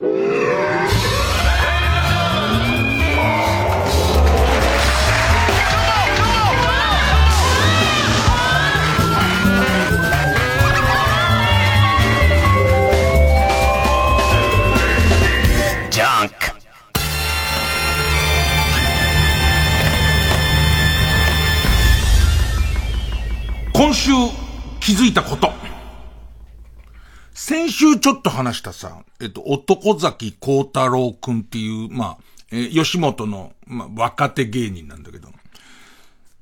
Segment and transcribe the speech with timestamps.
[0.00, 0.28] 今
[27.78, 35.28] 週ちょっと話したさ、えっと、男崎幸太郎くんっていう、まあ、えー、吉本の、まあ、若手芸人なんだけど、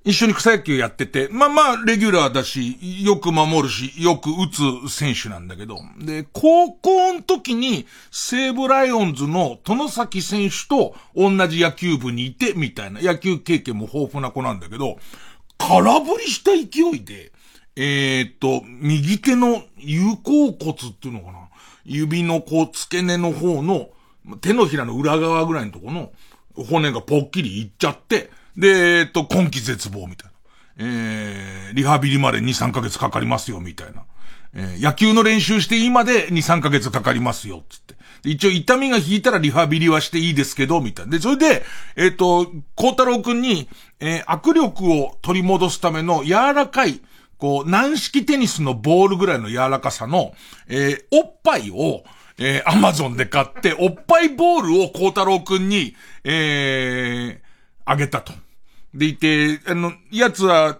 [0.06, 4.48] 一緒に草野球やってて、まあまあ、レギュラーだし、よく守るし、よく打
[4.88, 14.96] つ選手なんだけど、で、高校の時に、西武ライオンズの殿崎選手と同じ野球部にいて、みたいな、野球経験も豊富な子なんだけど、
[15.59, 17.32] 空振りした勢いで、
[17.76, 21.48] えー、っと、右手の有効骨っていうのかな？
[21.84, 23.90] 指のこう、付け根の方の、
[24.40, 26.10] 手のひらの裏側ぐらいのとこの
[26.56, 30.36] 骨がぽっきりいっちゃって、で、えー、っと、今季絶望みたいな。
[30.78, 34.04] えー、リハビリまで2、3ヶ月かかりますよ、みたいな。
[34.54, 37.95] えー、野球の練習して今で2、3ヶ月かかりますよ、つって。
[38.24, 41.12] 一応痛みが引いたらリハビリはしていいですけど、みたいな。
[41.12, 41.64] で、それで、
[41.96, 43.68] えっ、ー、と、孝太郎くんに、
[44.01, 47.01] えー、握力を取り戻すための柔らかい、
[47.38, 50.32] こう、軟式テニスのボールぐらいの柔らかさの、
[50.68, 52.04] えー、おっぱいを、
[52.38, 57.46] えー、アマゾンで買って、おっぱいボールを孝太郎くんに、えー、
[57.84, 58.32] あげたと。
[58.95, 60.79] でいて、あの、やつは、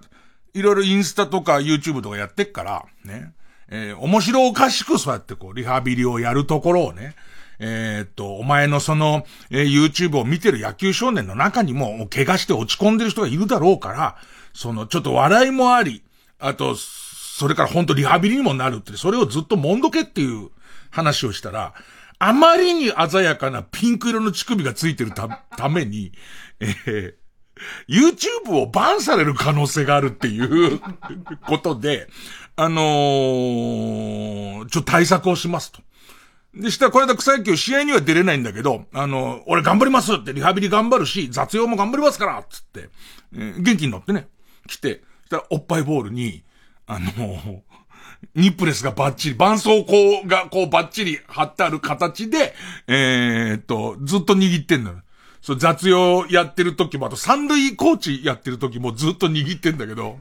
[0.55, 3.33] いろいろインスタとか YouTube とかやってっから、ね。
[3.69, 7.15] えー、面白おかしくそうやってこう、リハビリをやるところをね、
[7.59, 14.17] えー、っと、お前のその、えー、YouTube を見てる野球少年の中にも、怪我して落ち込んでる人がいるだろうから、
[14.53, 16.03] その、ちょっと笑いもあり、
[16.39, 20.51] あと、それから本当リハビリにもなるって、それをずっともんどけっていう
[20.91, 21.75] 話をしたら、
[22.19, 26.12] あまりに鮮やかなピンク色の乳首がついてるた、 ために、
[26.61, 27.15] えー、
[27.89, 30.81] YouTube をバンされる可能性があるっていう
[31.47, 32.09] ことで、
[32.56, 35.82] あのー、ちょ対策をしますと。
[36.55, 42.88] で、したらこれだ草野球試合には出れないんだけど、あの、俺頑張りますってリハビリ頑張るし、雑用も頑張りますからつって、
[43.34, 44.28] えー、元気に乗ってね、
[44.66, 46.44] 来て、したらおっぱいボールに、
[46.87, 47.62] あの、
[48.34, 52.54] ニップレスがバッチリ、絆創膏がこうバッチリ貼ってある形で、
[52.87, 55.03] えー、っと、ずっと握ってんのよ。
[55.42, 60.19] そう、雑用やってる時も、あと三塁コーチやってる時もずっと握ってんだけど、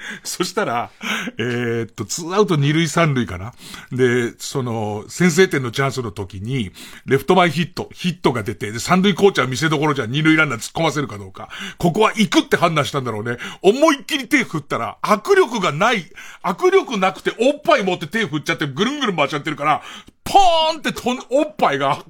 [0.24, 0.90] そしたら、
[1.38, 3.52] えー、っと、ツーアウト二塁三塁かな
[3.92, 6.72] で、その、先制点のチャンスの時に、
[7.06, 11.48] レフト前ヒット、ヒットが出て、で、三塁コーチは見せ所じゃ二塁ランナー突っ込ませるかどうか。
[11.78, 13.38] ここは行くって判断したんだろうね。
[13.62, 16.04] 思いっきり手振ったら、握力がない、
[16.42, 19.82] 握力なくておっぱい持って手振っちゃってぐるんぐるん回しちゃってるから、
[20.24, 22.04] ポーンってとん、おっぱいが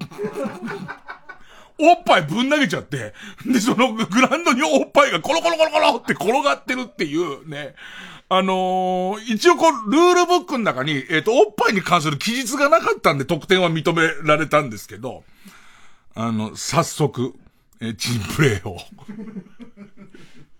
[1.79, 3.13] おっぱいぶん投げちゃって、
[3.45, 7.75] で、そのグランドにおっぱいがコロコロコロコロって転がってるっていうね。
[8.29, 15.25] あのー、一応こう、ルールブックの中に、えっ、ー、と、おっぱいに関する記述がなかったんで得点は認められたんですけど、
[16.15, 17.33] あの、早速、
[17.81, 18.77] えー、チンプレーを。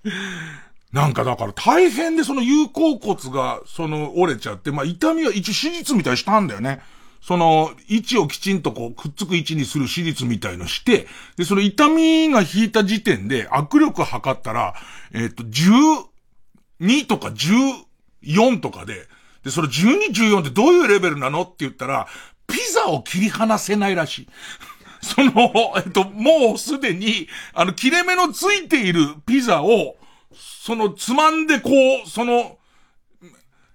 [0.91, 6.81] なんかだから大変でその有効骨がその折れちゃって、まあ痛みは一応手術みたいにしたんだよね。
[7.22, 14.74] その、位置をきちんとこう、くっつく位置にする手術みたいのして、で、その痛みが引いた時点で握力測ったら、
[15.14, 19.08] えっ、と、12とか14とかで、
[19.44, 22.08] で、その12、14ってどういうレベルなのって言ったら、
[22.48, 24.28] ピザを切り離せないらしい。
[25.02, 29.96] その、えっと、もうすでに、あの、切れ目のついているピザを、
[30.34, 31.70] その、つまんでこ
[32.06, 32.58] う、その、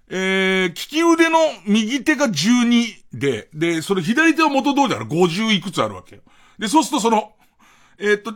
[0.09, 6.21] えー、利き腕の右手が12で、で、それ左手は元通りだから50いくつあるわけよ。
[6.57, 7.33] で、そうするとその、
[7.99, 8.33] えー、っと、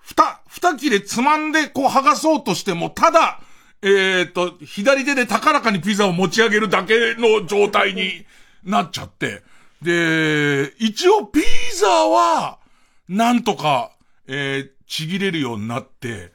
[0.00, 3.40] 二、二切れつまんでこう剥がそうとしても、ただ、
[3.82, 8.24] えー、っと、左手で高らかにピザを持ち上げるだけの状態に
[8.64, 9.42] なっちゃって、
[9.82, 11.40] で、一応ピ
[11.76, 12.58] ザは、
[13.08, 13.92] なんとか、
[14.26, 16.32] えー、ちぎれるようになって、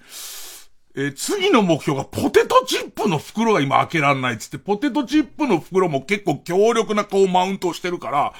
[0.96, 8.34] えー、次の目標がポテトチップの袋が今開けらんないっつって、ポテトチップの袋も結構強力なこうマウントをしてるから、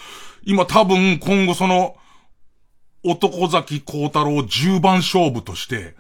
[0.44, 1.96] 今多分今後その、
[3.06, 5.96] 男崎幸太郎10番勝負として、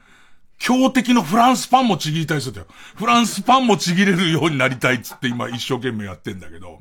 [0.60, 2.68] 強敵のフランスパンもちぎりたいするんだよ。
[2.96, 6.80] フランスパンもちぎれるようになりたいっつって今一生懸命やってんだけど。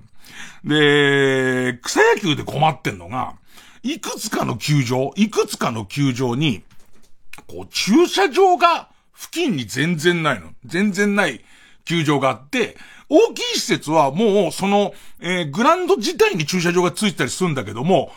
[0.65, 3.35] で、草野球で困ってんのが、
[3.83, 6.63] いくつかの球場、いくつかの球場に、
[7.49, 8.92] こう駐車場が
[9.23, 10.49] 付近に全然ないの。
[10.65, 11.41] 全然ない
[11.85, 12.77] 球場があって、
[13.09, 18.11] 大きい施設はもう、その、えー、グランド自体に駐車場がついてたりするんだけども、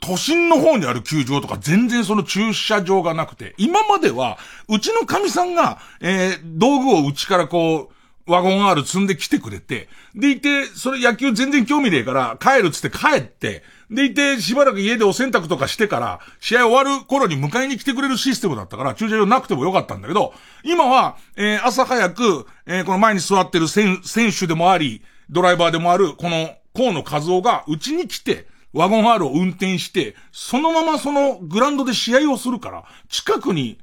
[0.00, 4.38] 都心の方にある球場とか全然その駐車場がなくて、今までは、
[4.68, 20.32] うちの神さんが、えー、道具をうちからこう、ワゴン R 積んで来てくれて、でいて、それ野球全然興味ねえから、帰るっつって帰って、でいて、しばらく家でお洗濯とかしてから、試合終わる頃に迎えに来てくれるシステムだったから、駐車場なくてもよかったんだけど、
[20.62, 24.00] 今は、えー、朝早く、えー、この前に座ってる選
[24.38, 33.78] 手でもあり、ドライバーでもある、この、河野和夫が、うちに来て、ワゴン R を運転して、そのままそのグラウンドで試合をするから、近くに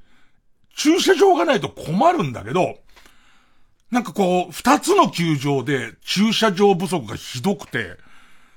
[0.76, 2.78] 駐車場がないと困るんだけど、
[3.92, 7.98] なんかこう、二つの球場で駐車場不足がひどくて、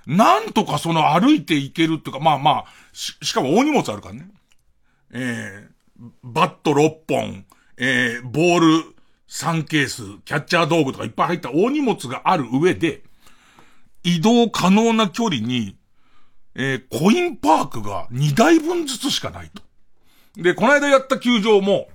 [0.06, 4.28] なんとかその歩いていけるっていうか、まあまあ、し、しかも大荷物あるからね。
[5.12, 7.44] えー、バット6本、
[7.76, 8.94] えー、ボール
[9.28, 13.02] 3ケース、キャッチャー道具とかいっぱい入った大荷物がある上で、
[14.02, 15.76] 移動可能な距離に
[16.54, 19.62] えー、コインパークが2台分ずつしかないと。
[20.36, 21.88] で、この間やった球場も、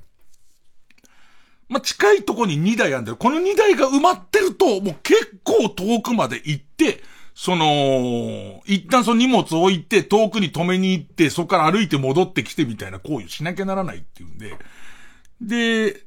[1.68, 3.18] まあ、近いとこに2台あるんだよ。
[3.18, 7.02] この2台が埋まってると、もう結構遠くまで行って、
[7.36, 14.56] その、一旦その荷物を置いて、遠くに止めに行って、そこから歩いて戻ってきてみたいな行為をしなきゃならないっていうんで、
[15.42, 16.02] で、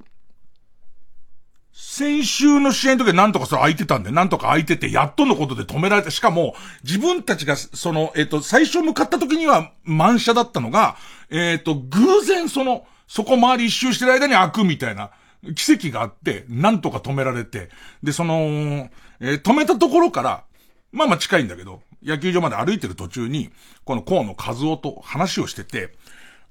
[1.75, 10.97] 先週の試合の時はなんとかそれ空いてたんで、なんとか空いてて、やっとのことで止められて、しかも、自分たちが、その、えっ、と、最初向かった時には満車だったのが、
[11.31, 15.11] えっ、と、偶然その、そこ周り一周してる間に開くみたいな、
[15.55, 17.69] 奇跡があって、なんとか止められて、
[18.03, 18.89] で、その、
[19.21, 20.45] えー、止めたところから、
[20.93, 23.50] まあまあ近いんだけど、野球場まで歩いてる途中に、
[23.85, 25.94] この河野和夫と話をしてて、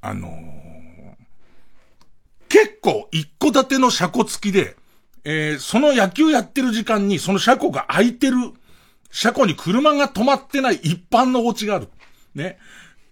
[0.02, 1.16] あのー、
[2.50, 4.76] 結構一戸建ての車庫付きで、
[5.24, 8.38] えー、その野球やってる時間にその車庫が空いてる、
[9.12, 11.90] 車庫に車が止まってない一般のお家がある。
[12.36, 12.58] ね。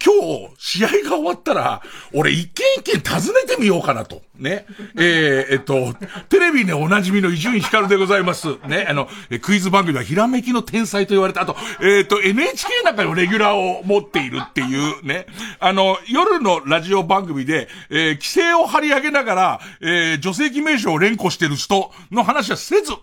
[0.05, 1.81] 今日、試合が終わったら、
[2.13, 4.21] 俺一軒一軒訪ねてみようかなと。
[4.37, 4.67] ね。
[4.95, 5.95] えー、えっと、
[6.29, 8.57] テレビでおなじみの伊集院光でございます。
[8.67, 8.85] ね。
[8.87, 9.09] あの、
[9.41, 11.41] クイズ番組はひらめきの天才と言われた。
[11.41, 15.25] あと、えっ、と、NHK なんかのレギュラーを持っているっていうね。
[15.59, 22.93] あの、夜のラジオ番組で、えー、規制を張り上げながら、えー、女性記名称を連呼してる人の話はせず、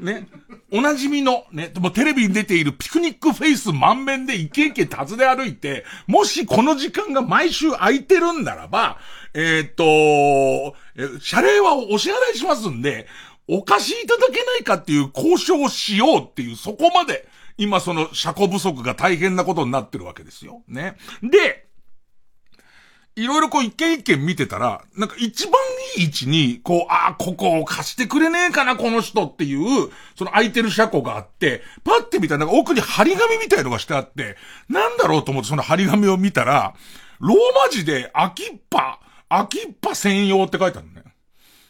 [0.00, 0.28] ね。
[0.72, 8.98] おなじみの、ね、もテレビに出ているピクニックフェイス満面でイケイケ訪ね歩いて、もしこの時間が毎週空いてるんならば、
[9.34, 10.76] えー、っと、
[11.20, 13.06] 謝礼はお支払いしますんで、
[13.46, 20.62] お貸しいただけないかっていう交渉をしようっていう、そこまで、今その車庫不足が大変なことになってるわけですよ。
[20.68, 20.96] ね。
[21.22, 21.67] で、
[23.18, 25.54] いろいろこう一軒一軒見てたら、なんか一番
[25.96, 34.36] いい位置に、こう、ああ、ここを貸してくれねえかな、この人っていう、その空いてる車庫があって、パッて見たらなんか奥に張り紙みたいのがしてあって、
[34.68, 36.74] なんだろうと思ってその張り紙を見たら、
[37.18, 37.36] ロー
[37.66, 40.97] マ字で秋っぱ、秋っぱ専用って書いてあるね。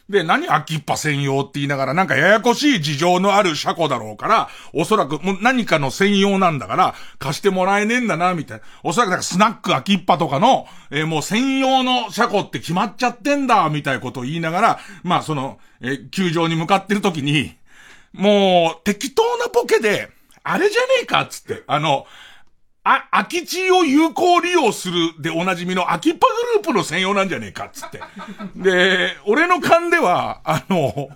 [0.09, 8.63] で、何秋っぱ専用って言いながら、なんかややこしい事情のある車庫だろうから、おそらくもう何かの専用なんだから、貸してもらえねえんだな、みたいな。
[8.83, 17.55] おそらくなんかスナック秋っぱとかの、えー、もう専用の車庫って決まっちゃってんだ、みたいなことを言いながら、まあその、えー、球場に向かってる時に、
[18.11, 20.09] もう、適当なボケで、
[20.43, 22.07] あれじゃねえか、つって、あの、
[22.83, 28.01] あ、空き地を有効利用するでおなじみの空きっぱグループの専用なんじゃねえかっつって。
[28.55, 31.09] で、俺の勘では、あの、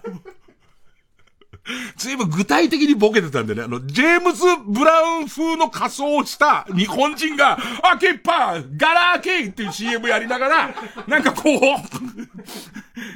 [1.96, 10.75] ずいぶん具体的にボケてたんでね、あの、ジェームズ・ブラウン風の仮装をした日本人が、開けっぱガラーケイっていう CM やりながら、
[11.08, 11.60] なんかこう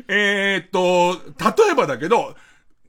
[0.07, 2.35] えっと、例えばだけど、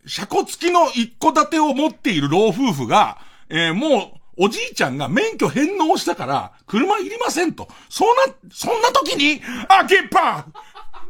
[0.07, 7.69] 車庫付きの一戸建てを持っている老夫婦が、えー、もう、おじいちゃんが免許返納したから、車いりませんと。
[7.89, 10.47] そんな、そんな時に、あけっぱ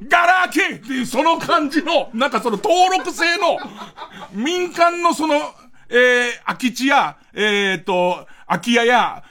[0.06, 3.58] ガラーケっていうその感じの、なんかその登録制の、
[4.32, 5.36] 民間のその、
[5.90, 9.24] えー、空き地や、えっ、と、空き家や、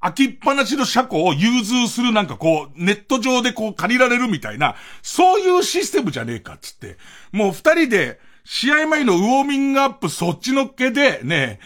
[0.00, 6.96] 空きっぱなしの車庫を融通するなんかこう、ネット上でこう借りられるみたいな、そういうシステムじゃねえかっつって。
[7.32, 11.60] もう二人で、試合前のウォーミングアップそっちのっけで、ね、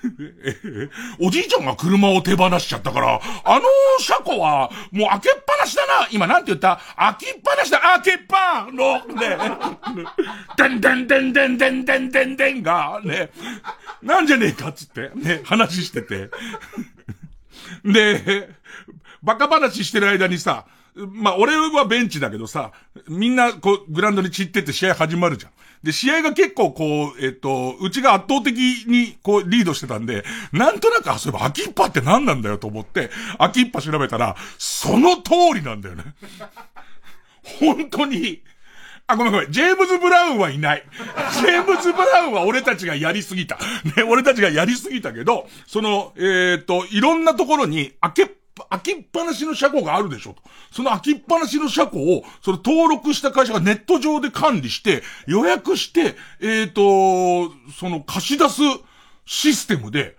[1.20, 3.62] おじいちゃんが車を手放しちゃったから、あの
[4.00, 6.08] 車庫は、もう開けっぱなしだな。
[6.10, 6.80] 今なんて言った？
[6.96, 7.78] 開きっぱなしだ。
[7.80, 9.36] 開けっぱの、ね、
[10.56, 13.30] でんでんでんでんでんでんでんでんが、ね、
[14.02, 16.30] なんじゃねえかっつって、ね、話してて。
[17.84, 18.48] で、
[19.22, 22.72] バカ話してる間にさ、まあ、俺はベンチだけどさ、
[23.08, 25.52] みんな、こう、グラウンドに散ってって試合始まるじゃん。
[25.82, 28.56] で、試合が結構こう、えっと、うちが圧倒的
[28.86, 36.04] にこう、リードしてたんで、なんとなく、あ、そういえば、秋っぱって何なんだよと思って、秋っぱ調べたら、その通りなんだよね。
[37.60, 38.42] 本当に、
[39.06, 39.50] あ、ごめんごめん。
[39.50, 40.84] ジェームズ・ブラウンはいない。
[41.40, 43.58] ジェームズ・ブラウンは俺たちがやりすぎた。
[43.96, 48.30] ね、俺たちがやりすぎたけど、その、えっ、と、いろんなところに開けっ
[48.68, 50.42] 開きっぱなしの車庫があるでしょと。
[50.70, 58.60] その開きっぱなしの車庫を、その登録した会社がネット上で管理して、予約して、えっ、ー、と、その貸し出す
[59.24, 60.16] システムで、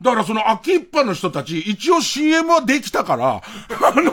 [0.00, 3.42] だからその開きっぱの人たち、一応 CM はできたから、あ
[3.94, 4.12] の、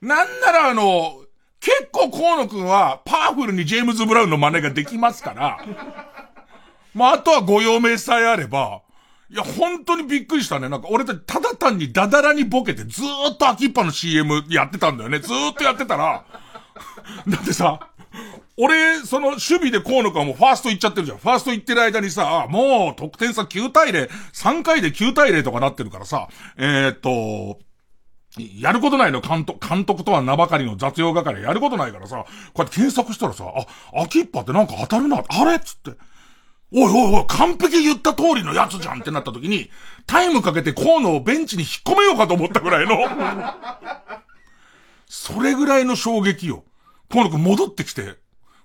[0.00, 1.20] なんならあの、
[1.60, 5.58] 結構河野くんはパワフルにジェームズ・ブラウンの真似ができますから、
[6.94, 8.80] まあ、あとはご用命さえあれば、
[9.30, 10.68] いや、本当にびっくりしたね。
[10.68, 15.20] なんか俺たちただ単にダダラにボケてずーっと秋っぱの CM やってたんだよね。
[15.20, 16.24] ずーっとやってたら、
[17.28, 17.78] だってさ、
[18.56, 21.18] 俺、その守備で河野くんはもうファースト行っちゃってるじゃん。
[21.18, 27.60] ファースト行ってる間にさ、もう得点差9対0、3回で9対0とかなってるからさ、えー、っと、
[28.60, 33.44] やることないの、監督、監督とは名ばかりの雑用係やることないからさ、こうやって検索したらさ、
[33.94, 35.92] あ、秋っぱってなんか当たるな、あれっつって。
[36.72, 39.70] おいおいおい、完璧言った通りのやつじゃんってなった時に、
[40.06, 42.96] タイムかけて河野をベンチに引っ込めようかと思ったぐらいの。
[45.08, 46.64] それぐらいの衝撃よ。
[47.10, 48.18] 河野くん戻ってきて、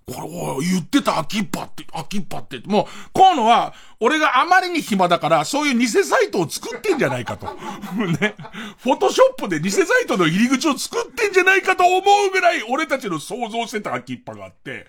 [0.07, 2.61] これ、おい、言ってた、秋っぱって、秋っぱって。
[2.65, 7.47] もう、河野は、俺があまりに暇だから、そういう偽サイトを作ってんじゃないかと。
[8.21, 8.35] ね。
[8.77, 14.85] フォトショップで偽サイトの入り口を作ってんじゃないかと思うぐらい、俺たちの想像してた秋っぱがあって、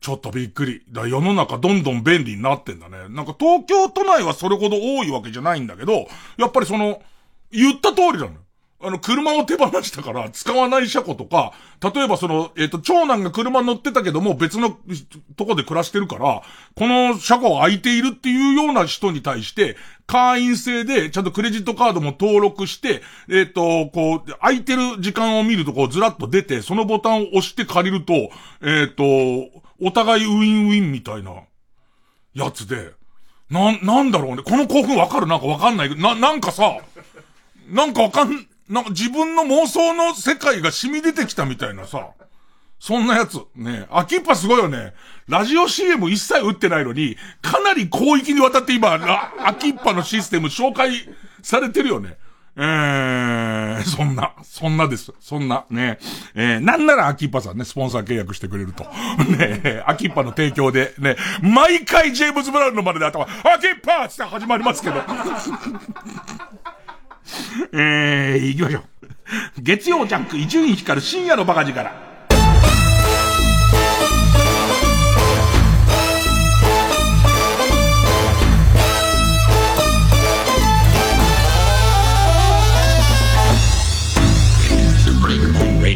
[0.00, 0.82] ちょっとびっくり。
[0.90, 3.08] だ世の中どんどん便利になってんだね。
[3.10, 6.06] なんか東京都内はそれほど多いわけじゃないんだけど、
[6.38, 7.02] やっぱりその、
[7.52, 8.32] 言った通りなのよ。
[8.82, 14.78] あの、車を手放したから使わない車庫とか、例えばその、えっ、ー、と、長男が車乗ってたけども別の
[15.36, 16.42] とこで暮らしてるから、
[16.76, 31.32] この車庫が空いているっていうような人に対して、会員制でちゃんとクレジットカードも登録して、えっ、ー、と、こう、空いてる時間を見るとこうずらっと出て、そのボタンを押して借りると、えっ、ー、と、お互いウィンウィンみたいな、
[32.34, 32.92] やつで、
[33.50, 34.42] な、なんだろうね。
[34.42, 35.26] この興奮わかる？
[35.26, 36.78] なんかわかんない、な、なんかさ、
[37.68, 42.10] なんかわかん、なんか自分の妄想の世界が染み出てきたみたいなさ、
[42.78, 43.38] そんなやつ。
[43.56, 44.94] ねアキッパすごいよね。
[45.28, 48.94] ラジオ CM 一切打ってないのに、かなり広域にわたって今、
[49.44, 50.92] アキッパのシステム紹介
[51.42, 52.16] されてるよね。
[52.56, 55.12] えー、そんな、そんなです。
[55.20, 55.98] そんな、ね。
[56.34, 58.84] えー、なんならアキッパさんね、スポンサー契約してくれると。
[59.36, 64.96] ね、アキッパの提供で、ね、毎回ジェームズ・ブラウンのまでで頭、アキッパーって始まりますけど。
[67.72, 68.82] えー、行きましょう。
[69.58, 72.10] 月曜ジャンク、伊集院光る深夜のバカ力。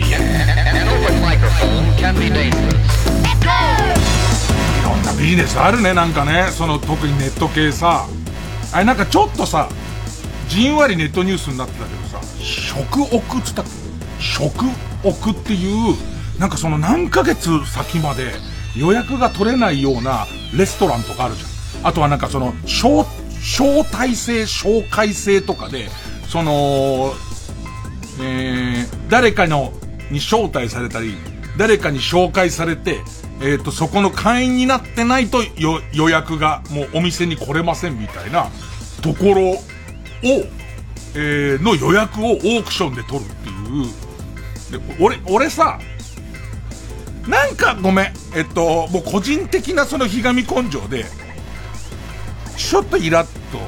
[0.05, 0.07] い
[4.85, 6.49] ろんなビジネスあるね、なんかね。
[6.51, 8.07] その特にネット系さ。
[8.73, 9.69] あれなんかちょっとさ、
[10.49, 13.65] じんわりネットニュースになってたけどさ、食億っつったっ
[14.19, 14.65] 食
[15.05, 15.97] 億っていう、
[16.39, 18.33] なんかその何ヶ月先まで
[18.77, 21.47] 予約が取れないようなレストランとかあるじゃ
[21.83, 21.87] ん。
[21.87, 23.05] あとはなんかその、招、
[23.93, 25.89] 待制、紹介制とかで、
[26.29, 27.13] その、
[28.21, 29.73] えー、誰かの、
[30.11, 31.15] に招待されたり、
[31.57, 33.01] 誰かに紹介されて、
[33.41, 35.43] えっ、ー、と、そこの会員になってないと
[35.93, 38.49] 予約がもうお店に来れませんみたいな
[39.03, 39.57] ところ
[40.25, 40.45] を、
[41.15, 43.53] えー、の予約をオークションで取るってい
[44.81, 44.81] う。
[44.81, 45.79] で、俺、俺さ、
[47.29, 48.13] なんかごめん。
[48.35, 51.07] えっと、もう個人的なそのひがみ根性で、
[52.57, 53.59] ちょっとイラッと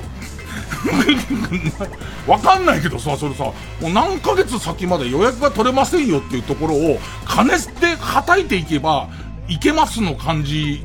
[2.30, 9.08] わかんないけどさ、それさ、もう何ヶ月先まで予約が取れませんよっていうところを、金で叩いていけば、
[9.48, 10.84] いけますの感じ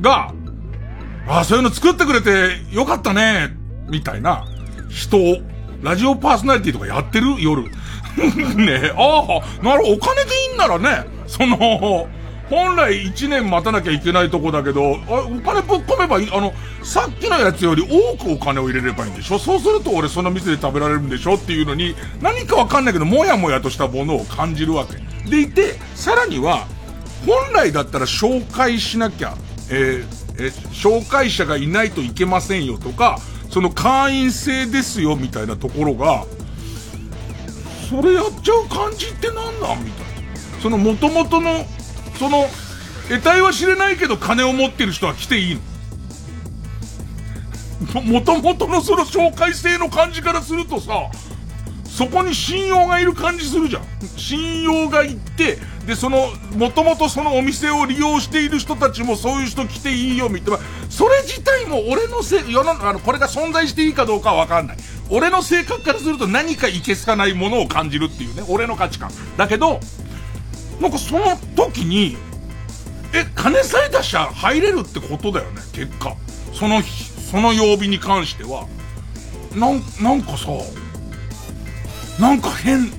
[0.00, 0.32] が、
[1.28, 3.56] ああ、そういうの作ってくれてよかったね、
[3.88, 4.44] みたいな
[4.88, 5.42] 人、
[5.82, 7.36] ラジオパーソナリティとかやってる？
[7.40, 7.64] 夜。
[8.56, 12.08] ねああ、なるほど、お金でいいんならね、その、
[12.48, 19.38] 本来1年待たなきゃいけないとこだけど、あお金ぶっ込めばいい、あの、さっきのやつより多くお金を入れればいいんでしょ？
[19.38, 21.34] そうすると俺その店で食べられるんでしょ？
[21.34, 24.96] っていうのに、何かわかんないけど、もやもやとしたものを感じるわけ。
[25.28, 26.66] でいて、さらには、
[27.26, 29.34] 本来だったら紹介しなきゃ、
[29.68, 33.18] えー、え、紹介者がいないといけませんよとか、
[33.50, 36.24] その会員制ですよみたいなところが、
[37.88, 40.60] それやっちゃう感じって何なんみたいな。
[40.60, 41.64] その元々の、
[42.18, 42.46] その、
[43.08, 45.60] 得体は知れないけど金を持ってる人は来ていいの。
[48.02, 51.08] もともとのその紹介制の感じからするとさ、
[51.96, 53.82] そこに信用がいる感じするじゃん。
[54.18, 60.58] 信用がいって、で、その、もともとそのお店を利用している人たちもそういう人来ていいよ、みたいな。
[60.90, 64.76] それ自体も俺のせ、世の、あの、これが存在していいかどうかはわかんない。
[65.08, 69.10] 俺の性格からすると何かいけすかないものを感じるっていうね、俺の価値観。
[69.38, 69.80] だけど、
[70.82, 71.24] なんかその
[71.56, 72.18] 時に、
[73.14, 76.14] え、金さえ出しゃ入れるってことだよね、結果。
[76.52, 78.66] その日、その曜日に関しては。
[79.54, 80.48] なん、なんかさ、
[82.20, 82.90] なんか変、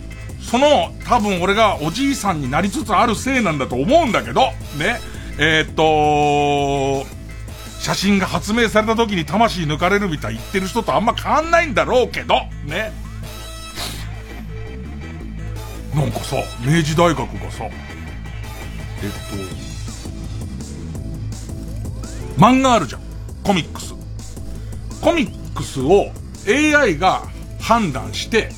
[0.42, 4.42] その、多分俺がおじいさんになりつつあるせいなんだと思うんだけど、
[4.78, 5.00] ね。
[5.40, 7.06] えー、っと、
[7.80, 12.92] 写真が発明された時に魂抜かれるみたい言ってる人とあんま変わんないんだろうけど、ね。
[15.96, 17.72] なんかさ、明治大学がさ、えっ
[22.36, 23.02] と、漫画あるじゃん。
[23.44, 23.96] コミックス。
[25.02, 26.12] コミックスを
[26.48, 27.24] AI が
[27.60, 28.50] 判断して、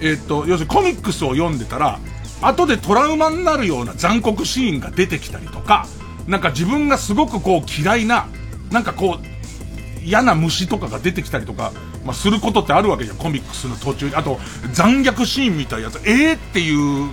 [0.00, 1.98] えっと、要するにコミックスを読んでたら、
[2.42, 5.86] 後でトラウマになるような残酷シーンが出てきたりとか、
[6.26, 8.26] なんか自分がすごくこう嫌いな、
[8.70, 11.72] なんかこう、嫌な虫とかが出てきたりとか、
[12.04, 14.14] まあ、することってあるわけじゃん、コミックスの途中に。
[14.14, 14.38] あと、
[14.72, 17.10] 残虐シーンみたいなやつ、ええー、っていう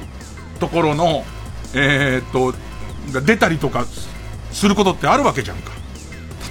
[0.59, 1.23] ところの、
[1.73, 2.53] えー、っと、
[3.13, 3.85] が出たりとか
[4.51, 5.71] することってあるわけじゃんか。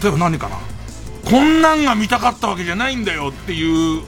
[0.02, 0.56] 例えば何かな。
[1.30, 4.02] こんなんが見たかったわけじゃないんだよっていう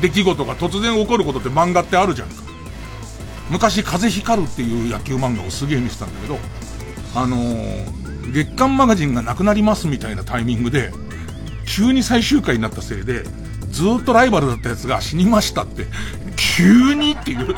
[0.00, 2.42] 出来事が突然起こることって漫画ってあるじゃんか。
[3.50, 6.38] 昔、風光るっていう野球漫画をすげえ見てたんだけど、
[7.14, 10.92] あのー、月刊マガジンがなくなりますみたいなタイミングで、
[11.66, 13.24] 急に最終回になったせいで、
[13.70, 15.86] ずっとライバルだったやつが死にましたって、
[16.36, 17.54] 急にっていう。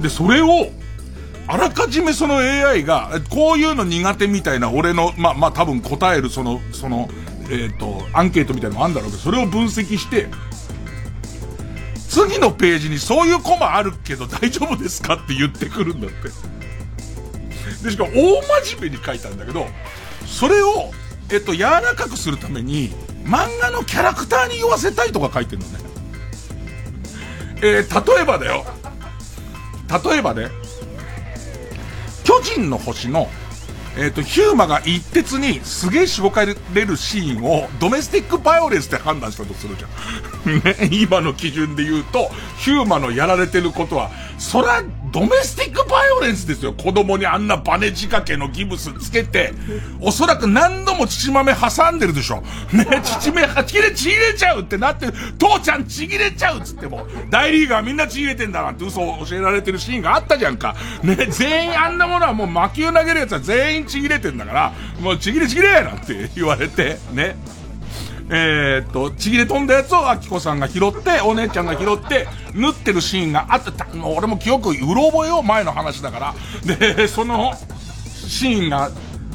[0.00, 0.70] で、それを、
[1.46, 7.08] あらかじめその AI が、こういうの苦手みたいな俺の、まあ、まあ、多分答えるその、その、
[7.50, 10.28] えっ、ー、と、アンケートみたいなのもあるんだろうけど、それを分析して、
[12.08, 16.28] 次のページにそういうコマあるけど大丈夫ですかって言ってくるんだって。
[17.84, 19.66] で、しかも大真面目に書いたんだけど、
[20.26, 20.92] それを、
[21.30, 22.90] えっと、柔らかくするために、
[23.24, 25.78] 漫画のキャラクターに言わせたいとか書いてるのね。
[27.60, 28.64] えー、例えばだよ。
[30.04, 30.48] 例えばね、
[32.24, 33.28] 巨人の星の
[33.96, 40.60] えっ、ー、と、ヒューマが一徹にすげえしごかれるシーンをドメスティックバイオレンスで判断したとするじゃん。
[40.62, 46.72] ね、今の基準で言うと、ヒューマのやられてることは、そら、ドメスティックバイオレンスですよ。
[46.72, 49.52] 子供にあんなバネ仕掛けのギブスつけて、
[50.00, 52.42] おそらく何度も乳豆挟んでるでしょ。
[52.72, 52.86] ね、
[53.20, 55.14] 乳豆はちぎれ、ちぎれちゃうってなってる。
[55.38, 60.74] 父ちゃんちぎれちゃうっつっても、大リーガーみんなちぎれてんだなんて嘘を教えられてるシーンがあったじゃんか。
[61.02, 67.36] ね、全員あんなものはもう魔球投げるやつは全員ちぎれてんだから、もうちぎれちぎれなんて言われて、ね。
[68.30, 76.76] えー、っと、ちぎれ飛んだやつをアキコさんが拾って、お姉ちゃんが拾って、縫ってるシーンがあった、もう俺も記憶、うろ覚えを前の話だから。
[76.76, 77.54] で、その、
[78.26, 78.90] シーンが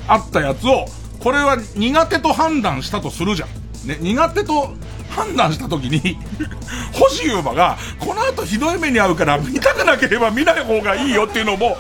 [0.08, 0.86] あったやつを、
[1.20, 3.88] これは苦手と判断したとするじゃん。
[3.88, 4.74] ね、苦手と
[5.10, 6.18] 判断した時に
[6.94, 11.78] 星優馬が、この後ひどい目に遭うから見たくなければ見ない方がいいよっていうのも、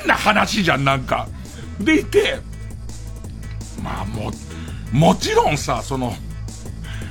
[0.00, 1.28] 変な話じゃん、なんか。
[1.78, 2.40] でいて、
[3.82, 4.32] まあも、
[4.92, 6.14] もちろんさ、その、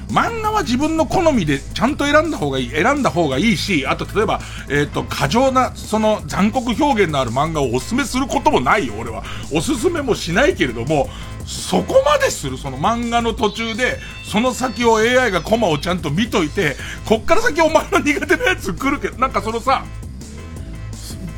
[0.10, 4.40] 漫画は自分の好みでちゃんと選んだ方がいい、選んだ方がいいし、あと例えば、
[4.70, 9.24] えっ、ー、と、過剰な、その残酷表現のある漫画をおすすめすることもないよ、俺は。
[9.52, 11.10] おすすめもしないけれども、
[11.46, 19.84] そこまでするその漫画の途中で、その先を AI がコマをちゃんと見といて、こっから先お前の苦手なやつ来るけど、なんかそのさ、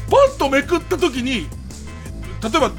[0.10, 1.48] パッとめくった時に、
[2.42, 2.72] 例えば、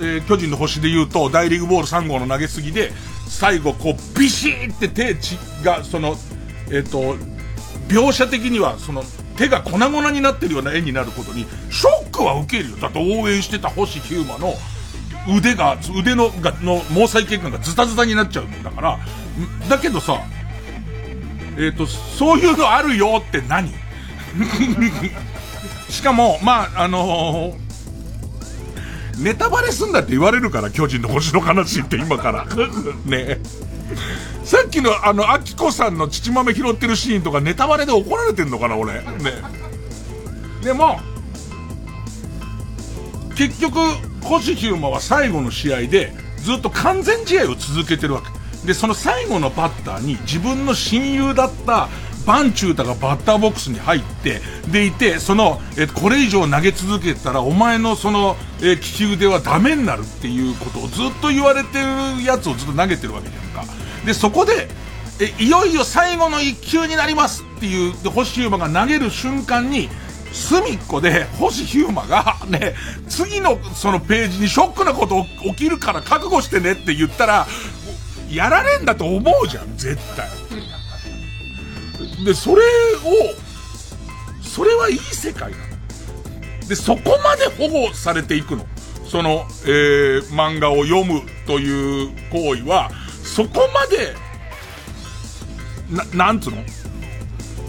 [0.00, 2.92] えー、巨人の星で言うと、大リーグボール3号の投げすぎで、
[3.32, 5.16] 最後こうビシーって手
[5.64, 6.16] がその
[6.68, 7.16] えっ、ー、と
[7.88, 9.02] 描写的にはその
[9.36, 12.76] 手が粉々になってるような絵になることにショックは受けるよ。
[12.76, 14.54] だって応援してた星ヒューマの
[15.36, 18.98] 腕が腕のがの毛細血管がズタズタになっちゃうんだから。
[19.68, 20.20] だけどさ
[21.56, 23.72] えっ、ー、とそういうのあるよって何？
[25.88, 27.71] しかもまああのー
[29.18, 32.46] ネタバレすんだって言われるから、巨人の星の話って今から。
[33.04, 33.40] ね
[34.44, 38.94] さっきのあの、アキコさんの乳豆拾ってるシーンとかネタバレで怒られてんのかな、俺。
[38.94, 39.02] ね。
[40.62, 41.00] でも、
[43.36, 43.78] 結局、
[44.22, 48.66] 星ヒューマは最後の試合で、ずっと完全試合を続けてるわけ。
[48.66, 51.88] で、その最後のバッターに自分の親友だった
[52.26, 63.72] バンチュータがバッターボックスに入って、でいて、その、えこれ以上投げ続けたら、お前のその、え利き腕はダメになるっていうことをずっと言われてるやつをずっと投げてるわけじゃんか。
[64.04, 64.68] で、そこで、
[65.20, 69.88] え、いよいよ最後の一球になりますっていう、で、星ヒューマが投げる瞬間に、
[70.32, 72.74] 隅っこで星ヒューマがね、
[73.08, 77.46] 次のそのページにショックなこと起きるから覚悟してねって言ったら、
[78.30, 80.28] やられんだと思うじゃん、絶対。
[82.24, 82.62] で、それを、
[84.42, 86.68] それはいい世界なの。
[86.68, 88.66] で、そこまで保護されていくの。
[89.06, 92.90] その、えー、漫画を読むという行為は、
[93.22, 94.14] そこまで、
[95.90, 96.62] な、なんつうの？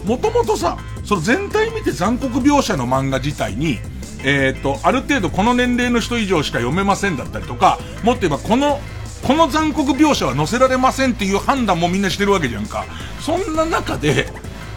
[0.04, 3.78] もともとさ、その全体見て残酷描写の漫画自体に、
[4.24, 8.80] えっ、ー、と、ある程度この年齢の人以上しか読めませんだったりとか、もっと言えばこの
[9.26, 12.84] この残酷描写は載せられませんっていう判断もみんなしてるわけじゃんか。
[13.20, 14.28] そんな中で、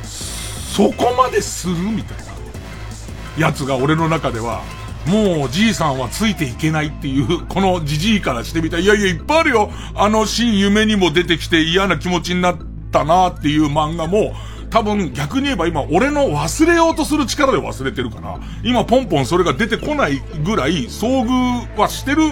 [0.03, 4.61] そこまでするみたいな、やつが俺の中では、
[5.05, 9.71] もうじいさんはついていけないっていう、このじじいからしてみたら、いやいやいっぱいあるよ。
[9.95, 12.57] あのシーン夢にも出てきて嫌な気持ちになっ
[12.91, 14.33] たなっていう漫画も、
[14.69, 22.31] 多分逆に言えば今俺の忘れようとする力で忘れてるから、今ポンポンそれが出てこないぐらい遭遇はしてる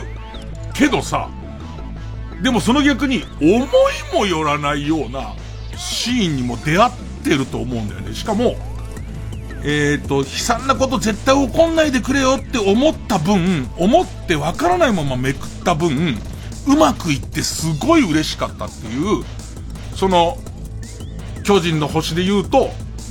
[0.73, 1.29] けどさ、
[2.45, 3.65] でもその逆に思い
[4.13, 5.33] もよらないような
[5.75, 6.91] シーンにも出会っ
[7.23, 8.13] てると思うんだよね。
[8.13, 8.55] しかも、
[9.63, 16.19] えっ、ー、と、悲惨なこと絶対起こんないでくれよって思った分、思ってわからないままめくった分、
[16.67, 19.25] うまくいってすごい嬉しかったっていう、
[19.95, 20.37] その、
[21.43, 22.69] 巨人の星で言うと、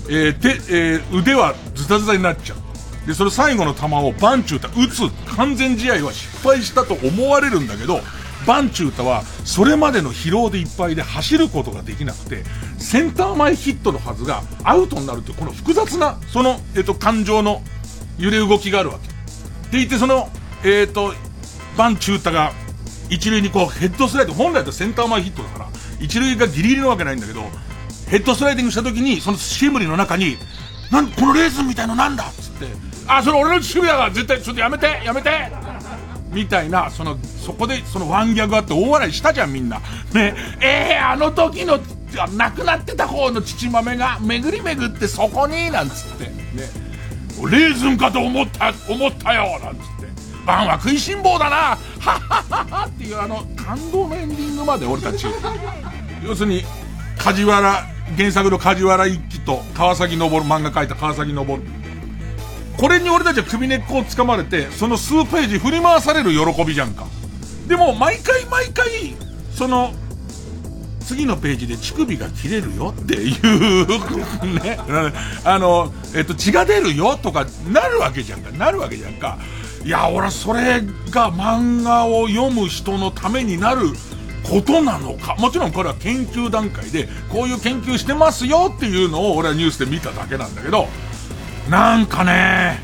[0.08, 3.08] えー、手、えー、腕はズタズタになっちゃう。
[3.08, 8.00] で、それ最後の球をバンチュータ打つ完全試合は失敗したと思われるんだけど、
[8.46, 12.44] バンチュータはそれまでの疲労でいっぱいで走ることができなくて、
[12.78, 17.62] センター前ヒットのはずがアウトになるというこの複雑な、その、えっと、感情の
[18.18, 18.98] 揺れ動きがあるわ
[19.70, 19.76] け。
[19.76, 20.28] でいて、その、
[20.64, 21.14] えっ、と、
[21.76, 22.52] バンチュータが
[23.10, 25.68] 一塁にこうヘッドスライド、本来だとセンター前ヒットだから、
[26.00, 27.42] 一塁がギリギリなわけないんだけど、
[28.08, 30.36] ヘッドスライディングした時に、そのシムリの中に、
[30.90, 32.66] なん、このレーズンみたいのなんだっつって、
[33.06, 35.30] あ、それ俺の守備だから絶対ちょっとやめてやめて
[36.34, 39.78] みたいな、その、そこでそのワンギャグあって大笑いしたじゃんみんな。
[40.12, 41.78] ね、ええー、あの時の、
[42.36, 46.32] 亡くなってた方の父豆が巡り巡ってそこに、なんつって、ね、
[47.50, 49.94] レーズンかと思った、思ったよなんつって。
[50.46, 55.26] バンは食いしん坊だなはっははっていうあの感動のエンディングまで俺たち。
[56.24, 56.62] 要するに、
[57.18, 61.44] 梶原、原作の梶原一騎と川崎昇漫画描いた川崎昇。
[62.78, 67.06] これに俺たちは首根っこを掴まれて、その数ページ振り回される喜びじゃんか。
[67.68, 69.14] でも、毎回毎回、
[69.52, 69.92] その、
[71.04, 74.78] 次のページで乳首が切れるよっていうね、
[75.44, 79.38] あの、えっと、血が出るよとかなるわけじゃんか、なるわけじゃんか。
[79.84, 83.90] いや、俺はそれが漫画を読む人のためになる
[84.42, 85.36] ことなのか。
[85.38, 90.88] もちろんこれは研究段階で、こういう研究してますよっていうのを俺はニュースで見ただけなんだけど、
[91.68, 92.78] なんかね、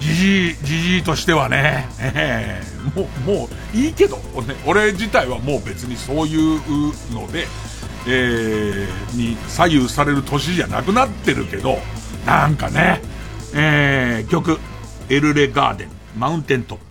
[0.00, 6.60] じじい、じじいとしてはね、えー、もう、もういいけど、ね、俺自体はもう別にそういう
[7.12, 7.46] ので、
[8.06, 11.78] えー、に左右される年じゃなくなってるけど、
[12.26, 13.00] なんかね、
[13.54, 14.58] えー、曲、
[15.08, 16.89] エルレガーデン、マウンテントップ。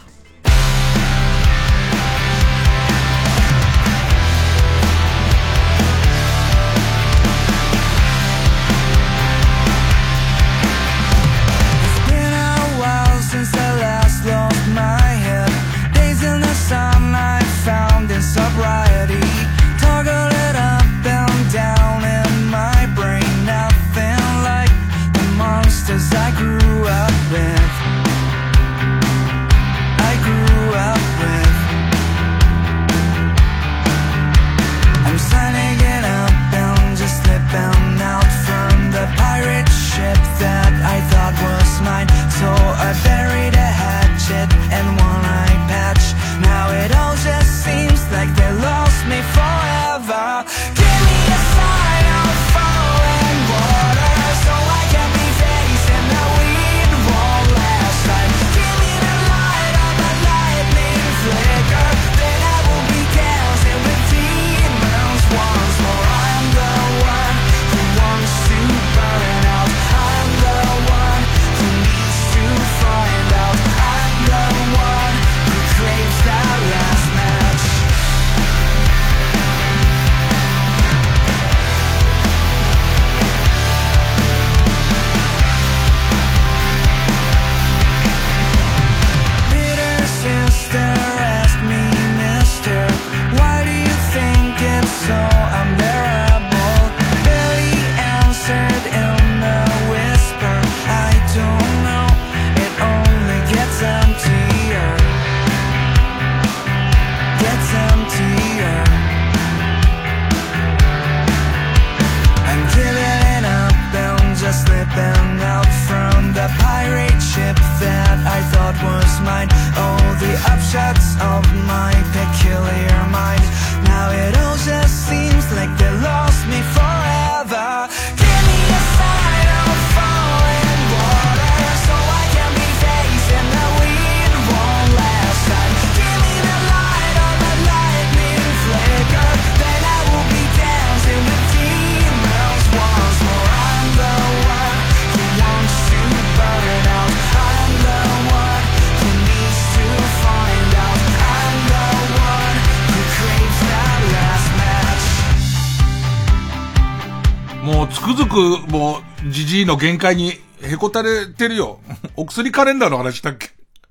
[159.65, 161.80] の限界にへこたれてるよ。
[162.15, 163.50] お薬カレンダーの話だっけ？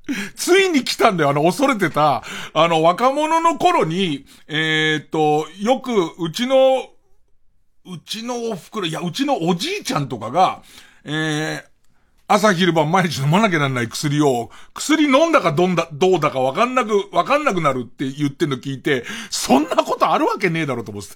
[0.36, 1.30] ついに来たんだよ。
[1.30, 2.22] あの、恐れてた、
[2.54, 6.88] あの、若者の頃に、えー、っと、よく、うちの、
[7.84, 10.62] うちのおふくろ、いや、うちのおじいちゃんとかが、
[11.04, 11.64] えー、
[12.30, 21.08] 朝昼晩毎日飲まなきゃならない薬を、薬飲んだかどんだ、どうだかわかんなく、わかんなくなるって言ってんの聞いて、そんなことあるわけねえだろと思って。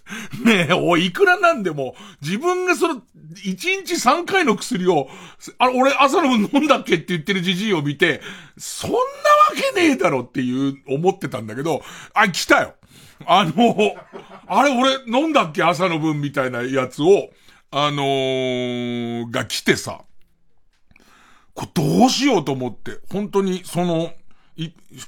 [0.42, 3.02] ねえ、おい、いくらなんでも、自分がその、1
[3.44, 5.10] 日3回の薬を、
[5.58, 8.22] あ、俺朝の分飲んだっけって言ってるじじいを見て、
[8.56, 9.02] そんなわ
[9.54, 11.82] けねえだろっていう、思ってたんだけど、
[12.14, 12.74] あ、来たよ。
[13.26, 13.96] あの、
[14.46, 17.28] あれ、俺飲んだっけ朝の分みたいなやつを、
[17.70, 20.00] あのー、が来てさ、
[21.54, 24.12] これどうしようと思って、本当に、その、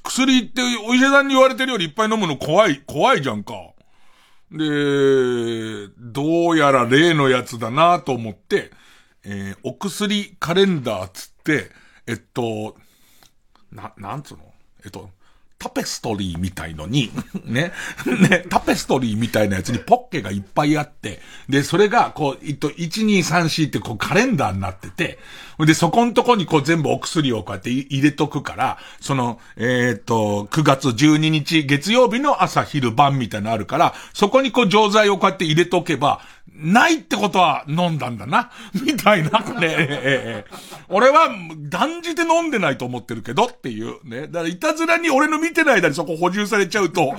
[0.03, 3.55] 薬ってお医者さんに言われてるよりいっぱい飲むの怖い、怖いじゃんか。
[4.51, 8.71] で、どうやら例のやつだなと思って、
[9.25, 11.71] えー、お薬カレンダーつって、
[12.07, 12.77] えっと、
[13.73, 14.45] な、なんつうの？
[14.85, 15.11] えっと、
[15.59, 17.11] タペストリーみたいのに
[17.45, 17.73] ね、
[18.29, 25.19] ね、タペストリーみたいなやつにポッケがいっぱいあって、で、それが、こう、えっと、1、2、3、4ってこうカレンダーになってて、
[25.59, 36.21] で、そこのとこにこう全部お薬をこうやって入れとくから、その、えっ、と、9月12日月曜日の朝昼晩みたいなのあるから、そこにこう錠剤をこうやって入れとけば、
[36.57, 38.51] ないってことは飲んだんだな。
[38.85, 40.45] みたいな、ね。
[40.89, 43.97] 俺は断じて飲んでないと思ってるけどっていう。
[44.05, 44.29] ね。
[44.29, 47.17] だからいたずらに俺の見てない間にそこ補充されちゃうと、もう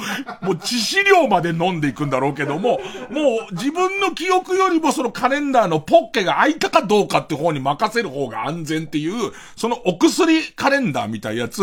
[0.53, 11.61] 致死量まで飲んでいくんだろうけども、もう自分の記憶よりもそのカレンダーのポッケが開いたかどうかって方に任せる方が安全っていう、そのお薬カレンダーみたいなやつ、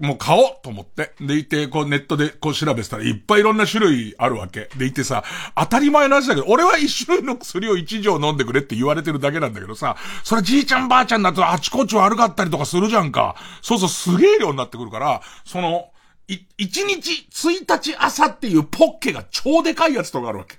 [0.00, 1.14] もう買おうと思って。
[1.20, 4.68] でいて、こうネットでこう調べてたらいっぱいいろんな種類あるわけ。
[4.76, 5.24] でいてさ、
[5.56, 13.36] 当たり前の話だけど、俺は一種類の薬を一錠飲んでくれって言われてるだけなんだけどさ、それじいちゃんばあちゃんだとあちこち悪かったりとかするじゃんか。
[13.62, 15.90] そうそう、すげえ量になってくるから、その、
[16.28, 20.56] い、一日、一日朝っていうポッケが超でかいやつとかあるわけ。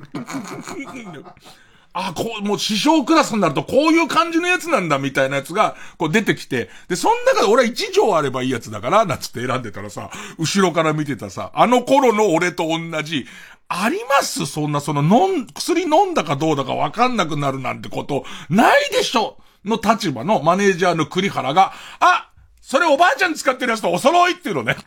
[1.98, 13.26] あ、こう、もう師匠クラスになるとこういう感じのやつなんだみたいなやつが、こう出てきて、で、その中で俺は一錠あればいいやつだから、なんつって選んでたらさ、後ろから見てたさ、あの頃の俺と同じ、
[13.70, 14.46] あります？
[14.46, 19.38] そんな、その、飲ん、薬飲んだかどうだかわかんなくなるなんてこと、ないでしょ？
[19.64, 22.30] の立場のマネージャーの栗原が、あ
[22.62, 24.76] それおばあちゃん使ってるやつとお揃いっていうのね。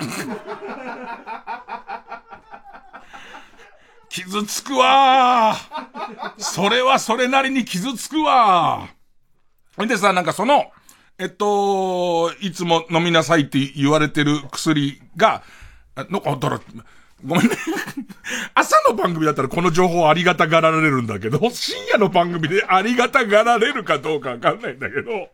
[4.19, 5.57] 傷つくわ。
[6.39, 8.89] それはそれなりに傷つくわ。
[9.77, 10.73] ほんでさ、なんかその、
[11.19, 15.43] えっと、いつも飲みなさいって言われてる薬が、
[16.11, 16.61] の、あ、だら、
[17.25, 17.57] ごめんね。
[18.55, 25.29] 朝の番組だったらこの情報ありがたがられるんだけど、深夜の番組でありがたがられるかどうかわかんないんだけど、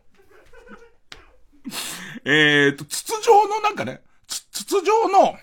[2.25, 5.37] えっと、筒状のなんかね、筒状の、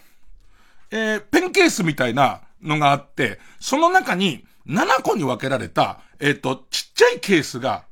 [0.90, 7.84] えー、ペンケースみたいなのがあって、その中に7個に分けられた、えっ、ー、と、ちっちゃいケースが、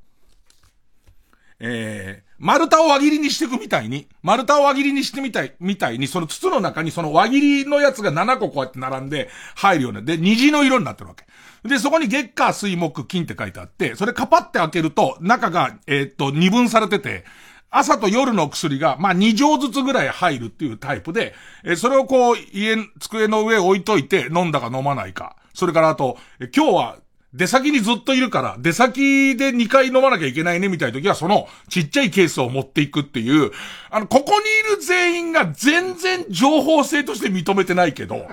[1.58, 10.00] えー、丸太を輪切りにしていくみたいに、丸太を輪切りにしてみたい、みたいに、その筒の中にその輪切りのやつが7個こうやって並んで入るような。
[10.00, 11.26] で、虹の色になってるわけ。
[11.68, 17.24] で、そこに月火水木金って書いてあって、それカパって開けると、中が、えー、っと、二分されてて、
[17.70, 25.36] 朝と夜の薬が、まあ、2錠ずつぐらい入るっていうタイプで、え、それをこう、家、机の上置いといて、飲んだか飲まないか。
[25.54, 26.18] それからあと、
[26.54, 26.96] 今日は
[27.32, 33.52] 出先にずっといるから、出先で2回飲まなきゃいけないねみたいな時は、そのちっちゃいケースを持っていくっていう、
[33.88, 38.26] あの、ここにいる全員が全然情報性として認めてないけど、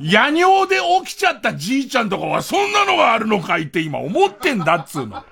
[0.00, 5.22] 夜尿で起きちゃったじいちゃんとかはそんなのがあるのかいって今思ってんだっつうの。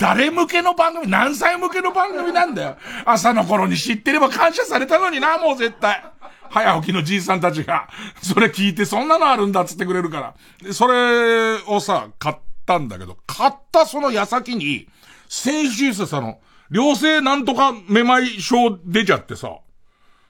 [0.00, 2.76] 誰向けの番組何歳向けの番組なんだよ。
[3.04, 6.02] 朝の頃に知ってれば感謝されたのにな、もう絶対。
[6.48, 7.86] 早起きのじいさんたちが、
[8.22, 10.34] それ聞いてそんなのあるんだっつってくれるから。
[10.62, 14.88] で、それをさ、買ったんだけど、買ったその矢先に、
[15.28, 19.58] 先週さ、その、良性なんとかめまい症出ちゃってさ。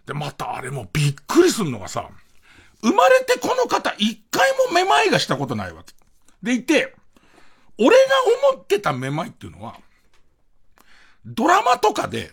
[0.05, 2.09] で、またあれもびっくりすんのがさ、
[2.83, 5.95] 生まれてこの方一回もめまいがしたことないわけ。
[6.43, 6.97] でいて、
[7.81, 8.03] 俺が
[8.53, 9.75] 思ってためまいっていうのは、
[11.25, 12.33] ドラマとかで、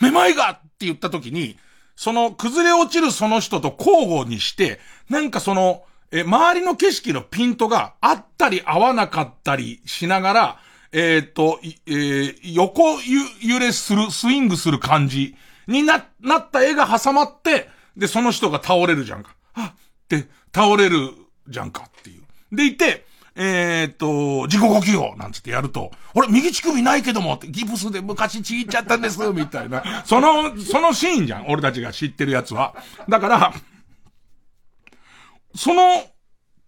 [0.00, 1.56] めまいがって言った時に、
[1.94, 10.58] その崩れ落ちるその人と交互にして、なんかその、え、周りの景色のピントがあったり合わなかったりしながら、
[10.90, 15.36] えっ、ー、と、えー、横揺れする、スイングする感じ
[15.68, 19.34] にな、なった絵が挟まって、で、その人が倒れるじゃんか。
[19.54, 21.12] あって倒れる
[21.48, 22.22] じゃんかっていう。
[22.54, 30.02] でいて、えー、っと、自己呼吸をなんつってやると、俺右乳首ないけどもギプスで昔ちぎっちゃったんです、 みたいな。
[30.04, 31.46] その、そのシーンじゃん。
[31.48, 32.74] 俺たちが知ってるやつは。
[33.08, 33.54] だから、
[35.54, 36.04] その、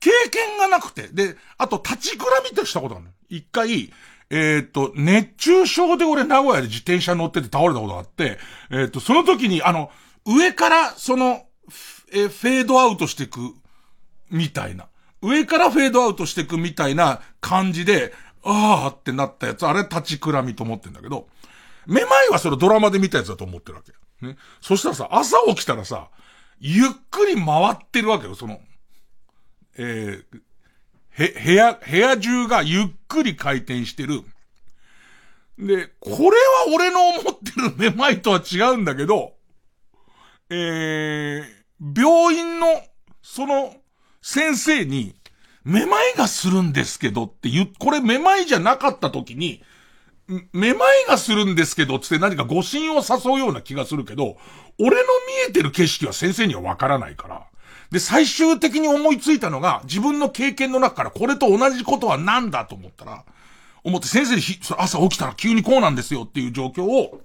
[0.00, 3.06] 経験がなくて、で、あと立ちくらみってしたことある。
[3.28, 3.92] 一回、
[4.30, 8.38] えっ、と、熱中症で俺名古屋で自転車乗ってて倒れたことがあって、
[8.70, 9.90] えっ、と、その時に、あの、
[10.26, 11.46] 上からその、
[12.12, 13.54] えフェードアウトしていく、
[14.30, 14.88] みたいな。
[15.24, 21.28] 上からフェードアウトしていくみたいな感じで、あーってなったやつ、あれ立ちくらみと思ってんだけど、
[21.86, 23.92] めまいはそれドラマで見たやつだと思ってるわけ。
[24.26, 24.36] ね。
[24.60, 26.08] そしたらさ、朝起きたらさ、
[26.60, 28.60] ゆっくり回ってるわけよ、その、
[29.76, 30.40] えー、
[31.10, 34.22] へ、部屋、部屋中がゆっくり回転してる。
[35.58, 36.32] で、これは
[36.74, 39.34] 俺の思ってるめまいとは違うんだけど、
[40.50, 41.44] えー、
[42.00, 42.66] 病院の、
[43.22, 43.74] その、
[44.26, 45.14] 先生に、
[45.64, 49.62] めまいがするんですけどって言う、これめまいじゃなかった時に、
[50.54, 54.38] めまいがするんですけどって何か誤信を誘うような気がするけど、
[54.78, 55.06] 俺の見
[55.46, 57.42] えてる景色は先生にはわからないから。
[57.90, 63.24] で、最終的に思いついたのが、自分の経験の中からこれと同じことは何だと思ったら、
[63.82, 64.42] 思って先生に
[64.78, 67.20] 朝起きたら急にこうなんですよっていう状況を、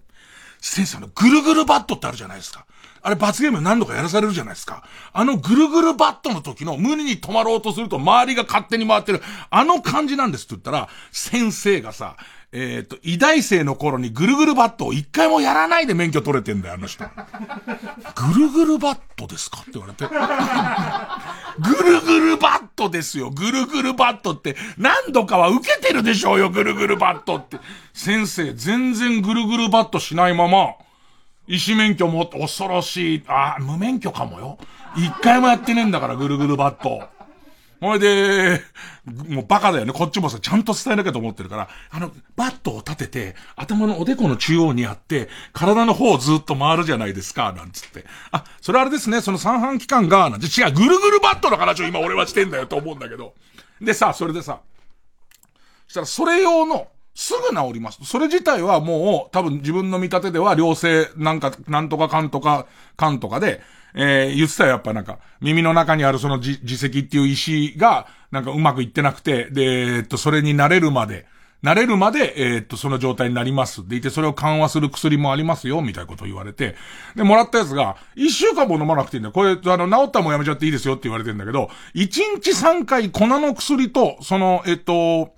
[0.59, 2.65] 先生のぐるぐるバットってあるじゃないですか。
[3.01, 4.83] あれ罰ゲーム何度かやらされるじゃないですか。
[5.13, 12.15] あのぐるぐるバットの時の無理に止まろうとすると周りが勝手に回ってる、あの感じなんですって言ったら、先生がさ、
[12.51, 17.03] えっ、ー、と、医大生の頃にぐるぐるバットを一回もやらないで免許取れてんだよ、あの人。
[18.15, 20.05] ぐるぐるバットですかって言われて。
[21.59, 23.29] ぐるぐるバットですよ。
[23.29, 27.57] ぐるぐるバットって何度かは受けてるでしょうよ、ぐるぐるバットって。
[27.93, 30.73] 先生、全然ぐるぐるバットしないまま、
[31.49, 33.23] 医師免許も恐ろしい。
[33.27, 34.59] あ、無免許かもよ。
[34.95, 37.01] 一回もやってねえんだから、ぐるぐるバット。
[37.81, 38.61] ほいで、
[39.05, 39.91] もうバカだよね。
[39.91, 48.05] こっちもさ、ちゃんと伝えなきゃと思ってるから、あの、バットを立てて、頭のおでこの中央にあって、体の方をずっと回るじゃないですか、なんつって。
[48.31, 53.33] あ、それあれですね、その三半期間が、なんて違う、ぐるぐるバットの話を今俺はしてんだよと思うんだけど。
[53.81, 54.59] でさ、それでさ、
[55.87, 57.99] したらそれ用の、すぐ治ります。
[58.05, 63.59] それ自体はもう、多分自分の見立てでは、良性、なんか、なんとかかんとか、かんとかで、
[63.93, 69.63] えー、言ってたよ、やっぱなんか、耳の中にあるその自責っていう石が、なんかうまくいってなくて、で、
[69.97, 71.25] えっと、それに慣れるまで、
[71.61, 73.85] 慣れるまで、えー、っと、その状態になります。
[73.85, 76.77] でいて、それを緩和する薬もありますよ、みたいなことを言われて。
[77.17, 79.33] で、もらったやつが、一週間も飲まなくていいんだよ。
[79.33, 85.33] これ、あの、治ったらもうやめちゃっていいですよって言われてんだけど、一日三回粉の薬と、その、えっと、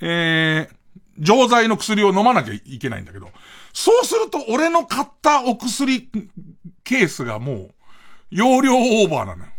[0.00, 0.83] えー、
[1.18, 3.28] 錠剤の薬を飲まなきゃいけないんだけど、
[3.72, 6.10] そうすると俺の買ったお薬
[6.84, 7.74] ケースがもう、
[8.30, 9.50] 容量オーバーなのよ。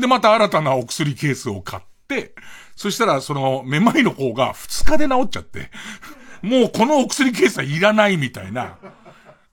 [0.00, 2.34] で、また新たなお薬ケースを買って、
[2.76, 5.70] そしたら、その、めまいの方が2日で治っちゃって、
[6.42, 8.78] もうこのお薬ケースはいらないみたいな。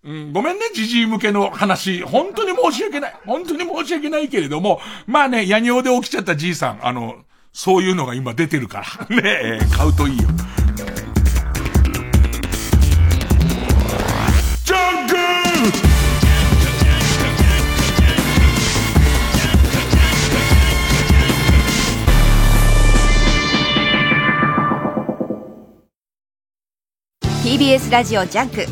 [0.04, 2.04] うん、ごめんね、じじい向けの話。
[2.04, 3.16] 本当に申し訳ない。
[3.26, 7.16] 本当に申し訳ないけれども、まあね、夜尿で起きちゃったじいさん、あの、
[7.52, 9.08] そういうのが今出てるから。
[9.10, 10.30] ねえ買うといいよ。
[27.56, 28.66] TBS ラジオジャンク。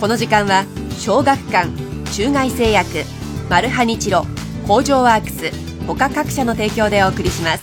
[0.00, 0.64] この時間は
[0.98, 1.68] 小学館
[2.10, 3.04] 中外製薬
[3.48, 4.26] マルハニチロ
[4.66, 5.52] 工場ワークス
[5.86, 7.62] 他各社の提供でお送りします。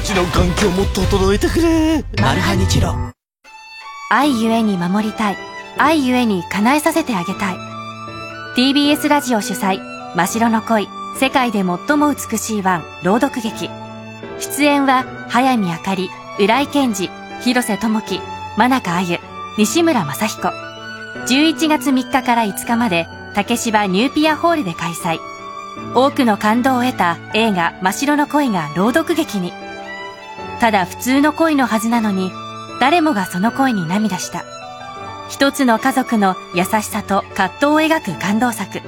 [0.03, 2.03] ちの環境も整えてくれ。
[2.23, 2.95] マルハニチロ。
[4.09, 5.37] 愛ゆえに守りたい。
[5.77, 7.57] 愛ゆえに叶えさせてあげたい。
[8.57, 9.79] TBS ラジオ主催
[10.17, 10.89] 真白の恋。
[11.21, 13.69] 世界で最も美しい湾朗読劇
[14.43, 17.09] 出演は早見あかり浦井健二
[17.43, 18.21] 広瀬智樹
[18.57, 19.19] 真中あゆ
[19.57, 20.49] 西村雅彦。
[20.49, 25.21] 11月3日から5日まで竹芝ニューピアホールで開催。
[25.95, 29.53] 多くの感動を得た映画真白の恋が朗読劇に。
[30.61, 32.31] ただ普通の恋のはずなのに
[32.81, 34.45] 誰もがその恋に涙した。
[35.29, 38.81] 一つの家族の優しさと葛藤を描く感動作。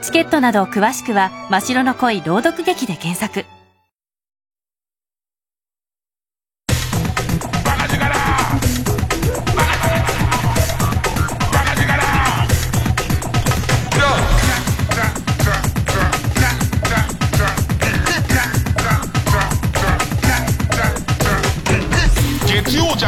[0.00, 3.44] チケットなど詳しくは真白の恋朗読劇で検索。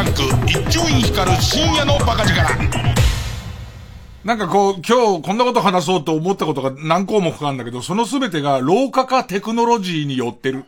[0.01, 2.35] ャンク一丁院光る深夜のバカ力
[4.25, 10.67] なんかこう、今日こんなこと話そうと思ったことが何項目かあるんだけど、そのすべてが老化かテクノロジーによってる。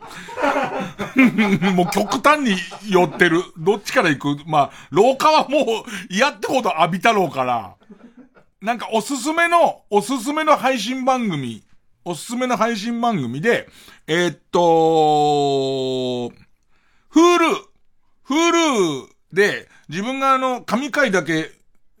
[1.75, 2.55] もう極端に
[2.89, 3.43] 寄ってる。
[3.57, 4.41] どっちから行く？
[4.47, 5.65] まあ、老化はもう
[6.09, 7.75] 嫌ってほど浴びたろうから。
[8.59, 11.63] なんかおすすめの、おすすめの配信番組、
[12.05, 13.67] おすすめの配信番組で、
[14.07, 16.33] えーっと、
[17.09, 17.55] フール、
[18.23, 21.51] フールで、自分があの、神回だけ、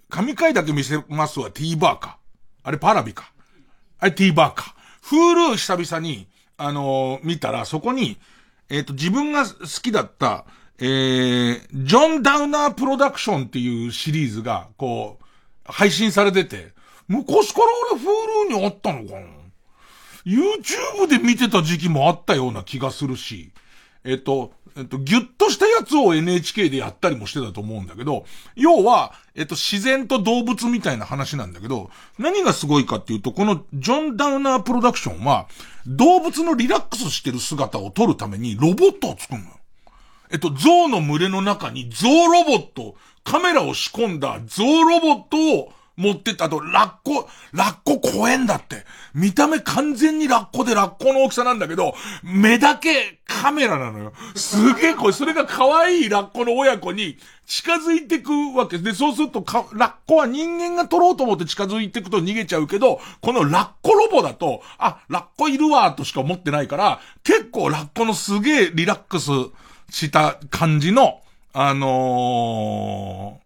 [0.09, 2.19] 神回だけ見せますわ、 TVer か。
[2.61, 3.33] あれ Paravi か。
[3.97, 4.75] あれ TVer か。
[5.01, 6.27] Hulu 久々に、
[6.57, 8.19] あのー見たら、そこに、
[8.69, 10.45] えっ、と、自分が好きだった、
[10.77, 15.25] えー、ジョン・ダウナー・プロダクションっていうシリーズが、こう、
[15.65, 16.71] 配信されてて、
[17.07, 19.27] 昔から俺 Hulu にあったのかな
[20.23, 23.51] ?YouTube で見てた時期もあったような気がするし、
[24.03, 35.47] えっと、えっと、ギュッとしたやつを NHK でやったりもしてたと思うんだけど、要は、えっと、自然と動物みたいな話なんだけど、何がすごいかっていうと、このジョン・ダウナープロダクションは、
[35.85, 39.57] 動物のリラックスしてる姿を撮るためにロボットを作るのよ。
[40.31, 48.85] えっと、象の群れの中に象ロボット、カメラを仕込んだ象ロボットを持ってったあと、ラッコ、ラッコ怖えんだって。
[49.13, 54.13] 見た目完全にラッコでラッコの大きさなんだけど、目だけカメラなのよ。
[54.35, 69.29] すげえこれ、それが可愛いラッコの親子に近づいてくわけで、そうするとか、ラッコは人間が撮ろうと思って近づいてくと逃げちゃうけど、このラッコロボだと、あ、ラッコいるわ、としか思ってないから、結構ラッコのすげえリラックス
[69.91, 71.21] した感じの、
[71.53, 73.42] あのー、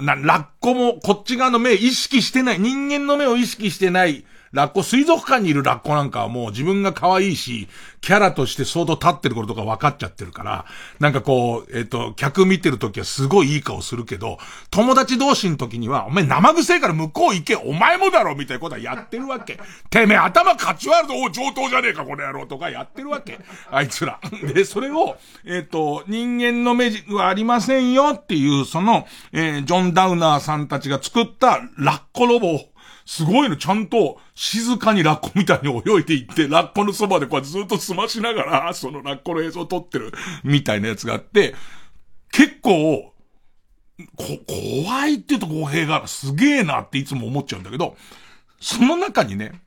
[0.00, 7.68] な、ラッコもこっち側の目意識してない、人間の目を意識してない、ラッコ、水族館にいるラッコなんかはもう自分が可愛いし、
[8.00, 10.64] キャラとして相当立ってることが分かっちゃってるから、
[10.98, 14.38] なんかこう、えっ、と、客見てるときはすごいいい顔するけど、
[14.72, 19.60] 友達同士の時には、お前生臭いから向こう行け、お前もだろみたいなことはやってるわけ。
[19.88, 23.38] てめえ頭かち割るぞ、お上等じゃねえか、この野郎とかやってるわけ。
[23.70, 24.18] あいつら。
[24.52, 32.60] で、それを、えっ、と、人間の目はありませんよっていう、その、えージョン・ダウナーさんたちが作ったラッコロボを、
[33.06, 40.12] すごいの、ちゃんと静かにラッコみたいに泳いでいって、ラッコのそばでこうずっと済ましながら、そのラッコの映像を撮ってる
[40.44, 41.54] みたいなやつがあって、
[42.32, 43.12] 結構、
[44.16, 46.08] こ、怖いって言うと語弊がある。
[46.08, 47.96] すげえなっていつも思っちゃうんだけど、
[48.60, 49.60] その中にね、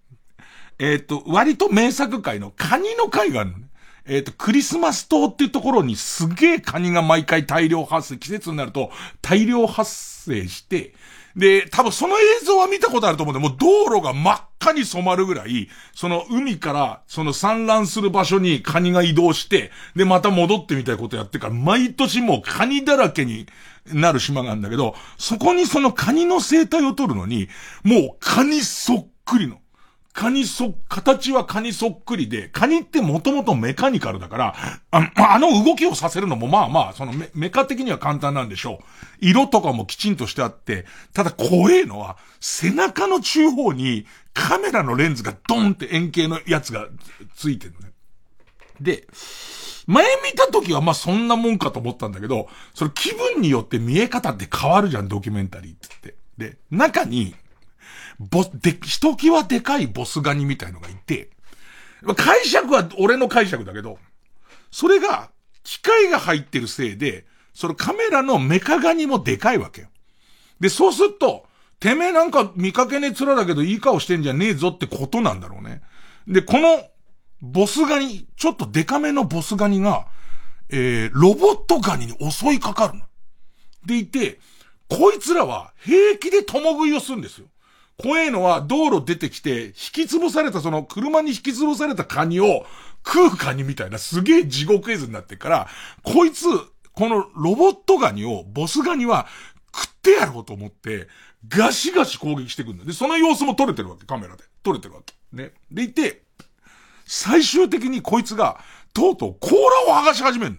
[0.79, 3.67] えっ、と、割と名作界のカニの回があるのね。
[4.05, 10.93] えっ、と、クリスマス島っていうところにすげえカニが毎回大量発生、季節になると大量発生して、
[11.36, 23.47] で、多分その映像は見たことあると思うんで、もう道路が真っ赤に染まるぐらい、その海からその産卵する場所にカニが移動して、で、また戻ってみたいことやってから、毎年もうカニだらけに
[23.86, 27.49] なる島があるんだけど、そこにそのカニの生態を取るのに、
[27.84, 29.62] もうカニそっくりの。
[30.14, 34.55] カニそ、形はカニそっくりで、カニってもともとメカニカルだから、
[34.91, 38.86] ああの動きをさせるのもまあまあ、そのメメカ的には簡単なんでしょう。
[39.22, 44.05] 色とかもきちんとしてあって、ただ怖えのは、背中の中央に
[44.36, 46.88] カメラのレンズがドンって円形のやつが
[47.36, 47.91] ついてるのね。
[48.80, 49.07] で、
[49.88, 56.16] 前見た時はまあそんなもんかと思ったんだけど、それ気分によって見え方って変わるじゃん、ドキュメンタリーってって。
[56.38, 57.34] で、中に、
[58.30, 61.30] ボス、で、ひときわでかいボスガニみたいのがいて、
[62.15, 63.97] 解釈は俺の解釈だけど、
[64.71, 65.30] それが、
[65.63, 69.88] 機械が入ってるせいで、そのカメラのメカガニもでかいわけよ。
[70.59, 71.45] で、そうすると、
[71.80, 75.82] てめえなんか見かけねえ面だけどいい顔してんじゃねえぞってことなんだろうね。
[76.28, 76.84] で、この、
[77.41, 80.07] ボスガニ、ちょっとデカめのボスガニが、
[80.69, 83.05] えー、ロボットガニに襲いかかるの。
[83.86, 84.39] でいて、
[84.89, 87.47] こいつらは平気で共食いをするんですよ。
[87.97, 92.65] 怖えのは道路出てきて、引き潰されたその車に引き潰されたカニを
[93.05, 95.67] 食うカニみたいなすげえ地獄絵図になってから、
[96.03, 96.45] こいつ、
[96.93, 99.27] このロボットガニを、ボスガニは
[99.75, 101.07] 食ってやろうと思って、
[101.47, 102.85] ガシガシ攻撃してくるんだ。
[102.85, 104.43] で、その様子も撮れてるわけ、カメラで。
[104.63, 105.13] 撮れてるわけ。
[105.31, 105.51] ね。
[105.71, 106.23] でいて、
[107.05, 108.59] 最終的にこいつが、
[108.93, 109.49] とうとう甲
[109.87, 110.57] 羅を剥がし始めるの。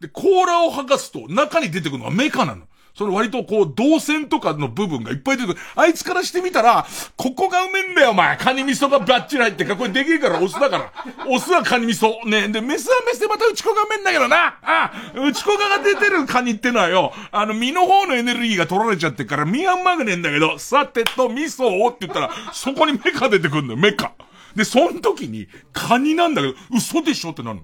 [0.00, 2.66] で、甲羅を剥がすと、中に出てくるのはメカなの。
[2.96, 5.60] その割とこう、動線とかの部分がいっぱい出てくる。
[5.74, 6.86] あいつからしてみたら、
[7.16, 8.36] ここがうめんだよ、お前。
[8.36, 10.92] カニ味噌がバッチリ入ってか、これできるからオスだから。
[11.28, 12.24] オスはカニ味噌。
[12.28, 12.48] ね。
[12.48, 14.36] で、メスはメスでまた内子がうめんだけどな。
[14.36, 24.12] ああ、内子がが出てるカニってのはよ、あの、身の方のエネルギーが取られちゃってから、身はうまくねえんだけど、さてと味噌をって言ったら、そこにメカ出てくるんだよ、メカ。
[24.54, 27.62] で、その時に、カニなんだけど、嘘でしょってなるの。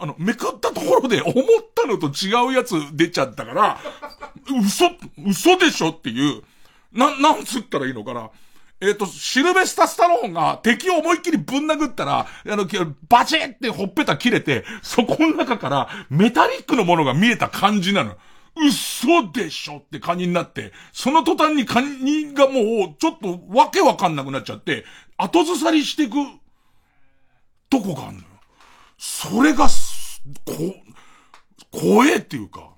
[0.00, 1.34] あの、めくったところで思っ
[1.74, 3.78] たのと違うやつ出ちゃったから、
[4.64, 4.90] 嘘、
[5.26, 6.42] 嘘でしょっていう、
[6.92, 8.30] な、なんつったらいいのかな。
[8.80, 12.66] えっ、ー、と、シルベスタ・スタローンが敵を思いっきりぶん殴ったら、あの、
[13.10, 18.16] バチってほっぺた切れて、そこの中からメタリックのものが見えた感じなの。
[18.56, 24.84] 嘘でしょってカニになって、その途端にカニがもう、ちょっとわけわかんなくなっちゃって、
[25.18, 26.14] 後ずさりしていく、
[27.68, 28.24] とこがあるのよ。
[28.98, 29.68] それが
[30.44, 30.74] こ、
[31.70, 32.70] 怖えっていうか、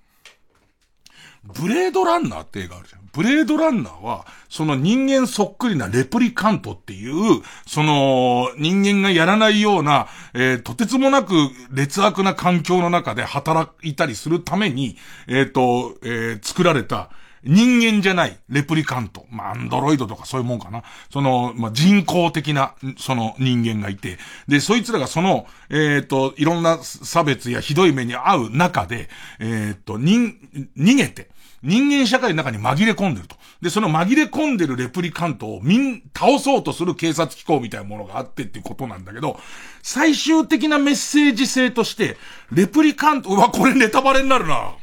[1.45, 3.03] ブレードランナーって映画あるじゃん。
[3.13, 11.35] ブレードランナーは、その人間そっくりなレプリカントっていう、その人間がやらないような、えー、とてつもなく
[11.71, 14.97] 劣悪な環境の中で働いたりするために、
[15.29, 17.11] えっ、ー、と、えー、作られた、
[17.45, 19.27] 人間じゃない、レプリカント。
[19.31, 20.83] まあ、アンドロイドとかそういうもんかな。
[21.11, 24.19] その、まあ、人工的な、その人間がいて。
[24.49, 29.09] で、そいつらがその、えっ、ー、と、いろんな差別やひどい目に遭う中で、
[29.41, 30.37] えっ、ー、と、人、
[30.77, 31.31] 逃げて、
[31.63, 33.37] 人間社会の中に紛れ込んでると。
[33.61, 39.39] で、その紛れ込んでるレプリカントをみん、倒そうとする警察機構みたいなものがあってっていうことなんだけど、
[39.83, 42.17] 最終的なメッセージ性として、
[42.51, 44.75] レプリカント、うわ、これネタバレになるな。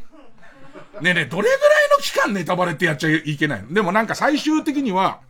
[1.01, 1.57] ねえねえ、どれぐらい
[1.91, 3.73] の期間ネタバレってやっちゃいけないの？
[3.73, 5.21] でもなんか最終的には、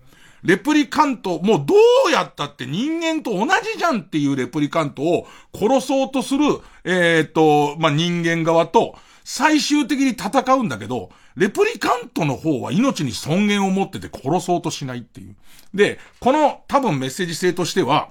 [0.43, 1.75] レプリカント、もうど
[2.07, 6.45] うやったって人間と同じじゃんっていうレプリカントを殺そうとする、
[6.85, 8.95] えっ、ー、と、まあ、人間側と、
[9.25, 15.35] 最終的に戦うんだけど、レプリカントの方は命に尊厳を持ってて殺そうとしないっていう。
[15.73, 18.09] で、この多分メッセージ性としては、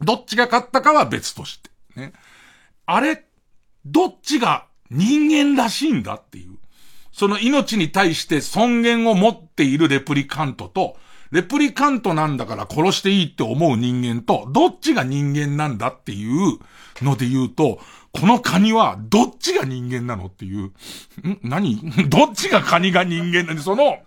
[0.00, 1.70] どっちが勝ったかは別として。
[1.96, 2.12] ね。
[2.86, 3.24] あれ、
[3.84, 6.59] どっちが人間らしいんだっていう。
[7.20, 10.96] その命に対して尊厳を持っているレプリカントと、
[11.30, 16.58] レプリカントなんだから殺していいって思う人間と、どっちが人間なんだっていう
[17.02, 17.78] ので言うと、
[18.12, 20.72] このカニはどっちが人間なのっていう、ん？
[21.42, 21.78] 何？
[22.08, 23.98] どっちがカニが人間なのその、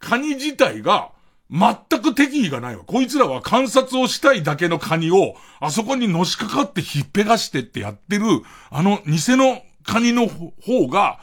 [0.00, 1.12] カニ自体が、
[1.48, 2.82] 全く敵意がないわ。
[2.84, 8.24] こいつらは観察をしたいだけのカニを、あそこにのしかかってひっぺがしてってやってる、
[8.68, 11.20] あの偽のカニの方が、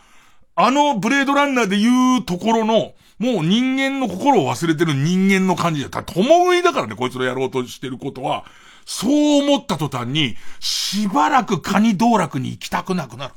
[0.62, 5.90] あのブレードランナーで言うところの、もう人間の心を忘れてる人間の感じだ。
[5.90, 8.44] た、共食いだからね、こいつのやろうとしてることは。
[8.86, 13.34] そう思った途端に、しばらくカニ道楽に行きたくなくなる。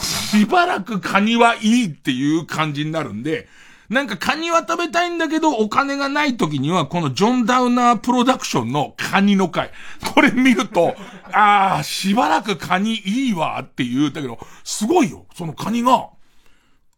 [0.00, 3.46] しばらくカニはいいっていう感じになるんで、
[3.88, 9.70] なんかカニは食べたいんだけど、お金がない時には、このジョン・ダウナープロダクションのカニの回。
[10.14, 10.94] これ見ると、
[11.32, 15.26] ああ、しばらくカニいいわっていう、だけど、すごいよ。
[15.34, 16.08] そのカニが、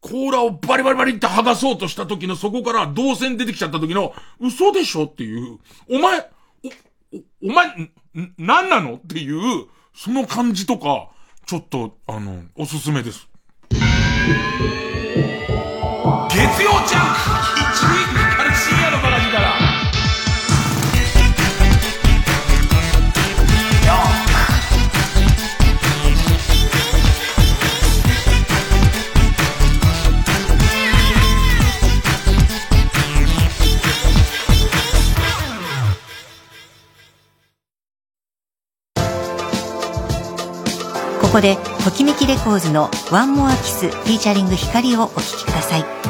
[0.01, 5.59] 甲羅をバリバリバリって剥がそうとした時のそこから動線出てきちゃった時の、嘘でしょっていう、
[5.91, 6.68] お前、お、
[7.16, 7.91] お、お前、ん、
[8.39, 11.09] なんなのっていう、その感じとか、
[11.47, 13.28] ちょっと、あの、おすすめです。
[16.30, 17.65] 月曜ジャンク。
[41.27, 46.05] ここでときめきレコーズのワンモアキスフィーチャリング光をお聴きください。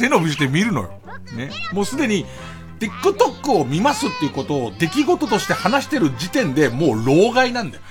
[0.00, 1.00] 背伸びして見るのよ。
[1.36, 1.50] ね。
[1.72, 2.24] もうすでに
[2.80, 7.82] TikTok を見ますっていうことを出来事として話してる時点でもう老害なんだよ。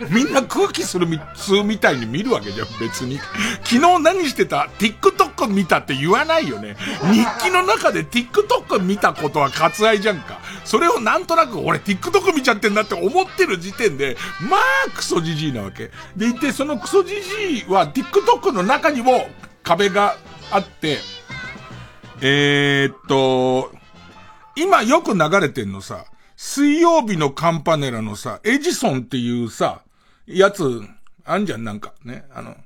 [0.10, 3.18] みんな空気するみ、通みたいに見るわけじゃん、別に。
[3.64, 6.76] 昨日何してた ?TikTok 見たって言わないよね。
[7.12, 10.38] 日記の中で TikTok 見たことは割愛じゃんか。
[10.64, 15.90] それをなんとなく俺 TikTok 見ちゃってんだって思ってる時点で、まあクソじじいなわけ。
[16.14, 19.28] でいて、そのクソじじいは TikTok の中にも
[19.62, 20.16] 壁が
[20.50, 20.98] あって、
[22.20, 23.70] えー、っと、
[24.56, 26.06] 今よく流れてんのさ、
[26.36, 29.82] 水曜日のカンパネラのさ、エジソンっていうさ、
[30.26, 30.82] やつ、
[31.24, 32.24] あんじゃん、なんか、ね。
[32.32, 32.56] あの、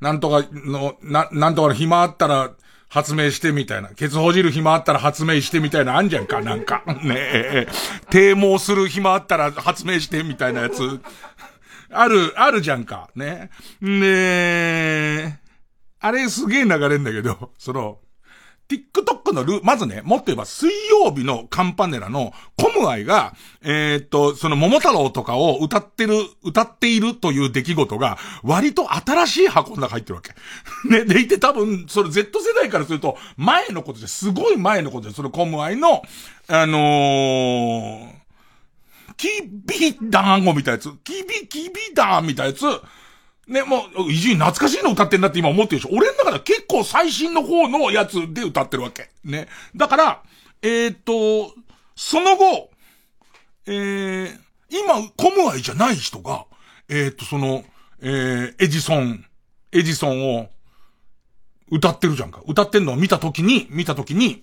[0.00, 2.52] なんとかの、な、なんとかの暇あったら
[2.88, 3.88] 発明してみたいな。
[3.90, 6.82] ケツほじる暇あったら発明してみたいな、あんじゃんか、なんか。
[7.02, 7.68] ねえ、
[8.10, 11.00] 低毛する暇あったら発明してみたいなやつ。
[11.90, 13.50] ある、あるじゃんか、ね。
[13.80, 15.38] ねえ
[16.00, 17.98] あれすげえ流れんだけど、その、
[18.74, 30.34] TikTok のルまずね、もっと言えば水曜日のカンパネラのコムアイが、えー、っと、その桃太郎とかを歌ってる、歌っているという出来事が、割と新しい箱の中入ってるわけ。
[30.88, 36.02] ね、でいて多分、それ Z 世代からすると、前のことですごい前のことで、そのコムアイの、
[36.48, 38.24] あのー、
[39.16, 42.82] キビダンゴみたいなやつ、キビ、キビダンみたいなやつ、
[43.46, 49.10] ね、もう、いじ懐かしいの歌ってんなって今思ってるでしょ俺の中では結構最新の方のやつで歌ってるわけ。
[49.24, 49.48] ね。
[49.76, 50.22] だから、
[50.62, 51.52] えっ、と、
[51.94, 52.70] その後、
[53.66, 54.38] えー、
[54.70, 56.46] 今、コムアイじゃない人が、
[56.88, 57.64] えっ、と、その、
[58.00, 59.24] えー、エジソン、
[59.72, 60.48] エジソンを
[61.70, 62.42] 歌ってるじゃんか。
[62.46, 64.42] 歌ってんのを見たときに、見たときに、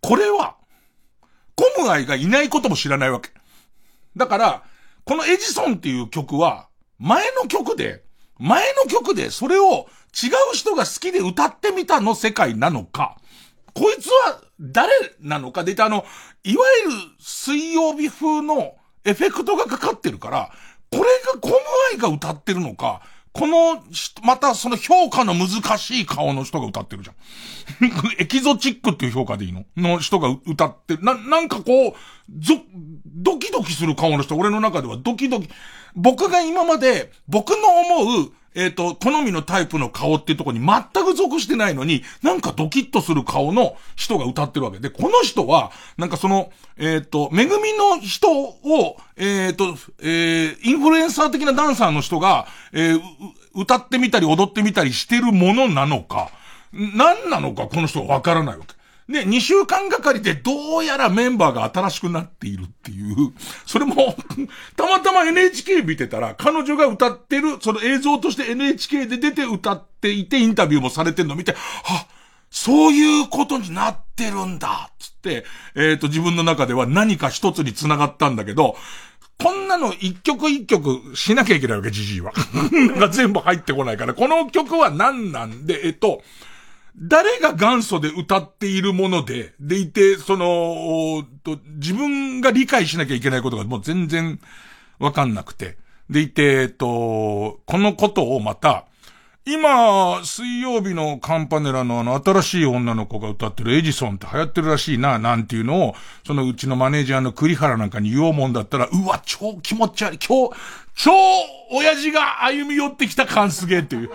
[0.00, 0.56] これは、
[1.56, 3.30] コムアイがいないことも知らないわけ。
[4.16, 4.64] だから、
[5.04, 8.04] このエジソンっていう曲は、前の曲で、
[8.38, 13.16] 前の曲でそれを違う人が好きで歌ってみたの世界なのか、
[13.74, 16.04] こいつは誰なのかでいてあの、
[16.44, 20.50] いわゆる水曜日風のエフェクトがかかってるから、
[20.90, 21.54] これがコム
[21.92, 23.82] アイが歌ってるのか、この、
[24.22, 27.16] またその評価の難しい顔の人が歌ってるじゃん。
[28.22, 29.64] エキゾチックっていう評価でいいの？
[29.76, 31.02] の人が歌ってる。
[31.02, 31.94] な、なんかこう、
[32.38, 32.54] ぞ、
[33.06, 35.50] ドキドキする顔の人、俺の中ではドキドキ、
[35.94, 37.56] 僕が今まで、僕の
[38.02, 53.00] 思う、えっ、ー、と、好みのタイプの顔っていうとこに全く属してないのに、なんかドキッとする顔の人が歌ってるわけで、この人は、なんかその、えっ、ー、と、めぐみの人を、えっ、ー、と、えー、インフルエンサー的なダンサーの人が、えー、
[53.54, 56.30] 歌ってみたり踊ってみたりしてるものなのか、
[56.72, 58.74] 何なのかこの人はわからないわけ。
[59.08, 63.32] で、2週間がかりでどうやらメンバーが新しくなっているっていう、
[63.66, 64.16] それも
[64.76, 71.54] たまたま NHK 見てたら、彼女が歌ってる、その映像として NHK で出て歌っていてインタビューもされてるのを見て、
[71.86, 72.06] あ、
[72.50, 75.44] そういうことになってるんだつって、
[75.74, 78.76] えっ、ー、と、自分の中では何か一つに繋がったんだけど、
[79.42, 82.32] こんなの一曲一曲しなきゃいけないわけ、じじいは。
[82.96, 86.22] が全部入ってこないから、この曲は何なんで、えっと、
[86.96, 94.40] 誰が元祖で歌っているもので、でいて、その、と、自分が理解しなきゃいけないことがもう全然
[94.98, 95.76] わかんなくて。
[96.08, 98.86] でいて、えっと、このことをまた、
[99.46, 105.94] 今、水曜日のカンパネラのあの新しい女の子が歌ってるエジソンって流行ってるらしいな、なんていうのを、
[106.26, 110.18] そのうちのマネージャーの栗原なんかに言おうもんだったら、うわ、超気持ち悪い。
[110.26, 110.56] 今日、
[110.94, 111.12] 超
[111.70, 114.10] 親父が歩み寄ってきた感すげえっていう。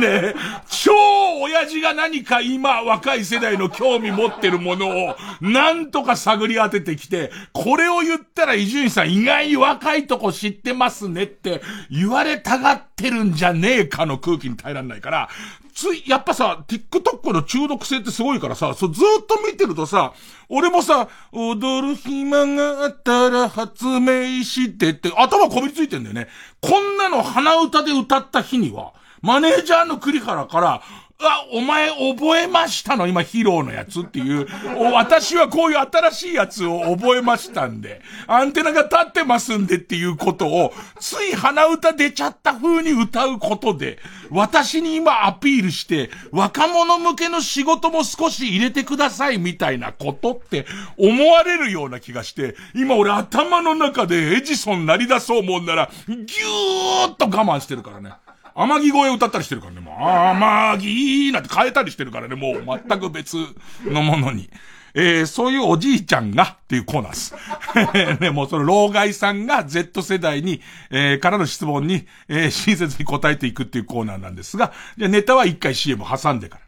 [0.00, 0.34] ね
[0.68, 0.92] 超
[1.40, 15.28] 親父が何か今若い世代の興味持ってるものをなんとか探り当ててきて、これを言ったら伊集院さん意外に若いとこ知ってますねって言われたがってるんじゃねえかの空気に耐えらんないから、
[15.76, 20.14] つい、やっぱさ、TikTok の中毒性ってすごいからさ、そうずっと見てるとさ、
[20.48, 26.28] 俺もさ、踊る暇があったら発明してって頭こびりついてんだよね。
[26.62, 30.82] こんなの鼻歌で歌った日には、マネージャーの栗原から、
[31.18, 33.06] あ、お前覚えましたの？
[33.06, 34.46] 今、ヒローのやつっていう、
[34.92, 43.98] 私はこういう新しいやつを覚えましたんで、アンテナが立ってますんでっていうことを、つい鼻歌出ちゃった風に歌うことで、
[44.30, 50.66] 私に今アピールして、若者向けの仕事も少し入れてくださいみたいなことって
[50.98, 58.12] 思われるような気がして、今俺頭の中でエジソンなり出そうもんなら、ぎゅーっと我慢してるからね。
[58.56, 63.36] 天城声歌ったりしてるからね、もう、天城なんて変えたりしてるからね、もう全く別
[63.84, 64.48] のものに。
[64.98, 67.34] えー、そういうおじいちゃんがっていうコーナーです。
[68.22, 76.62] ね、もうその老害さんが Z 世代に、えー、からの質問に、えー、親切に答えていくっていうコーナーなんですが、じゃネタは一回 CM 挟んでから。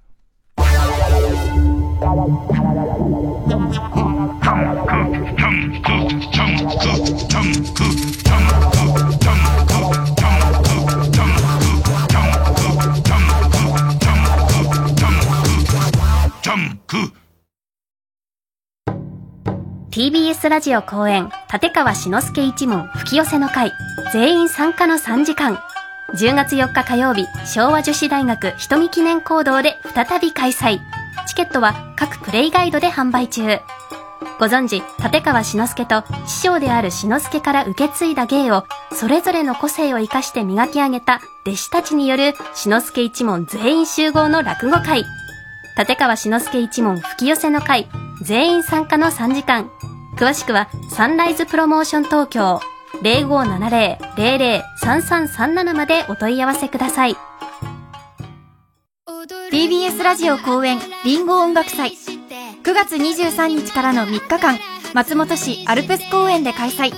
[19.91, 23.73] TBS ラジオ公演立川志の輔一門吹き寄せの会
[24.15, 25.59] 全員参加の3時間。
[26.15, 30.81] 10月4日火曜日昭和女子大学瞳記念講堂で再び開催。
[31.27, 33.59] チケットは各プレイガイドで販売中。
[34.39, 45.05] ご存知、立川志の輔と師匠である志の輔から受け継いだ芸を、それぞれの個性を生かして磨き上げた弟子たちによる志の輔一門全員集合の落語会。
[45.79, 47.87] 立川志の輔一門吹き寄せの会、
[48.21, 49.71] 全員参加の3時間。
[50.17, 52.61] 詳しくは、サンライズプロモーション東京
[53.03, 57.15] 0570-003337までお問い合わせください。
[59.53, 61.97] TBS ラジオ公演リンゴ音楽祭9
[62.75, 64.59] 月23日からの3日間
[64.95, 66.93] 松本市アルプス公園で開催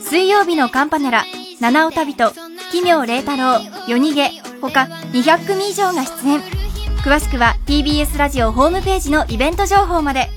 [0.00, 1.24] 水曜日のカンパネラ
[1.60, 2.32] 七尾旅人
[2.72, 4.30] 奇妙麗太郎夜逃げ
[4.60, 6.59] 他200組以上が出演
[7.02, 10.28] 詳しくは TBS ラジオホームページのイベント情報まで。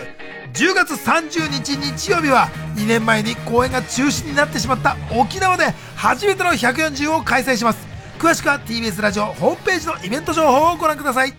[0.53, 7.87] 10月30日日曜日は2年前に公演が中止になってしまった沖縄で初めての140を開催します。
[8.19, 11.33] 詳しくは TBS ラジオホームページのイベント情報をご覧ください。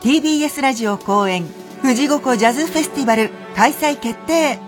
[0.00, 1.44] TBS ラジオ公演
[1.82, 4.58] 富士五湖ジャズフェスティバル開催決定。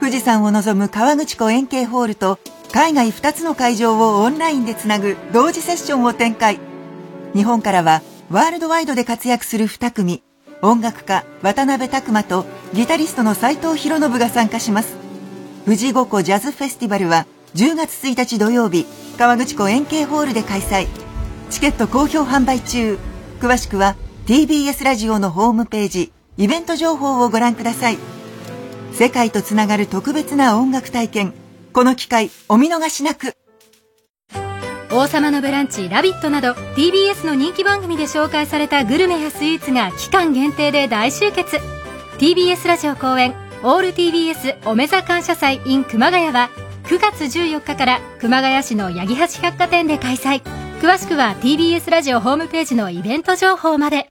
[0.00, 2.38] 富士山を望む川口湖円形ホールと
[2.72, 6.60] 海外2つの会場をオンラインでつなぐ同時セッションを展開。
[7.34, 10.22] 日本からはワールドワイドで活躍する2組
[10.60, 12.44] 音楽家渡辺拓馬と
[12.74, 14.96] ギタリストの斉藤博信が参加します。
[15.64, 18.86] 富士五湖ジャズフェスティバルは10月1日土曜日
[19.18, 20.88] 川口湖円形ホールで開催。
[21.50, 22.98] チケット好評販売中。
[23.40, 23.96] 詳しくは
[24.26, 27.98] TBS ラジオのホームページイベント情報をご覧ください。
[28.92, 31.34] 世界とつながる特別な音楽体験。
[31.72, 33.37] この機会お見逃しなく。
[34.98, 41.58] 王様のブランチ、ラビットなど TBS の人気番組で紹介されたグルメやスイーツが期間限定で大集結。
[42.18, 43.32] TBS ラジオ公演
[43.62, 46.50] オール TBS おめざ感謝祭 in 熊谷は
[46.82, 50.42] 9月14日から熊谷市の八木橋百貨店で開催。
[50.80, 54.08] 詳しくは TBS ラジオホームページのイベント情報まで。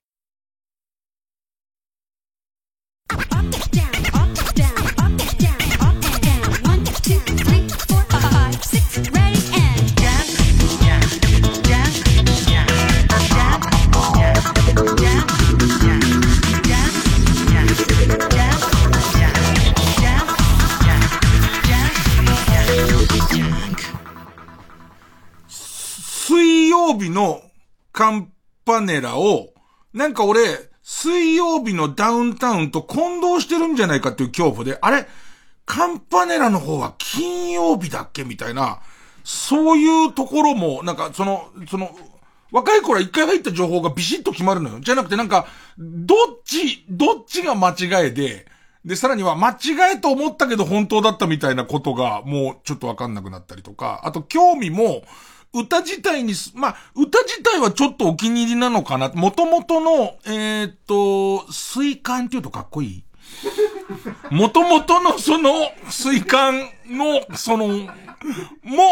[26.88, 27.42] 曜日の
[27.92, 28.32] カン
[28.66, 29.50] パネラを、
[29.94, 30.42] なんか俺、
[30.84, 35.06] 水曜日のダウンタウンと混同してるんじゃないかっていう恐怖で、あれ、
[35.66, 38.80] カンパネラの方は金曜日だっけみたいな、
[39.26, 41.92] そういうところも、なんか、その、その、
[42.52, 44.80] 若い頃は一回入った情報がビシッと決まるのよ。
[44.80, 48.46] じゃなくてなんか、どっち、どっちが間違いで、
[48.86, 55.02] で、さらには間違えと思ったけど本当だったみたいなことがもうちょっとわかんなくなったりとか、あと興味も、
[55.54, 59.10] 歌自体に、まあ、歌自体はちょっとお気に入りなのかな。
[59.10, 63.04] もともとの、えー、っと、水管って言うとかっこいい？
[64.30, 65.52] もともとのその
[65.90, 67.88] 水管の、その、も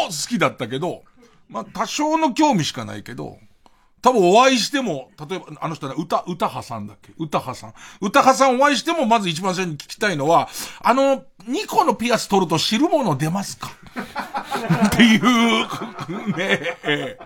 [0.08, 1.04] 好きだったけど、
[1.50, 3.38] まあ、多少の興味しかないけど、
[4.06, 7.12] 多分お会いしても、例えば、あの人は歌、歌はさんだっけ？
[7.18, 7.74] 歌はさん。
[8.02, 10.48] 歌はさんお会いしても、まず一番最初に聞きたいのは、
[10.84, 13.72] あの、2個のピアス取ると汁物出ますか？
[14.86, 17.18] っていう、ね。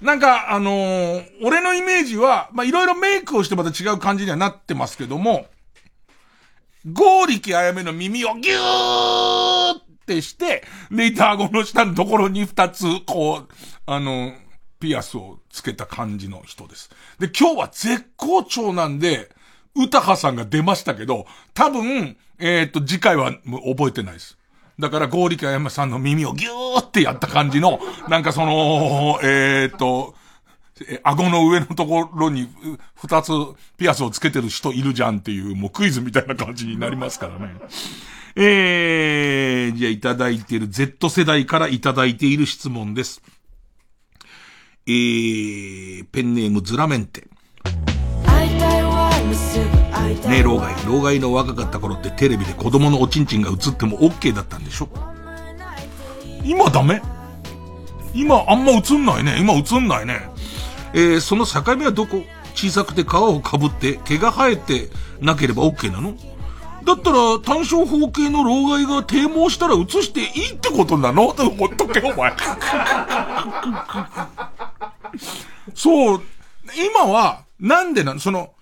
[0.00, 5.44] なんか、あのー、俺のイメージは、ま、いろいろメイクをしてまた違う感じにはなってますけども、
[6.90, 13.48] ゴーリキあやめの耳をギューってして、で、板顎の下のところに二つ、こう、
[13.84, 14.32] あの、
[14.84, 16.90] ピアスをつけた感じの人です。
[17.18, 19.30] で、今日は絶好調なんで、
[19.74, 24.36] 歌羽さんが出ましたけど、多分、えっ、と、次回は覚えてないです。
[24.78, 27.80] だから、ゴーリカヤさんの耳をギューってやった感じの、
[28.10, 30.14] なんかその、えっ、と、
[31.02, 32.50] 顎の上のところに
[32.94, 33.30] 二つ
[33.78, 37.54] ピアスをつけてる人いるじゃんっていう、もうクイズみたいな感じになりますからね。
[38.36, 43.22] えー、じゃあいただいている Z 世代からいただいている質問です。
[44.86, 47.22] えー、ペンネームズラメンテ。
[50.28, 50.74] ねえ、老害。
[50.86, 54.88] 老害の若かった頃ってテレビで子供のおちんちんが映っても OK だったんでしょ？
[56.44, 57.00] 今ダメ？
[58.12, 59.38] 今あんま映んないね。
[59.40, 60.20] 今映んないね。
[60.92, 62.22] えー、その境目はどこ？
[62.54, 66.14] 小さくて皮をかぶって毛が生えてなければ OK なの？
[66.84, 71.32] だったら単焦方形の老害が低毛したら映していいってことなの？
[71.34, 72.32] と思っとけ、お前。
[75.74, 76.22] そう、
[76.76, 78.54] 今は、なんでなのその、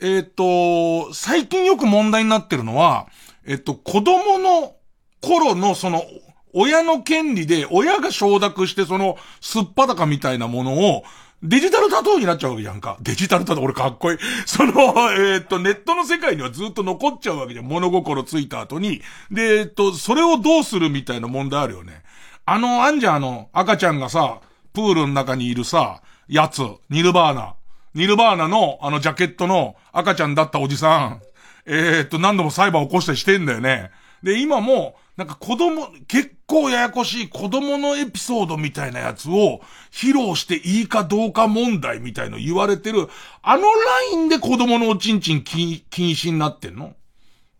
[0.00, 3.06] えっ、ー、と、最近よく問題になってるのは、
[3.46, 4.74] えっ、と、子供の
[5.20, 6.04] 頃のその、
[6.52, 11.04] 親の権利で、親が承諾してその、すっぱだかみたいなものを、
[11.42, 12.96] デジタルタトゥーになっちゃうわけじゃんか。
[13.02, 14.18] デジタルタトゥー、俺かっこいい。
[14.46, 14.72] その、
[15.12, 17.66] えー、っと、ネットの世界にはずっと残っちゃうわけじゃん。
[17.66, 19.02] 物心ついた後に。
[19.30, 22.02] で、えー、っと、それをどうするみたいな問題あるよね。
[22.46, 24.40] あの、あんじゃん、あの、赤ちゃんがさ、
[24.76, 26.60] プールの中にいるさ、やつ、
[26.90, 27.54] ニルバーナ。
[27.94, 31.22] ニルバーナの、あの、ジャケットの赤ちゃんだったおじさん。
[31.64, 33.90] えー、っと、何度も裁判起こしたりしてんだよね。
[34.22, 43.08] で、今も、なんか子供、結構ややこしい子供のエピソードみたいなやつを披露していいかどうか問題みたいの言われてる、
[43.40, 43.68] あのラ
[44.12, 46.92] インで子供のおちんちん禁止になってんの？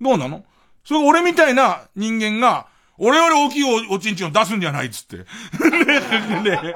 [0.03, 0.45] どうなの？
[0.85, 2.67] それ俺みたいな人間が、
[2.99, 5.17] 俺より大きいおおちんちんを出すんじゃないっつって。
[6.43, 6.75] ねね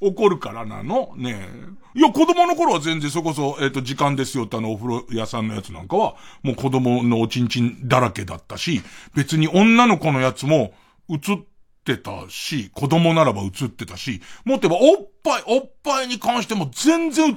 [0.00, 1.48] 怒るからなのね
[1.94, 8.82] いや、子供の頃は全然そこそ、えっ、ー、と、時間ですよってあのお風呂屋さんのやつなんかは、もう子供のおちんちんだらけだったし、
[9.14, 10.74] 別に女の子のやつも
[11.08, 11.38] 映っ
[11.84, 17.36] てたし、子供ならば映ってたし、もっと言えばおっぱい、おっぱいに関しても全然映っ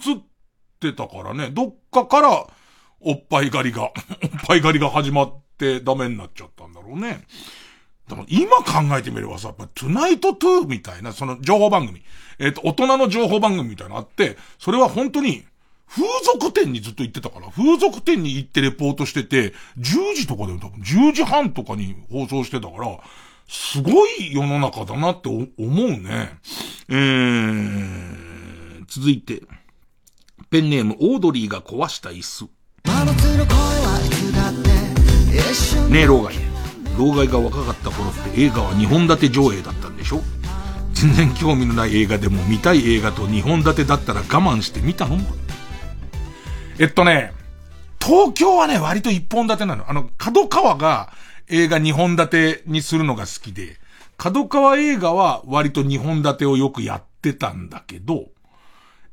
[0.82, 2.48] てたからね、どっかから
[3.00, 3.94] おっぱい狩りが、 おっ
[4.46, 7.26] ぱい狩りが始まってダメになっちゃったんだろうね。
[8.10, 12.02] でも今考えてみればさ、やっぱトゥナイトトゥーみたいな、その情報番組。
[12.40, 15.46] えっ、ー、と、大人の情報番組みたいなのあって、それは本当に、
[15.88, 23.00] 風俗店にずっと行ってたから、風俗店に行ってレポートしてて、10時とかで多分10時半とかに放送してたから、
[23.48, 26.38] すごい世の中だなって思うね。
[26.90, 29.44] えー、続いて、
[30.50, 32.46] ペンネームオードリーが壊した椅子。
[35.92, 36.59] ねえ、老害。
[36.98, 40.22] 老害が若かった頃って映画は2本立て上映だったんでしょ？
[40.94, 45.18] 全然興味のない映画でも見たい映画と2本立てだったら我慢して見たの？
[46.78, 47.34] えっとね、
[48.02, 49.90] 東京はね、割と1本立てなの。
[49.90, 51.12] あの、角川が
[51.48, 53.78] 映画2本立てにするのが好きで、
[54.18, 58.26] 角川映画は割と2本立てをよくやってたんだけど、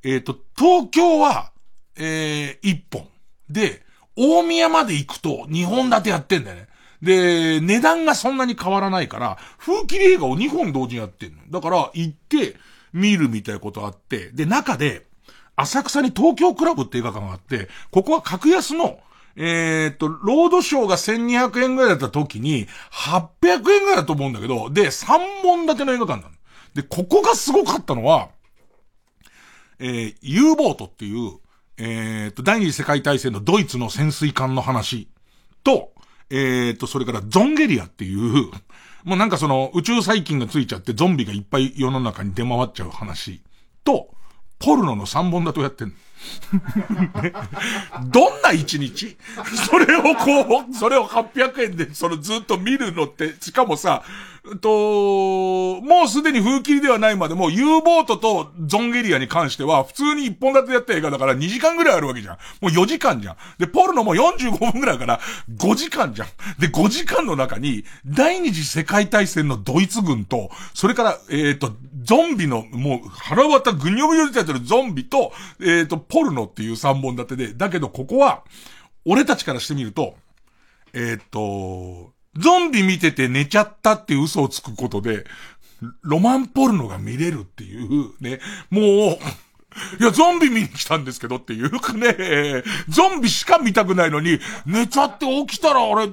[0.05, 1.51] えっ、と、東京は、
[1.97, 3.09] えー、1本。
[3.51, 3.83] で、
[4.17, 6.69] 大宮まで行くと2本立てやってんだよね。
[7.03, 11.39] で、値段がそんなに変わらないから、風切り映画を2本同時にやってんの。
[11.51, 12.57] だから、行って、
[12.93, 15.07] 見るみたいなことあって、で、中で、
[15.55, 18.99] 浅草に東京クラブって映画館があって、ここは格安の、
[19.37, 26.35] えー、っと、ロードショーが1200円ぐらいだった時に、800円ぐらいだと思うんだけど、で、3本立ての映画館なの。
[26.75, 28.31] で、ここがすごかったのは、
[29.79, 31.39] えー、U ボートっていう、
[31.79, 35.09] えー、っと、第二次世界大戦のドイツの潜水艦の話
[35.65, 35.93] と、
[36.31, 38.51] えっ、と、それからゾンゲリアっていう、
[39.05, 43.41] もうなんかその宇宙細菌がついちゃってゾンビがいっぱい世の中に出回っちゃう話
[43.85, 44.11] と、
[44.59, 45.95] ポルノの3本だとやってんの。
[48.11, 49.17] どんな一日？
[49.69, 54.03] それをこう、それを800円で、そのずっと見るのって、しかもさ、
[54.61, 62.39] と、もうすでに風切りではないまでも、U ボートとゾンゲリアに関しては、普通に一本立てやった映画だから2時間ぐらいあるわけじゃん。
[62.61, 63.37] もう4時間じゃん。
[63.59, 65.21] で、ポルノも45分ぐらいから
[65.57, 66.29] 5時間じゃん。
[66.59, 71.73] で、5時間の中に、第二次世界大戦のドイツ軍と、それから、えっ、ー、と、
[72.03, 78.45] ゾンビの、もう腹渡ぐにょぐにょ出てるゾンビと、えっ、ー、と、ポルノっていう3本立てで、だけどここは、
[79.05, 80.17] 俺たちからしてみると、
[80.93, 85.25] えっ、ー、と、ゾンビ見てて寝ちゃったって嘘をつくことで、
[86.03, 89.19] ロマンポルノが見れるっていう、ね、もう、
[90.01, 96.09] いや、ゾンビ見に来たんですけどっていうかね、ゾンビしか見たくないのに、寝ちゃって起きたらあれ、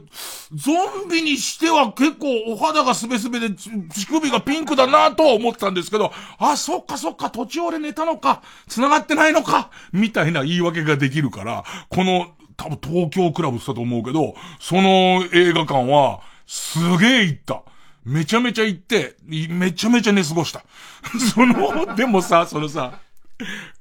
[0.54, 0.72] ゾ
[1.06, 17.64] ンビにしては結構お肌がすべすべで、乳首がピンクだなとは思ったんですけど、あ、そっかそっか、途中俺寝たのか、繋がってないのか、みたいな言い訳ができるから、この多分東京クラブしたと思うけど、その映画館は、すげえ行った。
[18.06, 20.64] めちゃめちゃ行って、めちゃめちゃ寝過ごした。
[21.34, 23.00] その、でもさ、そのさ、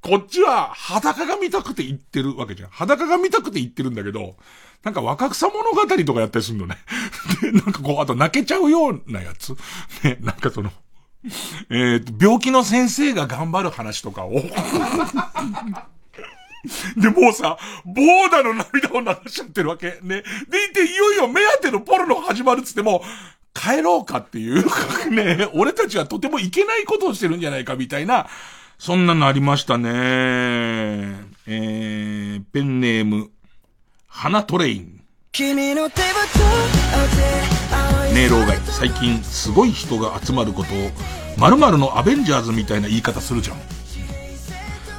[0.00, 2.70] こっちは裸が見たくて行ってるわけじゃん。
[2.70, 4.36] 裸が見たくて行ってるんだけど、
[4.82, 6.76] なんか若草物語とかやったりするのね。
[7.42, 9.56] で、なんかこう、あと泣けちゃうようなやつ。
[10.02, 10.72] ね、なんかその、
[11.24, 14.42] えっー、病気の先生が頑張る話とかを
[16.96, 19.98] で、もうさ、ボーダの涙を流しちゃってるわけ。
[20.02, 20.22] ね。
[20.48, 23.02] でいて、いよいよ目当てのポルノ始まるっつっても、
[23.54, 24.64] 帰ろうかっていう
[25.10, 28.28] ね、俺たちはとてもいけないことをしてるんじゃないかみたいな、
[28.78, 29.90] そんなのありましたね。
[31.46, 33.30] えー、ペンネーム、
[34.08, 35.00] 花トレイン。
[35.32, 36.02] 君の手
[38.12, 38.58] ねえ、老害。
[38.66, 40.90] 最近、すごい人が集まることを、
[41.38, 43.56] 〇〇のアベンジャーズみたいな言い方するじゃん。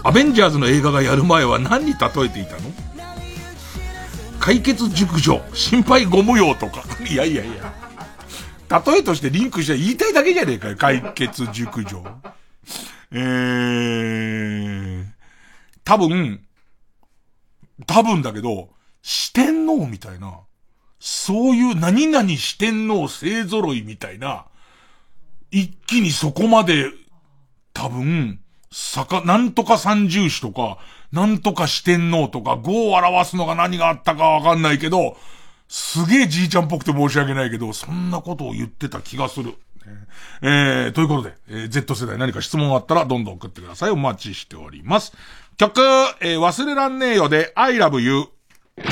[0.03, 2.73] アベンジャーズの映画がやる前は何に例えていたの？
[4.39, 6.83] 解決熟女、心配ご無用とか。
[7.09, 7.73] いやいやいや。
[8.85, 10.75] 例えとしてリンクして言いたいだけじゃねえかよ。
[10.75, 12.03] 解決熟女。
[13.11, 15.05] えー、
[15.85, 16.45] 多分、
[17.85, 20.41] 多分だけど、四天王みたいな、
[20.99, 24.47] そういう何々四天王勢揃いみたいな、
[25.51, 26.89] 一気にそこまで、
[27.73, 28.41] 多分、
[28.75, 30.79] さか、なんとか三重視とか、
[31.11, 35.15] なんとか四天王とか、語を表すのが何があったかわかんないけど、
[35.67, 39.53] すげえじいちゃんっぽくて申し訳ないけど、そんなことを言ってた気がする。
[40.41, 43.91] えー、ということで、えー、Z 世代何か質問があったらどんどん送ってください。
[43.91, 45.13] お待ちしております。
[45.57, 45.79] 曲、
[46.21, 48.25] えー、忘れらんねえよで、I love you。
[48.77, 48.85] 愛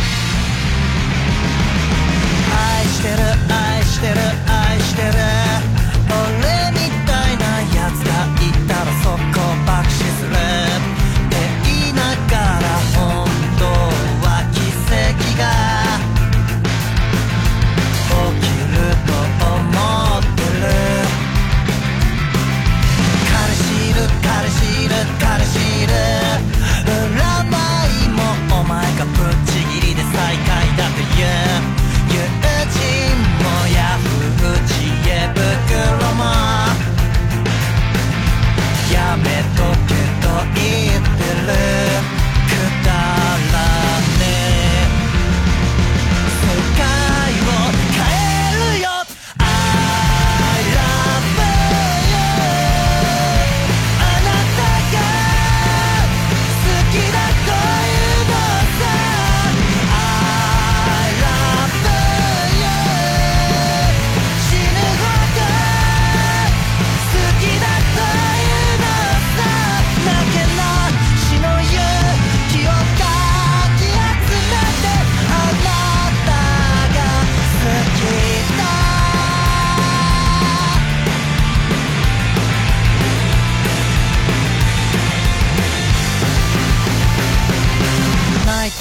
[2.86, 3.18] してる、
[3.52, 4.16] 愛してる、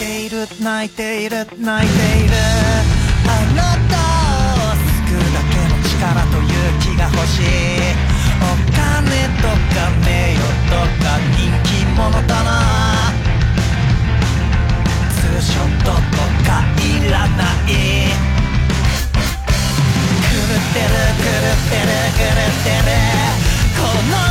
[0.01, 0.09] 泣
[0.87, 2.33] いている泣いている
[3.29, 4.01] あなた
[4.57, 4.73] を
[5.05, 7.45] 救うだけの力という気が欲しい。
[8.41, 10.41] お金とか名誉
[10.71, 12.49] とか人気者だな。
[15.11, 16.01] ツーショットと
[16.49, 17.69] かいらない。
[17.69, 17.77] 狂
[20.41, 22.97] ってる狂ってる狂ってる。
[23.77, 24.30] この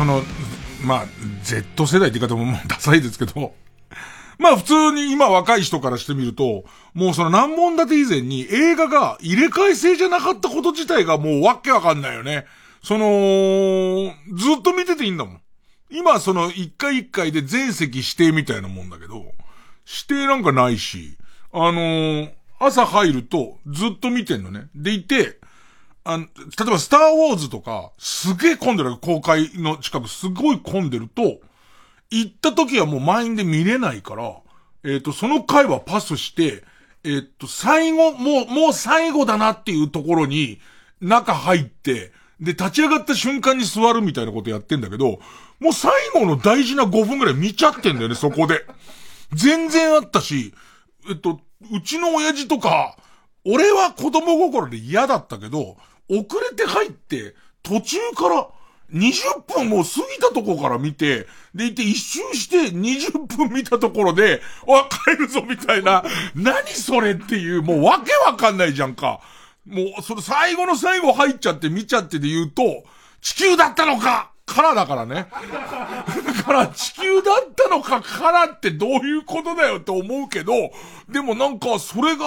[0.00, 0.22] その、
[0.82, 1.06] まあ、
[1.42, 3.54] Z 世代って言い方ももう ダサいですけど、
[4.38, 6.64] まあ普通に今若い人からしてみると、
[6.94, 12.46] もうその何本立て以前に映画が入れ替え制じゃなかったこと自体がもうわけわかんないよね。
[12.82, 15.40] その、ずっと見てていいんだもん。
[15.90, 19.16] 今その一回一回で全席指定みたいなもんだけど、
[19.86, 21.18] 指定なんかないし、
[21.52, 24.68] あのー、朝入るとずっと見てんのね。
[24.74, 25.39] でいて、
[26.14, 31.40] あ例えばスターウォーズとか、すげえ混んでる公開の近くすごい混んでると、
[32.10, 34.36] 行った時はもう満員で見れないから、
[34.84, 36.64] えっ、ー、と、その回はパスして、
[37.04, 40.58] えっ、ー、と、最後、もう、もう最後だなっていうところに、
[41.00, 45.20] 中入って、で、立ち上がった瞬間に座るみたいなことやってんだけど、
[45.60, 48.64] もう最後の大事な5分ぐらい見ちゃってんだよね、そこで。
[49.32, 50.54] 全然あったし、
[51.08, 51.40] えっと、
[51.72, 52.96] うちの親父とか、
[53.44, 55.76] 俺は子供心で嫌だったけど、
[56.10, 58.48] 遅れて入って、途中から
[58.92, 66.02] 20分もう過ぎたとこから見て、でいて一周して20分見たところで、わ、帰るぞみたいな、
[66.34, 69.20] 何それっていう、もうわけわかんないじゃんか。
[69.66, 72.84] もう、それ最後の最後入っちゃって見ちゃってで言うと、
[73.20, 75.28] 地球だったのかからだからね。
[76.36, 80.52] だ から地球だったのかからってどういうことだよって思うけど、
[81.08, 82.24] でもなんかそれが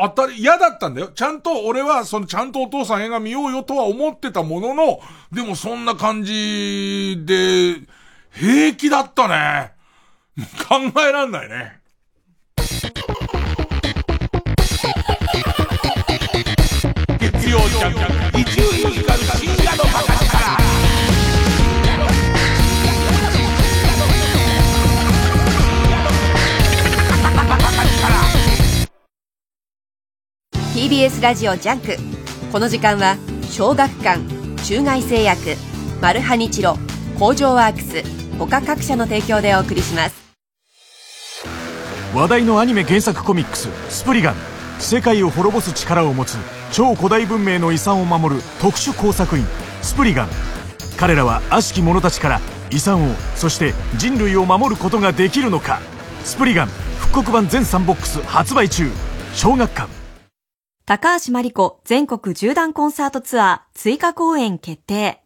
[0.00, 1.08] 当たり、嫌だったんだよ。
[1.08, 5.00] ちゃんと俺はそのちゃんとお父さん映画見ようよとは思ってたものの、
[5.30, 7.80] でもそんな感じで、
[8.32, 9.72] 平気だったね。
[10.68, 11.80] 考えらんないね。
[17.18, 20.69] 月曜ジャンク、伊集院光深夜のバカ力。
[30.72, 31.96] TBS ラジオジャンク。
[32.52, 33.16] この時間は
[33.50, 34.20] 小学館
[34.62, 35.56] 中外製薬
[36.00, 36.76] マルハニチロ
[37.18, 38.04] 工場ワークス
[38.38, 40.14] 他各社の提供でお送りします。
[42.14, 44.36] 話題のアニメ原作コミックス「スプリガン」
[44.78, 46.36] 世界を滅ぼす力を持つ
[46.70, 49.44] 超古代文明の遺産を守る特殊工作員
[49.82, 50.28] スプリガン。
[50.96, 52.40] 彼らは悪しき者たちから
[52.70, 55.80] 遺産をそして人類を守ることができるのか。
[56.24, 56.68] スプリガン
[57.00, 58.88] 復刻版全3ボックス発売中。
[59.34, 59.99] 小学館。
[60.90, 65.22] 高橋真理子全国縦断コンサートツアー追加公演決定。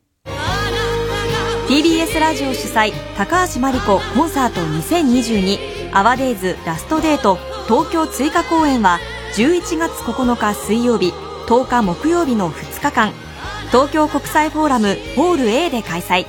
[1.69, 7.39] TBS ラジオ主催高橋真理子コンサート2022アワデイズラストデート。
[7.67, 8.99] 東京追加公演は
[9.37, 11.15] 11月9日水曜日
[11.47, 13.15] 10日木曜日の2日間。
[13.69, 16.27] 東京国際フォーラムホール A で開催。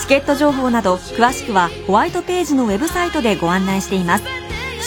[0.00, 4.24] チケット情報など詳しくはホワイトページのウェブサイトでご案内しています。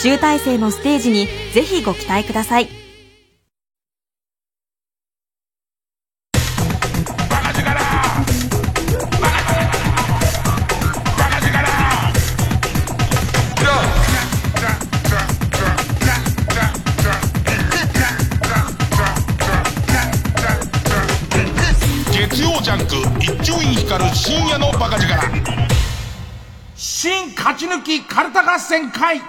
[0.04, 2.79] 集大成のステージにぜひご期待ください。
[28.00, 29.22] 勝ち抜きカルタ合戦会。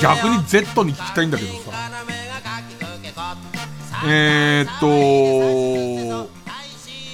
[0.00, 1.72] 逆に Z に聞きたいんだけどさ。
[4.06, 4.86] えー、っと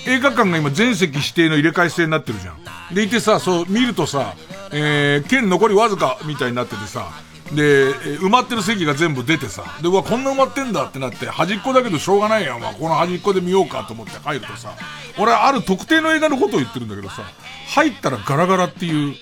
[0.04, 2.58] 映画館が今全席指定の入れ替え制になってるじゃん。
[2.94, 4.34] でいてさそう見るとさ、
[4.72, 7.12] えー、剣残りわずかみたいになっててさ
[7.54, 14.74] で、埋まってる席が全部出てさ、で、うわ、こんな埋まってんだってなって、端っこだけどしょうがないやん、まあ、この端っこで見ようかと思って入るとさ、
[15.18, 17.22] 俺はある特定の映画のことを言ってるんだけどさ、
[17.68, 19.14] 入ったらガラガラっていう、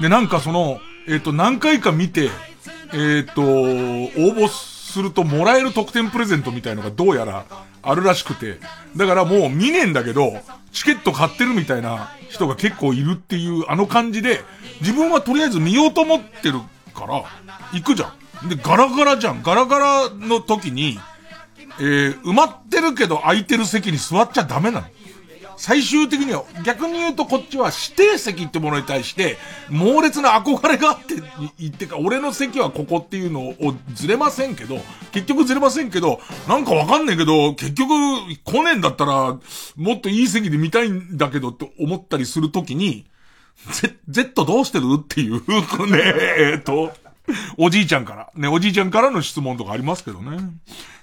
[0.00, 2.30] で、なんかその、えっ、ー、と、何回か見て、
[2.92, 3.44] えっ、ー、と、応
[4.34, 7.44] 募するともらえる特典プレゼントみたいのがどうやら
[7.82, 8.58] あるらしくて、
[8.96, 10.34] だからもう見ねえんだけど、
[10.72, 14.40] チケット買ってるみたいな人が結構いるっていうあの感じで、
[14.80, 16.60] 自分はとりあえず見ようと思ってる
[16.96, 17.24] から、
[17.72, 18.12] 行くじゃ
[18.44, 18.48] ん。
[18.48, 19.42] で、ガラガラじゃん。
[19.42, 20.98] ガラガラの時に、
[21.78, 24.86] えー、埋まってるけど空いてる席に座っちゃダメなの。
[25.58, 29.38] 最終的には、逆に言うとこっちは指定席ってものに対して、
[29.70, 31.14] 猛烈な憧れがあって
[31.58, 33.54] 言ってか、俺の席はここっていうのを
[33.94, 34.78] ずれませんけど、
[35.12, 37.88] 結局ずれませんけど、なんかわかんないけど、結局
[38.44, 39.38] 来ねえんだったら、
[39.76, 43.06] もっといい席で見たいんだけどって思ったりするときに、
[43.70, 44.84] Z、Z どうしてる？
[44.98, 45.40] っていう、
[45.90, 46.92] ね、えっと、
[47.58, 50.38] おじいちゃんから、ね、おじいちゃんからの質問とかありますけどね。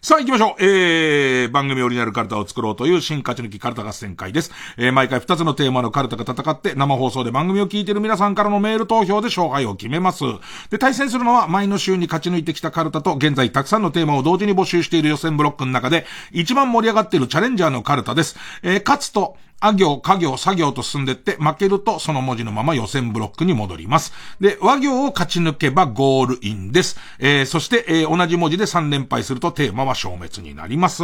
[0.03, 0.61] さあ行きましょう。
[0.61, 4.51] えー、番組オリジナルカルタを作ろうという新勝ち抜きカルタ合戦会です。
[4.75, 10.25] えー、毎回2つのテーマのカルタが戦って生放送で番組を聞いている皆さんからのメール投票で勝敗を決めます。
[10.69, 18.35] で、対戦するのは前の週に勝ち抜いてきたカルタと現在たくさんのテーマを同時に募集している予選ブロックの中で一番盛り上がっているチャレンジャーのカルタです。
[18.61, 24.11] えー、勝つとあ行、家行、作業と進んでって、負けるとその文字のまま予選ブロックに戻ります。
[24.41, 26.99] で、和行を勝ち抜けばゴールインです。
[27.17, 31.03] えー、そして、えー、同じ文字で3連敗するとテーマは消滅になります。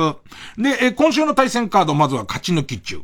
[0.58, 3.02] で、え、今週の対戦カード、まずは勝ち抜き中。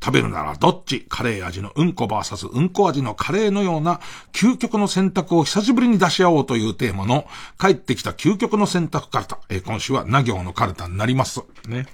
[0.00, 1.06] 食べるならどっち？
[1.08, 3.98] カレー味のうんこバーサスうんこ味のカレーのような
[4.32, 7.26] 究極の選択を久しぶりに出し合おうというテーマの
[7.58, 9.40] 帰ってきた究極の選択カルタ。
[9.48, 11.42] えー、今週はな行のカルタになります。
[11.66, 11.86] ね。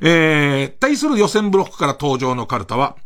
[0.00, 2.96] えー、対する予選ブロックから登場のカルタは、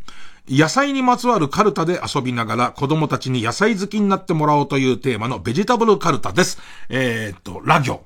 [0.48, 6.60] 野菜にまつわるカルタで遊びながら子供たちに野菜好きになってもらおうというテーマのベジタブルカルタです。
[6.90, 8.04] えー、っと、ラ行。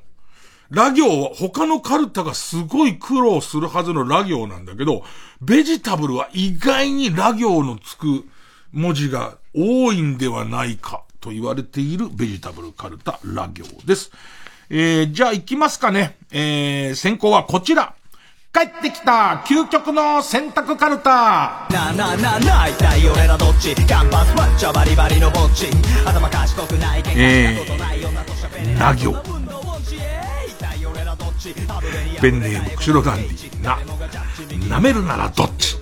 [0.71, 5.03] ラ行は他のカルタがすごい苦労するはずのラ行なんだけど、
[5.41, 8.27] ベジタブルは意外にラ行のつく
[8.73, 14.11] 文字が多いんではないかと言われているベジタブルカルタラ行です。
[14.71, 16.19] えー、じゃあ行きますかね。
[16.31, 17.95] えー、先行はこちら。
[18.53, 23.75] 帰ってきた究極の選択カルタなななな一体俺らどっち？
[23.75, 25.67] キャンパスマッチャバリバリのぼっち
[26.07, 29.38] 頭賢くないえー、な行
[32.21, 33.79] ペンネーム釧路ダンディな。
[34.77, 35.77] 舐めるならどっち？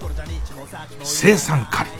[1.02, 1.96] 生産狩り。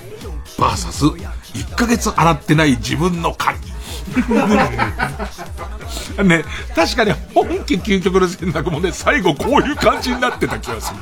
[0.59, 3.67] バーサス1ヶ月洗ってない自分の狩り。
[6.25, 10.95] ね、確かに本家究極の選択もね、最後こういう感じになってた気がす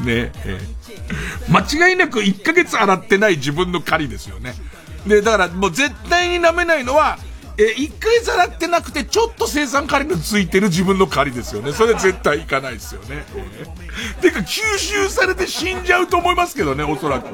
[0.00, 0.04] る。
[0.04, 0.60] ねえ、
[1.48, 4.54] 間違いなく1ヶ月洗ってない自分の狩りですよね。
[5.06, 7.18] で、だからもう絶対に舐めないのは、
[7.58, 11.72] え1ヶ月洗ってなくてちょっと生産狩りのついてる自分の狩りですよね。
[11.72, 13.24] それ絶対いかないですよね。
[14.20, 17.28] てか吸収されて死んじゃうと思いますけどね、おそらく。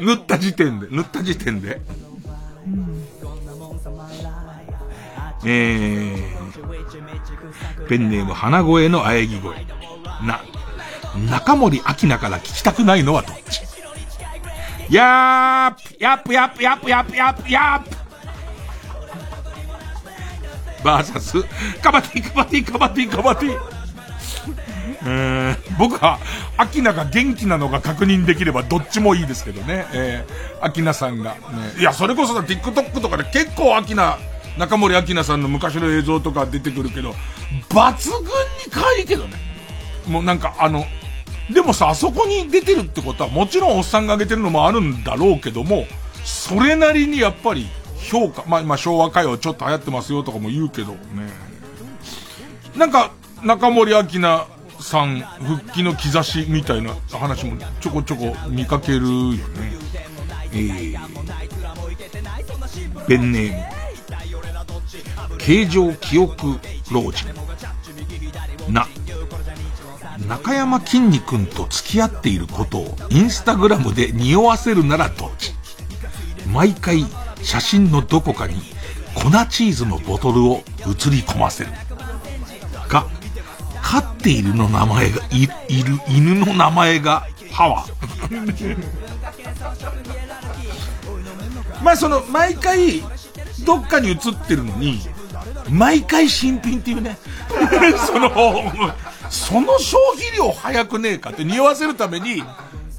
[0.00, 1.80] 塗った時点で、塗った時点で。
[5.44, 6.26] えー、
[7.88, 9.64] ペンネーム花声の喘ぎ声。
[10.26, 10.40] な、
[11.30, 13.62] 中森明菜から聞きたくないのはどっち？
[14.90, 18.09] やーやっぷやっぷやっぷやっぷやっぷやっぷ
[20.82, 21.42] バーサス、
[21.82, 23.58] カバティカバティカバティカバティ。
[25.02, 26.18] えー、僕は、
[26.56, 29.86] アキナが元気なのが確認できればどっちもいいですけどね。
[29.92, 31.38] えー、アキナさんが、ね。
[31.78, 34.18] いや、それこそ TikTok とかで結構アキナ
[34.58, 37.14] 中森明菜さんの昔の映像とか出てくるけど、
[37.70, 38.26] 抜群に
[38.70, 39.36] 可愛いけどね。
[40.06, 40.84] もうなんかあの、
[41.50, 45.86] でもさ、あそこに出てるってことは、もちろんおっさんが上げてるのもあるんだろうけども、
[46.24, 47.68] それなりにやっぱり
[48.00, 50.98] 評価、まあ今昭和歌謡ちょっと流行ってますよとかも言うけどね。
[52.76, 53.12] なんか、
[53.42, 54.46] 中森明菜
[54.80, 59.40] さん復帰の兆しみたいな話もちょこちょこ見かけるよね。
[60.52, 60.98] えー、
[63.06, 63.62] ペンネーム、
[65.38, 66.58] 形状記憶
[66.90, 67.28] 老人。
[68.68, 68.86] な、
[70.26, 75.52] 中山きんに君と付き合っていることをインスタグラムで匂わせるならどっち？
[76.52, 77.04] 毎回
[77.42, 78.54] 写真のどこかに
[79.14, 81.70] 粉チーズのボトルを映り込ませる。
[82.88, 83.06] が、
[83.82, 87.84] 飼っているの名前が、い、いる犬の名前がハワ。
[91.82, 93.02] まあその、毎回、
[93.64, 95.00] どっかに映ってるのに、
[95.68, 97.16] 毎回新品っていうね。
[98.06, 98.30] その、
[99.28, 102.42] その消費量早くねえかって匂わせるために、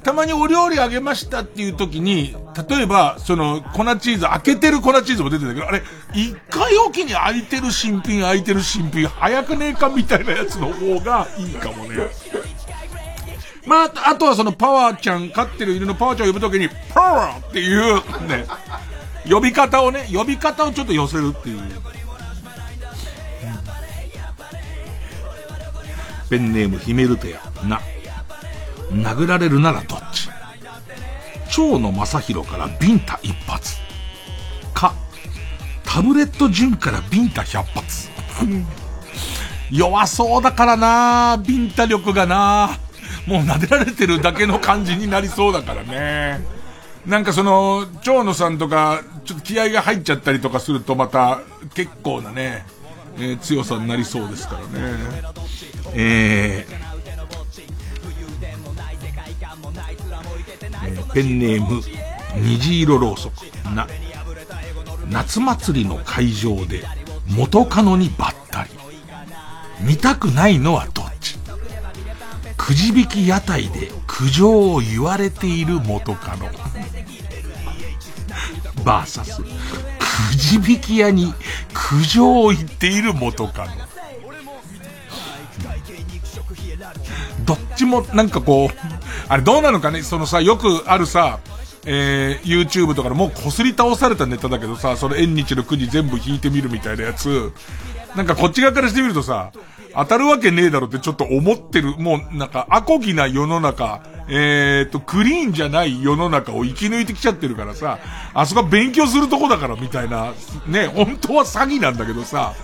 [0.02, 2.36] たまにお料理あげましたっていう時に、
[2.68, 12.08] 例えば、その、粉チーズ、開けてる粉チーズも出てたけど、あれ、一回おきに開いてる新品、開いてる新品、早くねえかみたいなやつの方がいいかもね。
[13.64, 17.94] まあ、あとはそのパワーちゃん、飼ってる犬のパワーちゃんを呼ぶときに、パワーっていう、
[18.26, 18.44] ね、
[19.30, 21.60] 呼び方をね、呼び方をちょっと寄せるっていう。
[26.28, 27.80] ペンネームヒメルテア、な。
[28.92, 30.28] 殴られるならどっち？
[31.50, 33.76] 蝶野正宏からビンタ一発。
[34.74, 34.94] か、
[35.84, 38.08] タブレット順からビンタ百発。
[39.70, 42.78] 弱そうだからなビンタ力がな
[43.26, 46.44] もう撫でられてるだけの感じになりそうだからね。
[47.06, 51.40] なんかその、蝶野さんとか、ちょっと気合が入っちゃったりとかするとまた、
[51.74, 52.64] 結構なね、
[53.16, 54.66] えー、強さになりそうですからね。
[55.94, 56.91] えー、
[61.12, 61.82] ペンネーム、
[62.36, 63.44] 虹色ろうそく。
[63.74, 63.86] な、
[65.10, 66.84] 夏祭りの会場で、
[67.28, 68.70] 元カノにばったり。
[69.80, 71.38] 見たくないのはどっち？
[72.56, 76.48] くじ引き屋台で苦情を言われている元カノ。
[78.84, 79.46] バーサス、く
[80.36, 81.34] じ引き屋に
[81.74, 83.72] 苦情を言っている元カノ。
[87.44, 88.76] どっちもなんかこう、
[89.28, 90.02] あれどうなのかね？
[90.02, 91.40] そのさ、よくあるさ、
[91.84, 97.52] えー、YouTube とかでもう擦り倒されたネタだけどさ、その縁日のくじ全部引いてみるみたいなやつ、
[98.16, 99.52] なんかこっち側からしてみるとさ、
[99.94, 107.98] 当たるわけねえだろってちょっと思ってる、もうなんか、アコギな世の中、えーと、クリーンじゃない世の中を生き抜いてきちゃってるからさ、
[108.32, 110.32] あそこは勉強するとこだからみたいな、
[110.66, 112.54] ね、本当は詐欺なんだけどさ、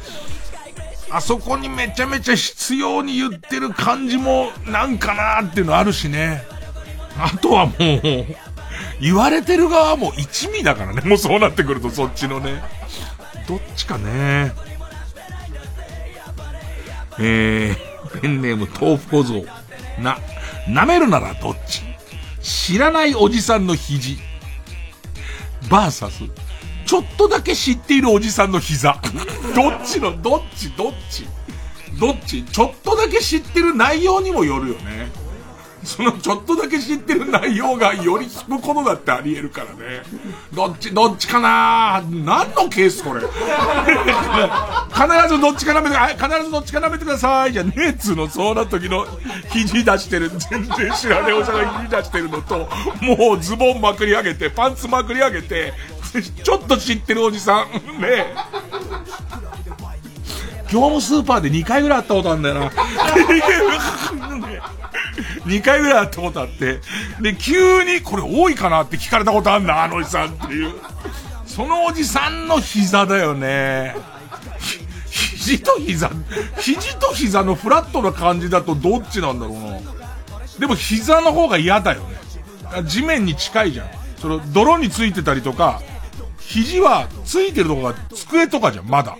[1.10, 6.42] あそこにめちゃめちゃ必要に言ってる感じもなんかなーっていうのあるしね。
[7.18, 7.76] あとはもう、
[9.00, 11.00] 言われてる側も一味だからね。
[11.02, 12.62] もうそうなってくるとそっちのね。
[13.48, 14.52] どっちかね。
[17.18, 19.46] えー、ペンネーム豆腐小僧。
[20.00, 20.18] な、
[20.68, 21.82] 舐めるならどっち？
[22.40, 24.18] 知らないおじさんの肘。
[25.68, 26.22] バーサス。
[26.88, 28.98] ちょっとだけ知っているおじさんの膝。
[29.54, 31.26] どっちの、どっち、どっち？
[32.00, 32.42] どっち？
[32.44, 35.10] ちょっとだけ知ってる内容にもよるよね。
[35.84, 40.02] そのちょっとだけ知ってる内容がより引くことだってあり得るからね。
[40.54, 42.02] どっち、どっちかな？
[42.10, 43.20] 何のケースこれ？
[43.20, 43.28] 必
[45.28, 49.06] ずどっちか舐めて、必ずどっちか舐めてくださいじゃねえっつうの、そうな時の
[49.50, 52.66] 肘出してる、全然知らねえおじさんが肘出してるのと、
[53.02, 55.74] もうズボンまくり上げて、パンツまくり上げて、
[56.42, 58.26] ちょっと知ってるおじさん、 ね
[60.70, 62.70] 業務スーパーで2回ぐらい会ったことあるんだよな。
[65.46, 66.80] 2回ぐらい会ったことあって、
[67.20, 70.74] で、急にこれ多いかなって聞かれたことあんな、あのおじさんっていう。
[71.46, 73.96] そのおじさんの膝だよね。
[75.10, 76.10] 肘と膝、
[76.60, 79.78] 肘と膝のフラットな感じだとどっちなんだろうな。
[80.58, 82.18] でも膝の方が嫌だよね。
[82.84, 83.86] 地面に近いじゃん。
[84.20, 85.80] その泥についてたりとか、
[86.48, 89.18] 肘はついてるとこが机とかじゃん、まだ。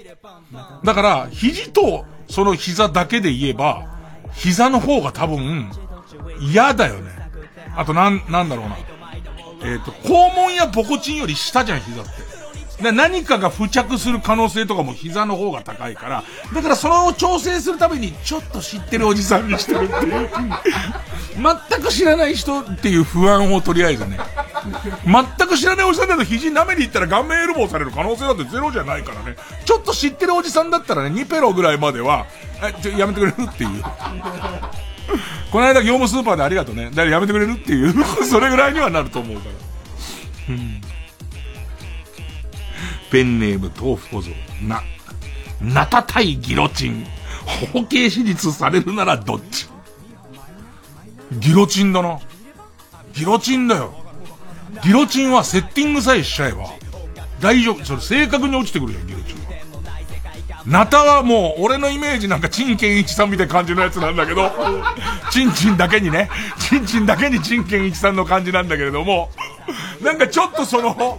[0.83, 3.99] だから、肘とその膝だけで言えば、
[4.33, 5.71] 膝の方が多分、
[6.41, 7.11] 嫌だよね。
[7.77, 8.79] あとなん、なんだろうな。
[9.63, 12.11] えっ、ー、と、肛門やポコチンより下じゃん、膝って。
[12.83, 16.25] で何かが付着する可能性とかも膝の方が高いから、
[16.55, 20.31] だからそれを調整するために、ちょっと知ってるおじさんにしてるっていう。
[21.71, 24.19] 全く知らない人っていう不安をとりあえずね。
[25.05, 29.37] 全く知らないおじさんだと肘舐めに行ったら顔面エルボーされる可能性だってゼロじゃないからね。
[29.65, 32.27] ちょっと知ってるおじさんだったらね、2ペロぐらいまでは、
[32.63, 33.83] え、ちょ、やめてくれるっていう。
[35.51, 36.91] この間業務スーパーでありがとうね。
[36.91, 37.95] だからやめてくれるっていう
[38.25, 39.49] それぐらいにはなると思うか
[40.49, 40.55] ら。
[40.55, 40.88] うん
[43.11, 44.31] ペンネーム豆腐小僧。
[44.63, 44.83] な、
[45.61, 47.07] なたたいギロチン。
[47.73, 49.69] 包茎手術されるならどっち？
[51.33, 52.19] ギロチンだな。
[53.13, 53.95] ギロチンだよ。
[54.83, 56.67] ギロチンはセッティングさえしちゃえば、
[57.41, 57.85] 大丈夫。
[57.85, 59.39] それ正確に落ちてくるじゃん、ギロチン。
[60.69, 64.51] ナタはもう、俺のイメージなんか、チンケンイチさんみたいな感じのやつなんだけど、
[65.31, 66.29] チンチンだけにね、
[66.69, 69.31] チンチンだけにチンケンイチさんの感じなんだけれども、
[70.03, 71.19] なんかちょっとその、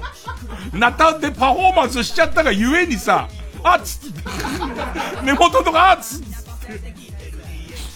[0.74, 3.28] ナタでパフォーマンスしちゃったがゆえにさ、
[3.64, 4.20] あっつって、
[5.24, 6.20] 根元とかあっつっ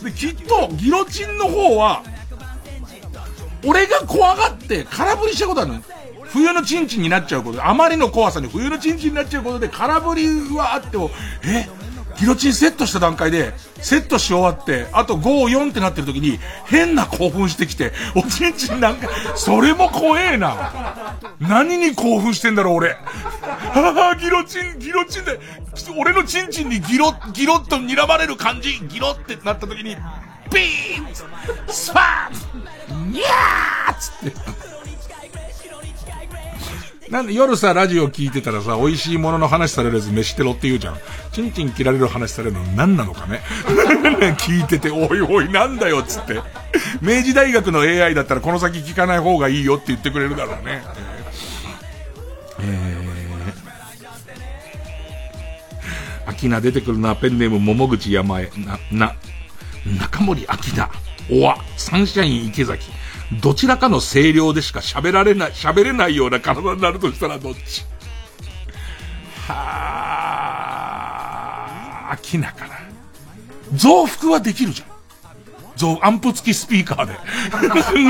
[0.02, 0.10] て。
[0.10, 2.02] で、きっと、ギロチンの方は、
[3.64, 5.84] 俺が怖がって空振りしたことあるの
[6.34, 11.12] 冬のチンチンになっちゃうこと、あまりの怖さに冬のチンチンになっちゃうことで空振りはあっても、
[11.46, 11.70] え？
[12.20, 21.18] ギロチンセットした段階で、セットし終わって、あと5、4ってなってる時に、変な興奮してきて、おちんちんなんか、それも怖えな。
[21.40, 22.90] 何に興奮してんだろう、俺。
[22.90, 25.40] はあ、ギロチン、ギロチンで、
[25.98, 29.98] 俺のチンチンにギロ、ギロッと睨まれる感じ、ギロってなった時に、
[30.52, 31.08] ピーン
[31.68, 34.73] スパーンニャーつって。
[37.14, 40.98] なんで夜さ、ラジオ聞いてたらさ、美味しいものの話されるやつ飯テロって言うじゃん。
[41.32, 43.42] チンチン切られる話されるの何なのかね。
[44.40, 46.42] 聞いてて、おいおいなんだよっつって。
[47.02, 50.84] 明治大学の AI だったらこの先聞かない方がいいよって言ってくれるだろうね。
[52.62, 58.50] えー、秋名出てくるな、ペンネーム桃口山へ。
[58.58, 59.14] な、な、
[60.00, 60.90] 中森秋名。
[61.30, 62.90] おわ、サンシャイン池崎。
[63.42, 67.86] どちらかの声量でしか喋られない、喋れないような体になるとしたらどっち？
[69.48, 69.54] は
[72.12, 72.76] あ、飽きなかな。
[73.74, 74.94] 増幅はできるじゃん。
[75.76, 77.14] そう、アンプ付きスピーカーで。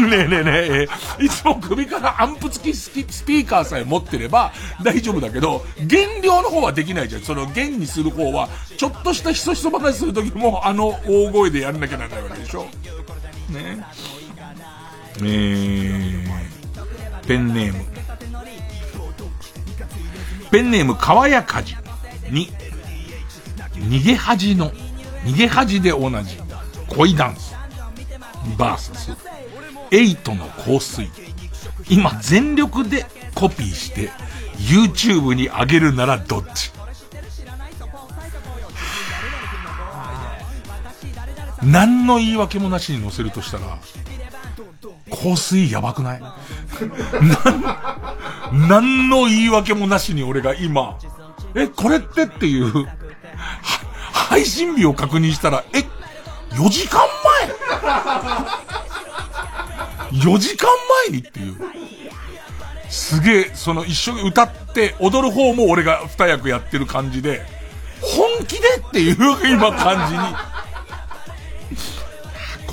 [0.10, 0.88] ねえねえね
[1.20, 4.52] え、いつも首からアンプ付きスピーカーさえ持ってれば
[4.84, 7.22] 大丈夫だけど、減量の方はできないじゃん。
[7.22, 12.64] その減にする方は、ちょっとしたひそひそ話するときも、あの大声でやんなきゃならないわけでしょ。
[13.50, 14.23] ねえ
[15.18, 16.28] えー、
[17.28, 17.86] ペンネーム。
[20.52, 21.76] ペンネーム、川谷かじ
[22.30, 22.50] に、
[23.74, 24.72] 逃げ恥の、
[25.24, 26.38] 逃げ恥で同じ、
[26.88, 27.56] 恋ダンス、
[28.58, 29.12] バーサス、
[29.92, 31.10] エイトの香水。
[31.90, 34.12] 今全力でコピーして、
[34.58, 36.72] YouTube に上げるならどっち？
[41.64, 43.80] 何の言い訳もなしに載せるとしたら、
[45.16, 46.22] 香水やばくない？
[48.52, 50.98] 何の言い訳もなしに俺が今、
[51.56, 52.24] え、これって？
[52.24, 52.72] っていう、
[54.12, 55.80] 配信日を確認したら、え、
[56.56, 57.02] 4時間
[60.12, 60.70] 前 ?4 時間
[61.10, 61.28] 前に？
[61.28, 61.56] っていう。
[62.90, 67.42] すげえ、その一緒に歌って踊る方も俺が二役やってる感じで、
[68.02, 68.78] 本気で？
[68.78, 69.18] っていう
[69.48, 70.24] 今感じに。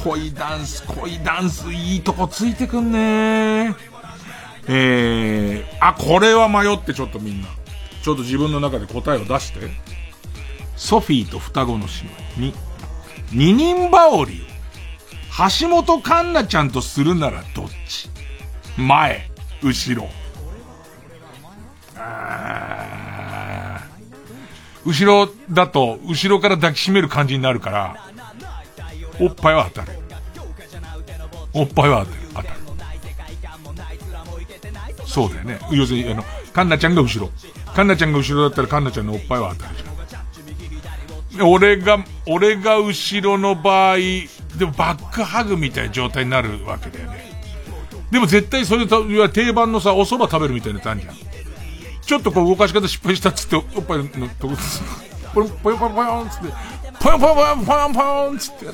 [0.05, 3.75] 恋ダンス、恋ダンスいいとこついてくんね
[4.67, 7.49] えー、あ、これは迷ってちょっとみんな。
[8.03, 9.71] ちょっと自分の中で答えを出して。
[10.77, 11.85] ソフィーと双子の姉
[12.39, 12.55] 妹に、
[13.33, 14.37] 二人羽織を、
[15.61, 18.09] 橋本環奈ちゃんとするならどっち？
[18.79, 19.31] 前、
[19.63, 20.09] 後ろ。
[24.87, 28.10] 後ろだと、後ろから抱きしめる感じになるから、
[29.21, 29.99] おっぱいは当たる。
[31.53, 32.23] おっぱいは当たる。
[32.35, 32.49] 当たる。
[35.07, 35.59] そうだよね。
[35.73, 37.31] 要するに、あの、カンナちゃんが後ろ。
[37.75, 41.49] カンナちゃんが後ろだったらカンナちゃんのおっぱいは当たるじゃん。
[41.49, 47.31] 俺が、俺が後ろの場合、でもバックハグみたいな状態になるわけだよね。
[48.11, 51.15] でも絶対それと、定番のさ、お蕎麦食べるみたいなやつあるじゃん。
[52.03, 54.57] ちょっとこう動かし方失敗したっつって、おっぱいのとこ、
[55.33, 56.53] ポヨポヨポヨポヨンつって、
[57.01, 58.67] ポヨポヨポヨンポヨンポンつって。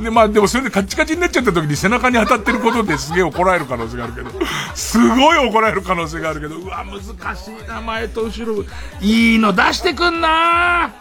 [0.00, 4.30] で、まあでもそれでカッチカチになっちゃった時に背中に当たってることですげえ怒られる可能性があるけど、
[4.74, 8.64] すごい怒られる可能性があるけど、うわ、難しいな、前と後ろ。
[9.00, 10.92] いいの出してくんな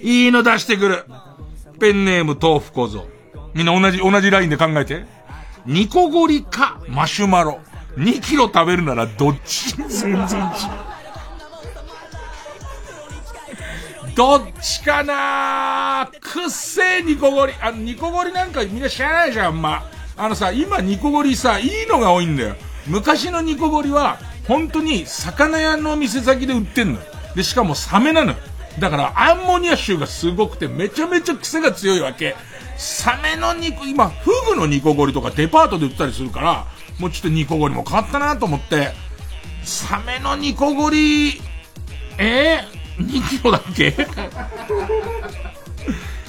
[0.00, 1.04] いいの出してくる。
[1.80, 3.06] ペンネーム豆腐小僧。
[3.54, 5.04] みんな同じ、同じラインで考えて。
[5.66, 7.60] ニコゴリかマシュマロ。
[7.96, 10.26] 2キロ食べるならどっち全然違う。
[14.16, 17.52] どっちかなくっせえニコゴリ。
[17.60, 22.56] あの、ニコゴリなんかみんな知らないじゃん、まあのさ、今ニコゴリさ、いいのが多いんだよ。
[22.86, 24.18] 昔のニコゴリは、
[24.48, 27.00] 本当に魚屋の店先で売ってんの。
[27.34, 28.34] で、しかもサメなの。
[28.78, 32.36] だから、アンモニア臭がすごくて、めちゃめちゃ癖が強いわけ。
[32.78, 36.66] サメの肉、今、フグのニコゴリとかデパートで売ったりするから、
[36.98, 38.94] もうちょっとニコゴリも変わったなと思って、
[39.62, 41.42] サメのニコゴリ、
[42.16, 43.94] えー、2キロだっけ？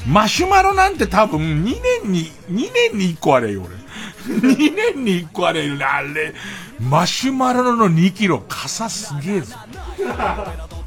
[0.07, 3.75] マシュマロなんて多分2年に、2年に1個あれよ、俺。
[4.39, 6.33] 2年に1個あれよ、あれ。
[6.79, 9.55] マシュマロの2キロ、傘すげえぞ。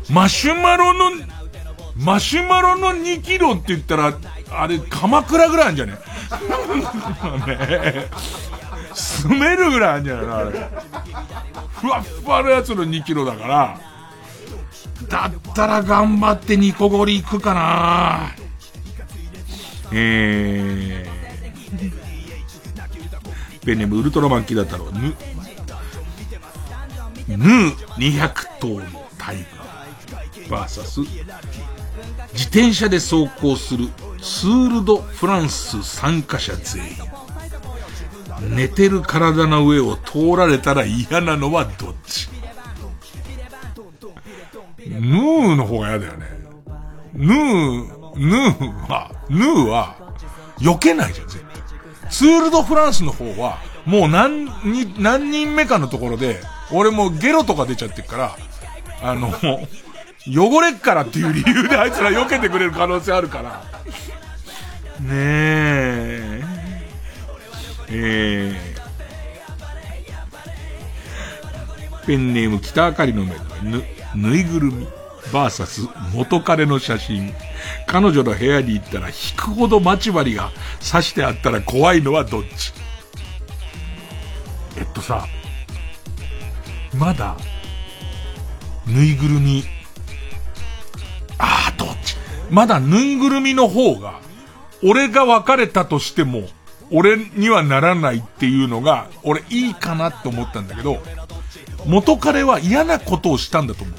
[0.08, 1.10] マシュマロの、
[1.96, 4.14] マシュマロの2キロって言ったら、
[4.52, 5.92] あれ、鎌倉ぐらいあるんじゃね？
[7.46, 8.06] ね
[8.94, 10.50] 住めるぐらいあるんじゃないのあれ。
[11.80, 13.78] ふわっふわのやつの2キロだから、
[15.10, 18.30] だったら頑張ってニコゴリ行くかな
[19.92, 24.92] えー、ペンネームウルトラマンキだったろう。
[24.92, 25.16] ぬ、
[27.26, 28.84] ヌー200頭の
[29.18, 33.88] タイガー、バーサス、自転車で走行する
[34.22, 36.90] ツール・ド・フランス参加者全員。
[38.54, 42.28] 寝てる体の上を通られたら嫌なのはどっち？
[44.98, 46.26] ヌーの方が嫌だよね。
[47.14, 49.96] ヌー、ヌーは、ヌーは、
[50.58, 52.10] 避けないじゃん、絶対。
[52.10, 56.40] ツールドフランスの方は、もう何に、何人目かのところで、
[56.72, 58.36] 俺もゲロとか出ちゃってるから、
[59.02, 59.28] あの、
[60.26, 63.62] 汚れっからっていう理由であいつら避けてくれる可能性あるから。
[65.00, 66.42] ねえ。
[67.92, 73.82] えー、ペンネーム北あかりの目ぬ、
[74.14, 74.86] ぬいぐるみ、
[75.32, 75.82] バーサス
[76.12, 77.32] 元彼の写真。
[77.86, 80.50] 彼女の部屋に行ったら引くほど待ち針が
[80.80, 82.72] 刺してあったら怖いのはどっち？
[84.78, 85.26] えっとさ、
[86.96, 87.36] まだ、
[88.86, 89.64] ぬいぐるみ、
[91.38, 92.16] ああ、どっち？
[92.50, 94.20] まだぬいぐるみの方が、
[94.82, 96.48] 俺が別れたとしても、
[96.90, 100.98] 俺にはならないっていうのが、俺いいかなって思ったんだけど、
[101.86, 103.96] 元彼は嫌なことをしたんだと思う。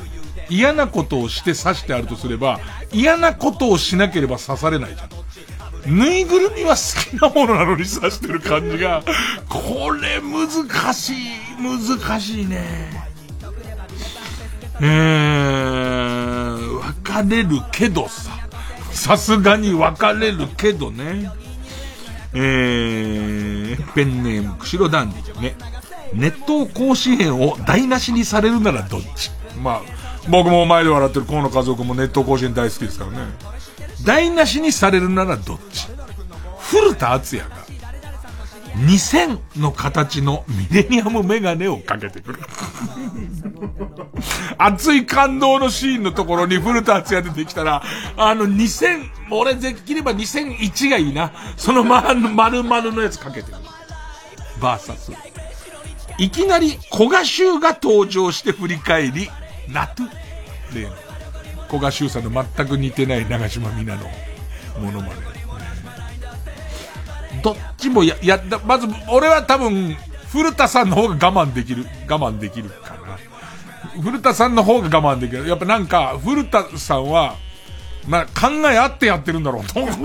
[0.50, 2.60] 嫌なことをして刺してあるとすれば、
[2.92, 5.10] 嫌なことをしなければ刺されないじゃん。
[5.98, 9.02] ぬいぐるみは好きなものなのに刺してる感じが、
[9.48, 11.16] これ難しい、
[11.60, 13.10] 難しいね。
[14.82, 18.32] えー、別れるけどさ。
[18.92, 21.32] さすがに別れるけどね。
[22.34, 25.42] えー、ペンネーム、釧路ダンディ。
[25.42, 25.56] ね。
[26.14, 29.32] 熱湯甲子園を台無しにされるならどっち？
[29.62, 29.82] まあ、
[30.30, 33.18] 僕も前で笑ってる河野家族も熱湯甲子園大好きですからね。
[34.06, 35.88] 台無しにされるならどっち？
[36.60, 37.56] 古田敦也が、
[38.78, 42.40] 2000の形のミレニアムメガネをかけてくる。
[44.58, 47.84] 熱い感動のシーンのところに古田敦也出てきたら、
[48.16, 51.32] あの2000、俺できれば2001がいいな。
[51.58, 53.58] そのま、丸々のやつかけてる。
[54.62, 55.12] バーサス。
[56.22, 59.28] いきなり小賀修が登場して振り返り、
[59.68, 60.76] ナトゥ。
[60.76, 60.92] 例の、
[61.68, 64.04] 小賀修さんの全く似てない長島みなの
[64.80, 65.14] ものまね。
[67.44, 69.98] どっちもや、や、まず、俺は多分、
[70.32, 73.18] 古田さんの方が我慢できる、我慢できるかな。
[74.00, 75.48] 古田さんの方が我慢できる。
[75.48, 77.36] やっぱなんか、古田さんは、
[78.08, 79.96] まあ、考えあってやってるんだろうと思う。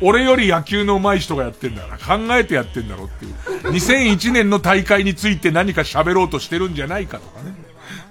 [0.00, 3.34] 俺より野球の上手い人がやってんだから、考えてやってんだろうっていう。
[3.72, 7.54] 2001年の大会について何か喋ろうとしてるんじゃないかとかね。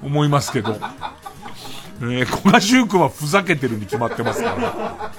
[0.04, 0.78] 思いますけど。
[2.02, 5.14] えー、小賀修君はふざけてるに決まってますから。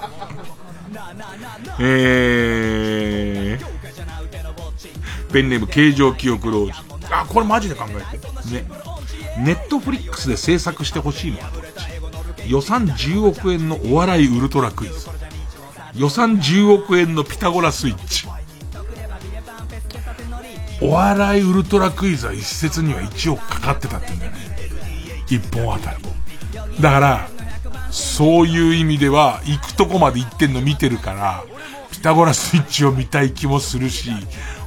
[1.79, 6.73] えー、ペンネーム形状記憶老人。
[7.09, 8.27] あ、これマジで考えて。
[8.53, 8.67] ね。
[9.39, 11.67] ネットフリックスで制作してほしいのはどっち？
[12.49, 15.09] 予算10億円のお笑いウルトラクイズ。
[15.97, 18.27] 予算10億円のピタゴラスイッチ。
[20.79, 24.37] お笑いウルトラクイズは一説には1億かかってたってんだよね。
[25.27, 25.97] 1本あたり。
[26.79, 27.29] だから、
[27.89, 31.43] そういう意味では、行くとこまで行ってんの見てるから、
[31.91, 34.11] ピタゴラスイッチを見たい気もするし、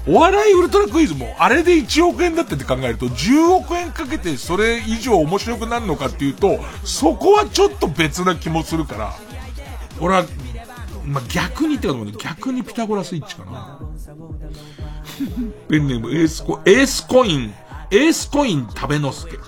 [0.08, 9.14] お笑いウルトラクイズも、あれで1億円だってって考えると、10億円かけてそれ以上面白くなるのかっていうと、そこはちょっと別な気もするから、
[10.00, 10.24] 俺は
[11.10, 13.80] まあ、逆にってことも逆にピタゴラスイッチかな。
[15.68, 17.54] ペンネームエースコ、エースコイン、
[17.90, 19.38] エースコイン食べのすけ。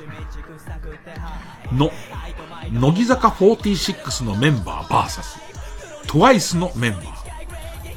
[1.72, 1.90] の、
[2.72, 5.38] 乃木坂46のメンバーバーサス、
[6.06, 7.22] トワイスのメンバー。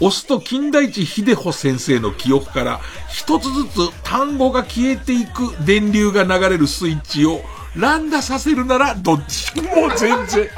[0.01, 7.41] 押すと金田一秀穂先生の記憶から一つずつ単語が消えていく電流が流れるスイッチを
[7.75, 9.55] 乱打させるならどっち？
[9.61, 10.49] もう全然。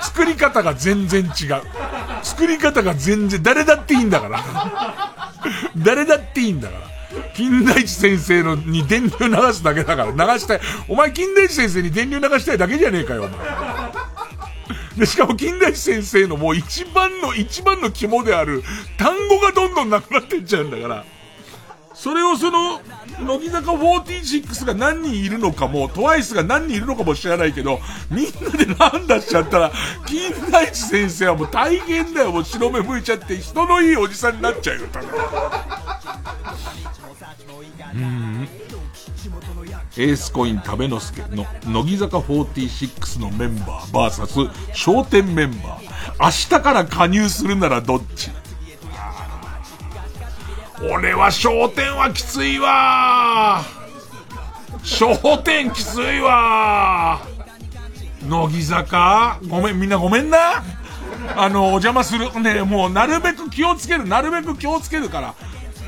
[0.00, 1.30] 作り方が全然違う。
[2.22, 4.44] 作り方が全然、誰だっていいんだから。
[5.76, 6.90] 誰だっていいんだから。
[7.34, 10.60] 金田一先生のに電流流すだけだから、流したい。
[10.88, 13.38] お前金田一先生に電流流したいだけじゃねえかよ、お前。
[14.98, 18.62] で、しかも金田一先生のもう一番の、一番の肝である、
[18.98, 21.04] 単語がどんどんなくなってっちゃうんだから。
[22.00, 22.80] それをその、
[23.26, 27.78] 乃木坂46が何人いるのかも、トワイスが何人いるのかも知らないけど、
[28.10, 29.70] みんなで何出しちゃったら、
[30.06, 32.32] 金田一先生はもう大変だよ。
[32.32, 35.08] もう白目向いちゃって、人のいいおじさんになっちゃうよ、多分。
[37.94, 38.48] うん。
[39.98, 46.24] エースコイン食べのすけの乃木坂46のメンバー VS 商店メンバー。
[46.24, 48.30] 明日から加入するならどっち？
[50.82, 53.62] 俺は商店はきついわ。
[54.82, 57.20] 商店きついわ。
[58.26, 59.38] 乃木坂？
[59.46, 60.62] ごめん、みんなごめんな。
[61.36, 62.32] あの、お邪魔する。
[62.40, 65.34] ね、もうなるべく気をつける、なるべく気をつけるから。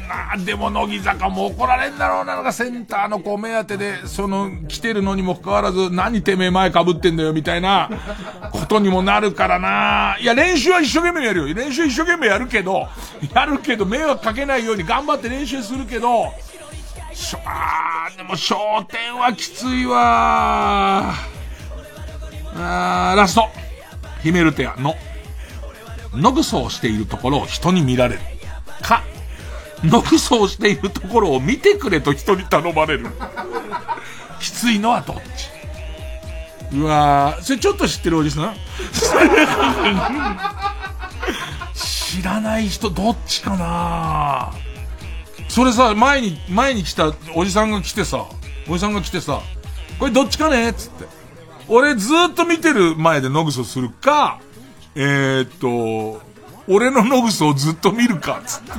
[0.08, 7.88] なあ、でも乃木坂も怒られんだろうな、のがセンターの子目当てで、その、来てるのにもかかわらず、何てめえ前被ってんだよ、みたいな、
[8.50, 10.16] ことにもなるからな。
[10.20, 11.54] いや、練習は一生懸命やるよ。
[11.54, 12.88] 練習一生懸命やるけど、
[13.34, 16.32] やるけど、迷惑かけないように頑張って練習するけど、
[17.12, 21.12] しょ、あー、でも、焦点はきついわ
[22.54, 23.48] あー、ラスト。
[24.22, 24.94] ヒメルテアの、
[26.14, 28.20] ノグソをしているところを人に見られる。
[28.82, 29.02] か、
[29.84, 33.06] ノグソをしているところを見てくれと人に頼まれる。
[34.40, 35.50] きついのはどっち？
[36.76, 38.54] うわそれちょっと知ってるおじさん？
[41.74, 44.52] 知らない人どっちかな？
[45.48, 48.24] それさ、前に、前に来たおじさんが来てさ、
[48.68, 49.40] おじさんが来てさ、
[49.98, 50.72] これどっちかね？
[50.72, 51.04] つって。
[51.68, 54.40] 俺ずっと見てる前で野ぐそするか、
[54.94, 56.20] えー、っと、
[56.68, 58.72] 俺の野ぐそをずっと見るか、つって。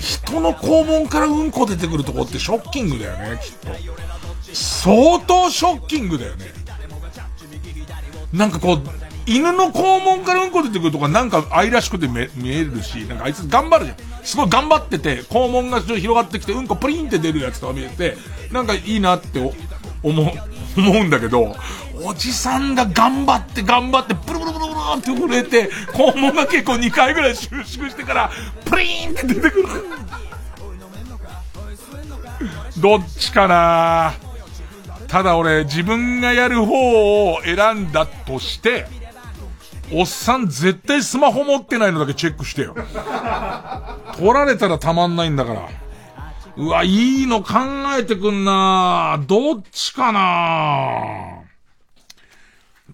[0.00, 3.68] 人の肛門からうんこ出てくるとこってショッキングだよね、きっと。
[4.52, 6.46] 相当ショッキングだよね。
[8.32, 8.82] なんかこう、
[9.26, 13.96] 犬の肛門からうんこ出てくるとかなんか愛らしくて見えるし、なんかあいつ頑張るじゃん。
[14.24, 18.16] すごい頑張ってて、肛門が広がってきて、うんこプリンって出るやつとか見えて、
[18.52, 19.40] なんかいいなって
[20.02, 20.26] 思う、
[20.76, 21.56] 思うんだけど、
[22.02, 28.30] おじさんが頑張って頑張って、プルプルプルプルって震えて、肛門が結構2回ぐらい収縮してから、
[28.64, 29.68] プリーンって出てくる。
[32.80, 34.14] どっちかな？
[35.08, 38.86] ただ俺、自分がやる方を選んだとして、
[39.92, 42.76] おっさん絶対スマホ持ってないのだけチェックしてよ。
[44.16, 45.68] 取られたらたまんないんだから。
[46.56, 47.54] うわ、いいの考
[47.98, 51.39] えてくんなどっちかな？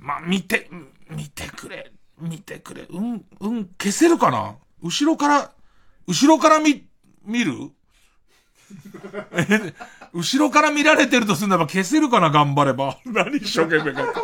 [0.07, 0.70] ま見て、
[1.11, 2.83] 見てくれ、見てくれ。
[2.89, 4.55] うん、うん、消せるかな？
[4.81, 5.51] 後ろから、
[6.07, 6.87] 後ろから見、
[7.24, 7.73] 見る？
[9.33, 9.74] え、
[10.15, 12.31] 後ろから見られてるとするならば消せるかな？
[12.31, 12.99] 頑張れば。
[13.05, 14.15] 何一生懸命か。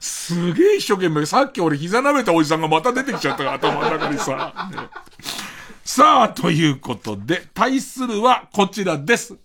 [0.00, 1.26] すげえ一生懸命。
[1.26, 4.54] さっき俺膝舐めたおじさんがまた出てきちゃったから頭の中にさ。
[5.84, 9.36] さあ、ということで、対するはこちらです。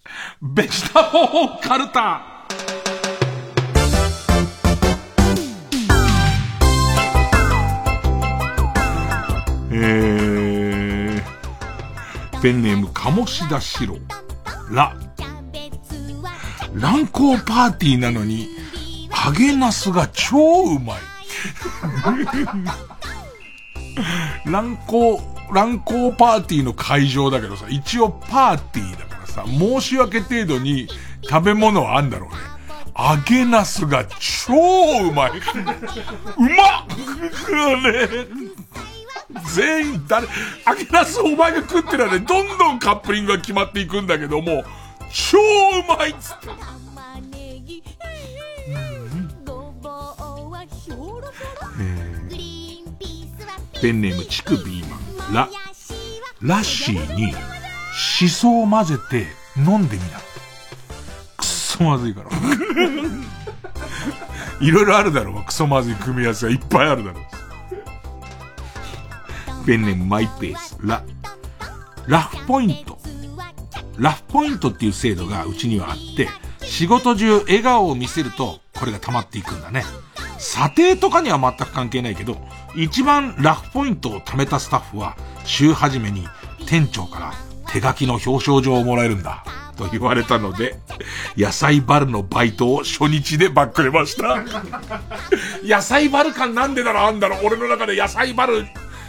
[0.42, 2.35] ベジタボーカルタ
[9.78, 13.98] えー、ペンネーム、鴨志田四郎。
[14.72, 14.96] ら、
[16.74, 18.48] 乱行パーティーなのに、
[19.26, 20.98] 揚げナスが超うまい。
[24.50, 25.22] 乱行、
[25.52, 30.88] 乱行パーティーの会場だけどさ、一応パーティーだからさ、申し訳程度に
[31.30, 32.36] 食べ物はあんだろうね。
[32.98, 34.54] 揚げナスが超
[35.10, 35.32] うまい。
[35.32, 35.42] う
[36.40, 36.88] まっ
[37.92, 38.08] ね
[39.54, 40.28] 全員誰、
[40.68, 44.64] 揚げナスお前が食ってるらね、どんどんカップリングが決まっていくんだけども、
[45.12, 46.50] 超うまいっつって。
[53.82, 55.34] ペンネームチクビーマン。
[55.34, 55.50] ラ、
[56.42, 57.34] ラッシーに、
[57.96, 60.20] シソを混ぜて飲んでみな。
[61.38, 62.30] くっそまずいから。
[64.62, 65.44] いろいろあるだろう。
[65.44, 67.45] クソまずい組み合わせがいっぱいあるだろう。
[69.66, 70.78] ペンネームマイペース。
[70.80, 71.04] ラ、
[72.08, 73.00] ラフポイント。
[73.98, 76.30] ラフポイントっていう制度がうちにはあって、
[76.62, 79.84] 仕事中笑顔を見せると、これが溜まっていくんだね。
[80.38, 82.38] 査定とかには全く関係ないけど、
[82.76, 86.28] 一番ラフポイントを貯めたスタッフは、週始めに
[86.68, 87.34] 店長から
[87.72, 89.44] 手書きの表彰状をもらえるんだ。
[89.76, 90.78] と言われたので、
[91.38, 94.44] 野菜バルのバイトを初日でバックれました。
[95.64, 98.66] 野菜バル感なんでだろあんだろ俺の中で野菜バル、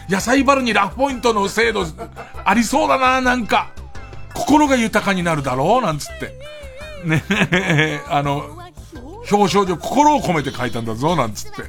[0.09, 1.85] 野菜バルにラフポイントの制度
[2.45, 3.71] ありそうだななんか。
[4.35, 6.35] 心が豊かになるだろうなんつって。
[7.05, 8.57] ねえ、あの、
[9.31, 11.63] 表彰状心を込めて書いたんだぞなんつって。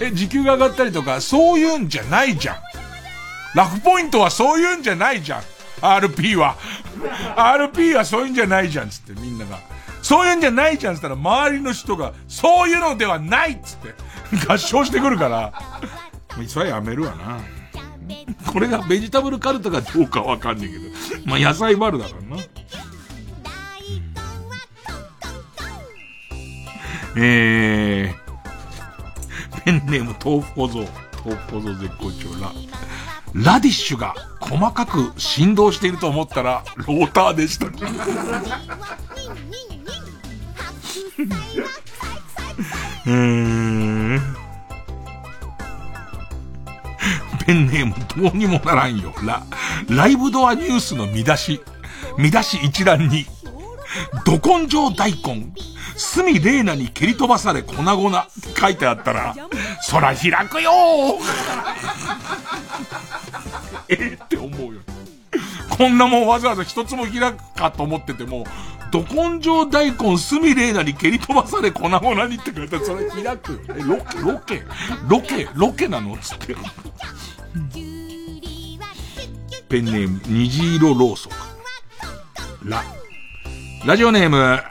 [0.00, 2.56] え、時給が上がったりとか、そういうんじゃないじゃん。
[3.54, 5.42] ラフポイントはそういうんじゃないじゃん。
[5.80, 6.56] RP は。
[7.36, 9.58] RP はそういうんじゃないじゃんつってみんなが。
[10.02, 13.94] そういうんじゃないじゃんつったら周りの人が、そういうのではないつって、
[14.48, 15.52] 合唱してくるから、
[16.46, 17.40] それはやめるわな。
[18.50, 21.30] これがベジタブルカルトかどうかわかんねえけど。
[21.30, 22.42] まあ、野菜丸だからな。
[27.16, 30.78] えー、ペンネーム豆腐小僧。
[31.24, 32.52] 豆腐小僧絶好調ラ。
[33.34, 37.66] ラディッシュが細かく振動していると思ったら、ローターでした。
[43.04, 44.20] えー、
[47.44, 49.12] ペンネームどうにもならんよ。
[49.24, 49.42] ラ、
[49.88, 51.60] ライブドアニュースの見出し。
[52.18, 53.26] 見出し一覧に、
[54.24, 55.52] ど根性大根、
[55.96, 59.34] 隅玲奈に蹴り飛ばされ粉々って書いてあったら、
[59.82, 60.70] そら開くよ
[63.88, 64.80] えって思うよ。
[65.70, 68.44] こんなもんわざわざ一つも開くかと思ってても、
[68.90, 73.58] ど根性大根隅玲奈に蹴り飛ばされ粉々にって書いてあったら、それ開くよ。
[73.70, 74.62] え、ロケ、ロケ、
[75.08, 76.16] ロケ、ロケなの？
[76.18, 76.54] つって。
[79.68, 81.32] ペンネーム、虹色ローソン。
[82.70, 82.82] ラ。
[83.84, 84.62] ラジオネーム、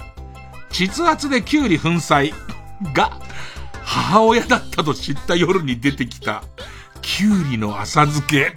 [0.72, 2.34] 膣圧でキュウリ粉砕
[2.94, 3.20] が
[3.84, 6.44] 母親だったと知った夜に出てきた
[7.04, 8.56] キュウリの浅漬け。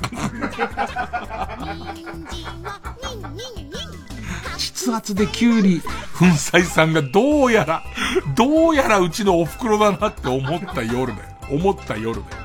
[4.58, 5.88] 筆圧でキュウリ粉
[6.24, 7.82] 砕さんがどうやら、
[8.34, 11.28] どうやらうちのお袋だなって思った夜だよ。
[11.50, 12.43] 思った夜だよ。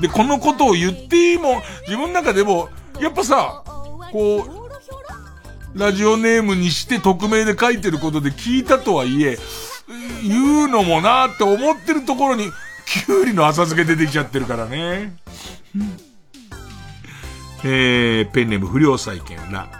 [0.00, 2.68] で、このことを言っていいも、自分の中でも、
[3.00, 3.62] やっぱさ、
[4.12, 4.46] こ
[5.74, 9.38] う、ラジオネームにして匿名で書いてることで聞いたとはいえ、
[10.22, 12.50] 言うのもなーって思ってるところに、
[12.86, 15.16] キュウリの浅漬け出てきちゃってるからね。
[17.62, 19.79] えー、ペンネーム不良債権な。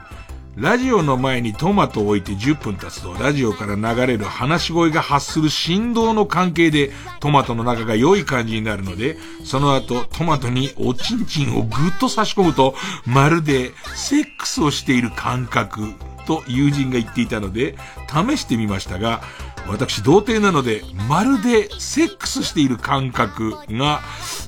[0.57, 6.91] ラジオの前にトマトを置いて10分経つと、ラジオから流れる話し声が発する振動の関係で、
[7.21, 12.75] トマトの中が良い感じになるので、その後、トマトにおちんちんをぐっと差し込むと、
[13.07, 15.95] まるでセックスをしている感覚、
[16.27, 17.77] と友人が言っていたので、
[18.09, 19.23] 試してみましたが、
[19.67, 24.01] 私、童貞なので、まるでセックスしている感覚が、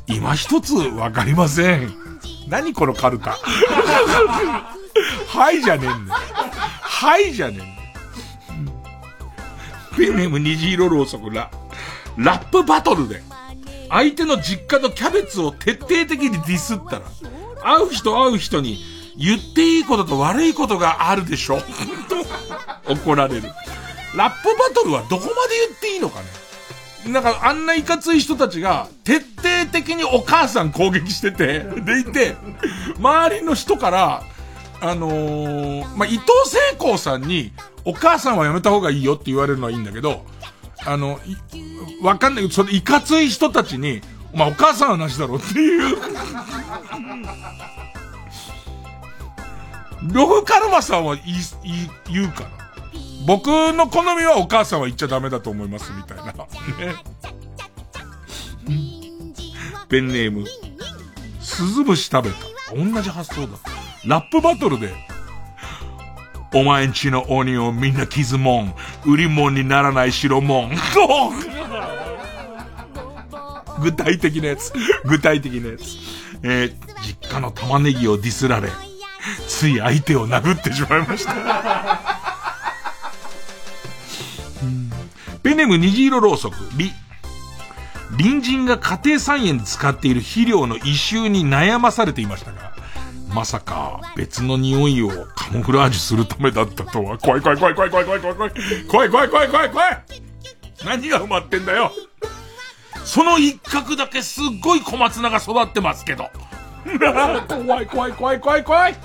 [0.07, 1.93] 今一つわかりません。
[2.49, 3.39] 何このカルタ。
[5.29, 6.21] はいじゃねえんだよ。
[6.83, 7.73] はいじゃねえんだよ。
[9.97, 11.51] ペンネーム虹色ろうそくら。
[12.17, 13.23] ラップバトルで、
[13.89, 17.03] 相手の実家のキャベツを徹底的にディスったら、
[17.63, 18.81] 会う人会う人に、
[19.17, 21.59] 言っていいことと悪いことがあるでしょ
[22.09, 22.23] と
[22.93, 23.53] 怒られる。
[24.15, 26.27] ラップバトルはどこまで言っていいのかね
[27.13, 32.37] なんかあんないかつい人たちが徹底的にお母さん攻撃してて、でいて、
[32.99, 34.23] 周りの人から、
[34.85, 37.53] あのー、まあ、伊藤聖光さんに、
[37.85, 40.25] お母さんはやめた方がいいよって言われるのはいいんだけど、
[40.85, 41.21] あの、
[42.03, 44.01] わかんないけど、そのいかつい人たちに、
[44.35, 45.97] お前お母さんはなしだろっていう
[50.13, 52.51] 呂布カルマさんは言い、言い、言うかな。
[53.25, 56.25] 僕の好みはお母さんは言っちゃダメだと思います、みたいな。
[56.25, 56.33] ね。
[59.89, 60.45] ペンネーム。
[61.41, 62.39] 鈴虫食べた。
[62.75, 63.82] 同じ発想だった。
[64.05, 64.93] ラップバトルで、
[66.55, 68.75] お前んちのオニオンみんな傷もん。
[69.07, 70.73] 売り物にならない白もん。
[73.81, 74.73] 具体的なやつ。
[75.05, 75.83] 具体的なやつ。
[76.43, 78.71] えー、実家の玉ねぎをディスられ、
[79.47, 81.33] つい相手を殴ってしまいました。
[85.45, 86.93] ペネム虹色ろうそく、リ。
[88.19, 92.72] 隣人が家庭菜園で使っている肥料の異臭に悩まされていましたが、
[93.35, 98.53] まさか別の匂いをカモフラージュするためだったとは、怖い怖い怖い怖い怖い怖い怖い怖い。
[98.89, 100.05] 怖い怖い怖い怖い怖い。
[100.85, 101.93] 何が埋まってんだよ。
[103.05, 106.29] その一角だけすっごい小松菜が育ってますけど。
[107.49, 108.97] 怖い怖い怖い怖い怖い。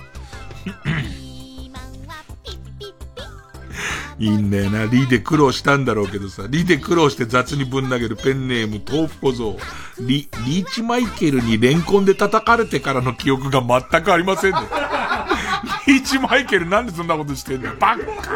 [4.19, 4.85] いいんだよな。
[4.85, 9.57] リで苦労したんだろうけどさ、リで苦労して雑にぶん投げるペンネーム豆腐小僧。
[9.99, 14.59] リ、リーチマイケルにレンコンで叩かれてからの記憶が全くありませんね。
[15.87, 17.75] リーチマイケルなんでそんなことしてんだよ。
[17.79, 18.31] バッカ。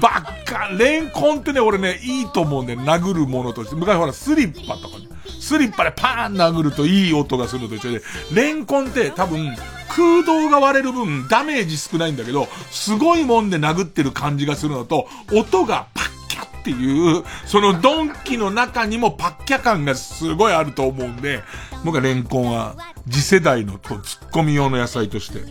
[0.00, 0.68] バッカ。
[0.78, 2.80] レンコンってね、俺ね、いいと思うんだよ。
[2.80, 3.76] 殴るものとして。
[3.76, 5.13] 昔ほら、スリッパとかね。
[5.40, 8.02] スリッパでパーン殴るといい音がするのと一緒で、
[8.32, 9.54] レンコンって多分、
[9.88, 21.42] 空洞が割れる分ダメージ少ないんだけど、すごいもんで殴ってる感じがするのと、音がパッキャっていう、そのドンキの中にもパッキャ感がすごいあると思うんで、
[21.84, 22.76] 僕はレンコンは
[23.08, 25.44] 次世代のツッコミ用の野菜として。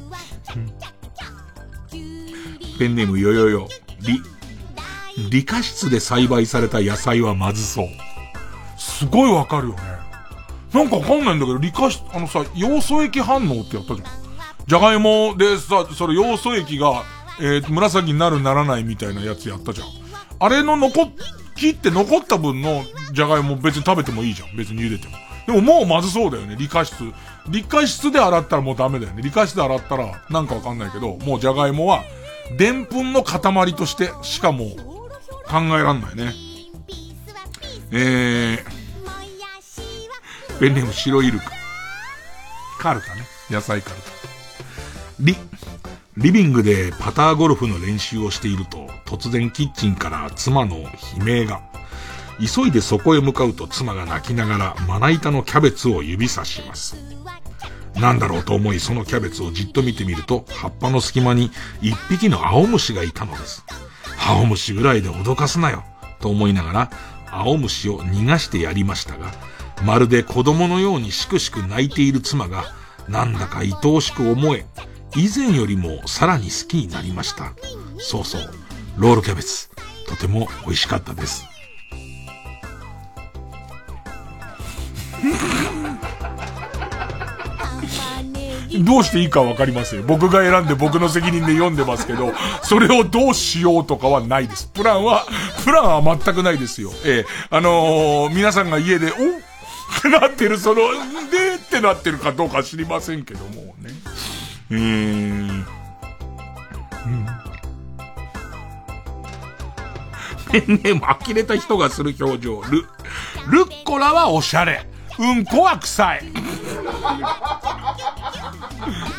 [2.80, 3.70] ペンネームよよよ、
[4.02, 4.22] 理。
[5.30, 7.88] 理科室で栽培された野菜はまずそう。
[8.94, 9.82] すごいわかるよね。
[10.74, 14.08] なんかわかんないんだけど、理科室、あのさ、要素液反応ってやったじゃん。
[14.66, 17.04] じゃがいもでさ、それ要素液が、
[17.40, 19.88] えー、紫になるならないみたいなやつやったじゃん。
[20.40, 21.12] あれの残っ、
[21.56, 24.56] 切って残った分のじゃがいも別に食べてもいいじゃん。
[24.56, 25.18] 別に茹でても。
[25.46, 26.96] でももうまずそうだよね、理科室。
[27.50, 29.22] 理科室で洗ったらもうダメだよね。
[29.22, 32.04] 理科室で洗ったらなんかわかんないけど、もうじゃがいもは、
[32.58, 34.66] でんぷんの塊としてしかも
[35.48, 36.34] 考えらんないね。
[37.92, 38.83] えー、
[40.60, 41.52] ペンネーム白イルカ。
[42.80, 43.24] カルタね。
[43.50, 44.04] 野菜カルタ。
[45.20, 45.36] リ、
[46.18, 50.90] リビングでパターゴルフの練習をしていると、突然キッチンから妻の悲
[51.20, 51.62] 鳴が。
[52.40, 56.96] 急いでそこへ向かうと妻が泣きながらまな板のキャベツを指さします。
[57.96, 61.52] なんだろうと思いそのキャベツをじっと見てみると、葉っぱの隙間に
[61.82, 63.64] 一匹の青虫がいたのです。
[64.28, 65.84] 青虫ぐらいで脅かすなよ、
[66.20, 66.92] と思いながら、
[67.30, 69.32] 青虫を逃がしてやりましたが、
[69.82, 72.66] まるで子供のようにしくしく泣いている妻が、
[73.10, 74.66] なんだか愛おしく思え、
[75.16, 77.54] 以前よりもさらに好きになりました。
[77.98, 78.42] そうそう、
[78.98, 79.70] ロールキャベツ、
[80.08, 81.46] とても美味しかったです。
[88.82, 90.08] どうしていいかわかりません。
[90.08, 92.34] 僕が選んで僕の責任で読んでますけど、
[92.64, 94.68] それをどうしようとかはないです。
[94.74, 95.26] プランは、
[95.64, 96.92] プランは全くないですよ。
[97.06, 99.53] ええあのー、皆さんが家で、お
[99.98, 100.82] ってなってる、その、
[101.32, 103.90] でってなってるかどうか知りませんけどもね。
[104.72, 105.66] えー、ん。
[110.52, 112.62] ペンネーム呆れた人がする表情。
[112.64, 112.82] ル、
[113.50, 114.86] ルッコラはおしゃれ。
[115.20, 116.24] うんこは臭い。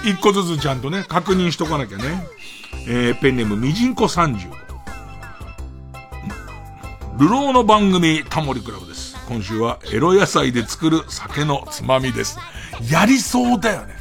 [0.04, 2.26] 一個ずつちゃんとね、確認しとかなきゃね。
[2.86, 4.50] えー、ペンネームみじんこ30。
[7.18, 8.93] ルローの番組タモリクラブです。
[9.28, 12.38] 今週はエロ野菜で作る酒のつまみです。
[12.90, 13.94] やりそうだよね。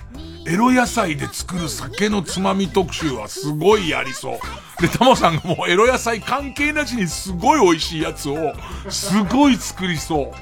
[0.46, 4.82] エロ野菜で作る酒のつまみ特集はすごいやりそう。
[4.82, 8.54] で、タモさんがもうエロ野菜関係なしにすごい美味しいやつを、
[8.90, 10.34] すごい作りそ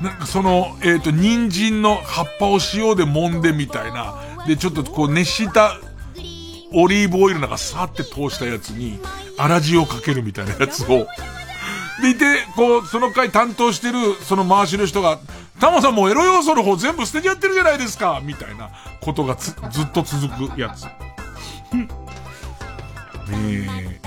[0.00, 0.04] う。
[0.04, 4.16] なんかその、えっ、と、人参の葉っぱを塩で揉んでみたいな。
[4.46, 5.78] で、ちょっとこう熱した
[6.74, 8.98] オリーブオイルなんかさーって通したやつに、
[9.38, 11.06] 粗塩をかけるみたいなやつを。
[12.00, 12.24] でいて、
[12.56, 15.18] こう、その回担当してる、その回しの人が、
[15.60, 18.70] タモさんもうエロ要素の方全部捨てちゃってるじゃないですかみたいな
[19.00, 20.86] ことがずずっと続くやつ。
[23.30, 24.00] え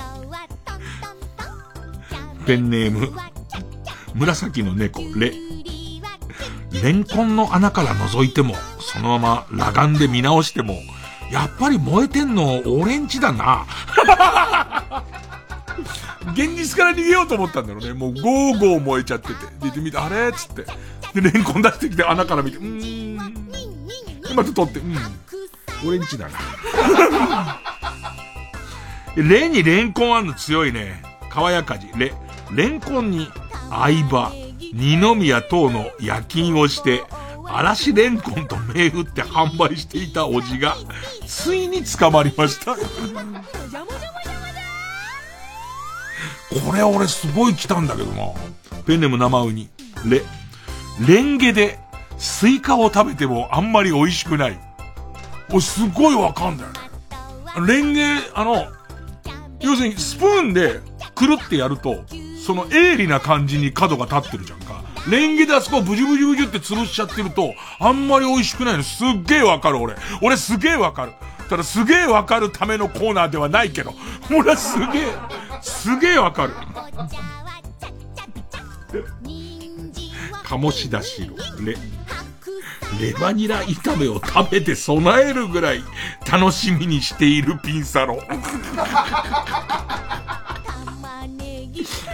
[2.36, 3.14] ー、ペンネーム、
[4.14, 5.34] 紫の猫、レ。
[6.84, 10.76] レンコンの穴から覗いても、そのまま裸眼で見直しても、
[11.32, 13.66] やっぱり燃えてんの俺んちだな。
[16.34, 17.94] 現実から逃げようと思ったんだろうね。
[17.94, 19.70] もうゴーゴー燃えちゃってて。
[19.70, 20.30] で、見て、あれ？
[20.30, 20.66] っつって。
[21.22, 23.52] で、レンコン出してきて穴から見て、うーん。
[23.52, 24.96] で、また取って、うん。
[25.88, 27.62] 俺んちだな。
[29.16, 31.02] レにレンコンあんの強いね。
[31.30, 31.88] 川やかじ。
[31.96, 32.14] レ、
[32.54, 33.30] レンコンに
[33.70, 34.32] 相葉、
[34.74, 37.04] 二宮等の夜勤をして、
[37.48, 40.76] 嵐レンコンと銘打って販売していたおじが、
[41.26, 42.76] ついに捕まりました。
[46.66, 48.28] これ俺すごい来たんだけどな。
[48.86, 49.70] ペンネム生ウニ。
[50.06, 50.22] レ、
[51.08, 51.80] レンゲで
[52.18, 54.60] スイカを食べてもあんまり美味しくない。
[55.52, 56.80] おすごいわかんだよね。
[57.68, 58.68] レンゲ、あの、
[59.62, 60.80] 要するにスプーンで
[61.14, 62.04] くるってやると、
[62.46, 64.84] その鋭利な感じに角が立ってるじゃんか。
[65.10, 69.96] レンゲであそこブジュブジュブジュって潰しちゃってると、あんまり美味しくないのすっげえわかる俺。
[70.22, 71.14] 俺すげえわかる。
[71.50, 73.94] ただすげえわかるためのコーナーではないけど、
[74.32, 74.90] 俺はすげえ、
[75.66, 76.54] すげえわかる。
[80.44, 81.36] 鴨志田白、
[81.66, 81.76] レ、
[83.02, 85.82] レバニラ炒めを食べて備えるぐらい
[86.32, 88.22] 楽しみにしているピンサロ。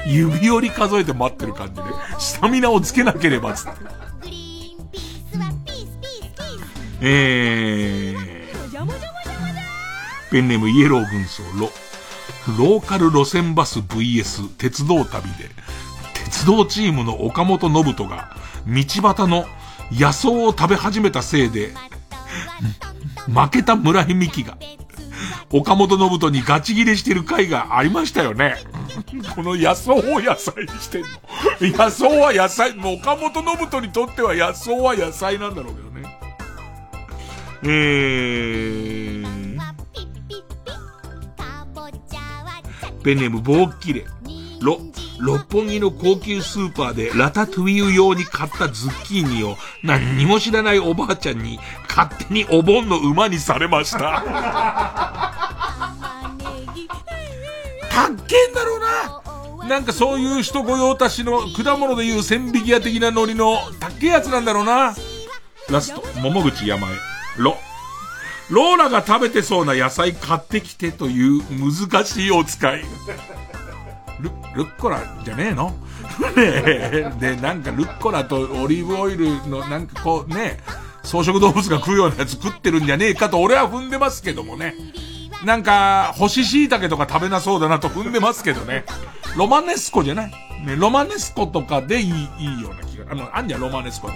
[0.07, 1.81] 指折り数えて待ってる感じで、
[2.19, 3.71] スタミナをつけなければつって。
[7.03, 8.51] えー、
[10.29, 11.71] ペンネームイエロー軍曹ロ、
[12.47, 15.49] ローカル路線バス VS 鉄道旅で、
[16.13, 18.35] 鉄道チームの岡本信人が、
[18.65, 19.45] 道端の
[19.91, 21.73] 野草を食べ始めたせいで、
[23.31, 24.57] 負けた村井美樹が、
[25.51, 28.55] 岡本信人にガチ切れしてる回がありましたよね。
[29.35, 31.07] この野草を野菜にしてんの。
[31.61, 36.17] 野草は野菜、もう岡本信人にとっては野草は野菜なんだろうけどね。
[37.63, 39.50] えー、
[43.01, 44.05] ペンネーム棒切れ。
[44.61, 44.79] ろ、
[45.19, 53.99] 六本木の高級スーパーでラタトゥイユ用に買ったズッキーニを何にも知らないおばあちゃんに勝手にお盆の馬にされました。
[57.91, 59.67] かっけえんだろうな。
[59.67, 64.95] なんかそういう人御用達の果物でいう千匹屋的なノリのたっけえやつなんだろうな。
[65.69, 66.91] ラスト、桃口山へ。
[67.37, 67.57] ロ。
[68.49, 71.41] ローラが食べてそうな野菜買ってきてという
[71.89, 72.83] 難しいお使い。
[74.19, 75.73] ル、ルッコラじゃねえの？
[76.35, 80.59] ねえで、なんかルッコラとオリーブオイルのなんかこうね、
[81.03, 84.75] 草食動物が食うようなやつ食ってるんじゃねえかと俺は踏んでますけどもね。
[85.45, 88.85] なんか、干し椎茸とか食べなそうだなと踏んでますけどね。
[89.35, 90.31] ロマネスコじゃない？
[90.65, 93.05] ね、ロマネスコとかでいい、いいような気が。
[93.09, 94.09] あの、あんじゃんロマネスコ。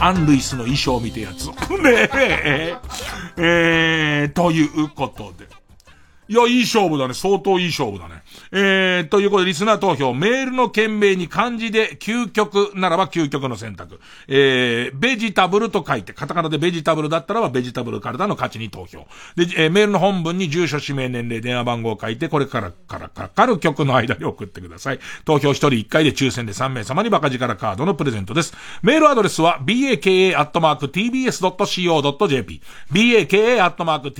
[0.00, 1.46] アン・ルイスの衣装見てやつ。
[1.48, 2.76] ねえ、
[3.36, 5.46] えー、ということで。
[6.28, 7.14] いや、いい勝負だね。
[7.14, 8.22] 相当いい勝負だね。
[8.52, 14.00] えー、ということで、リスナー投票、メールの件名に漢字で究極ならば究極の選択。
[14.28, 19.06] えー、ベジタブルと書いて、カタカナでベジタブルだったらばベジタブルカルタの勝ちに投票。
[19.36, 25.00] で、えー、メールの本文に住所、氏名、年齢、電話番号を書いて、これからからかかる曲の間に送ってください。
[25.24, 28.54] 投票1人1回で抽選で3名様にバカ力カードのプレゼントです。
[28.82, 30.10] メールアドレスは、baka.tbs.co.jp。
[32.92, 34.10] baka.tbs.co.jp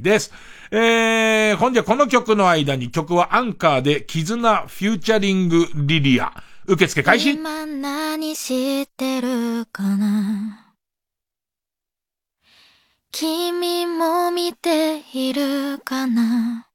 [0.00, 0.32] です。
[0.72, 6.32] えー、ほんじゃこの曲の間に曲はアンカーで、絆フューチャリングリリア。
[6.66, 7.32] 受付開始。
[7.32, 10.74] 今何してるかな？
[13.10, 16.68] 君も見ているかな？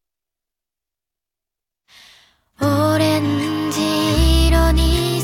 [2.59, 5.14] オレンジ色に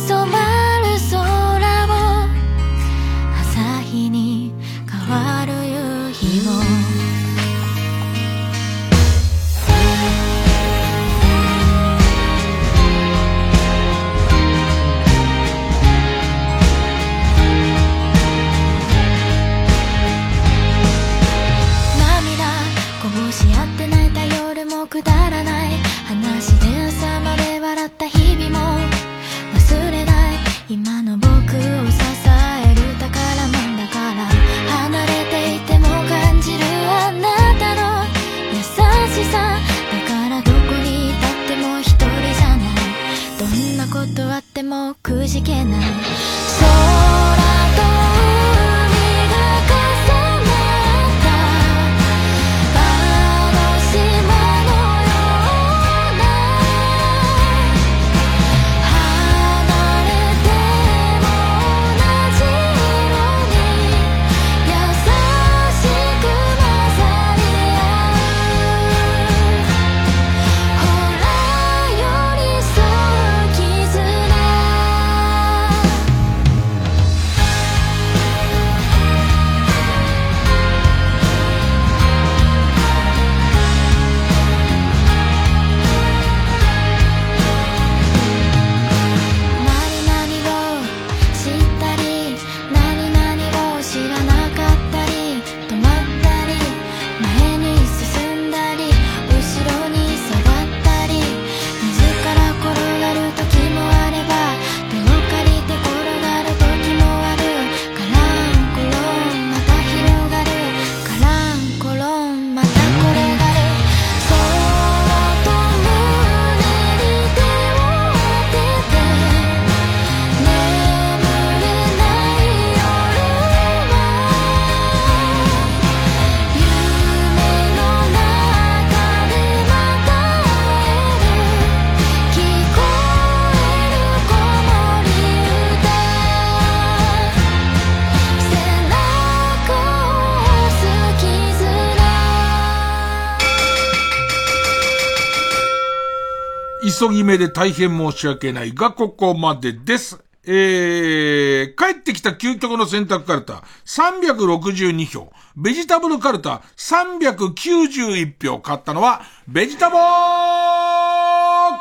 [147.42, 150.24] で大変申し訳ないが、ここまでです。
[150.46, 155.32] えー、帰ってきた究極の選択カルタ、362票。
[155.56, 158.60] ベジタブルカルタ、391票。
[158.60, 160.02] 買ったのは、ベジタボー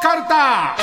[0.01, 0.77] カルタ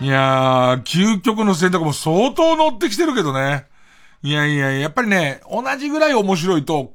[0.00, 3.66] いやー、究極の選択も相当乗ってきてるけどね。
[4.22, 6.94] いやいや、やっぱりね、同じぐらい面白いと、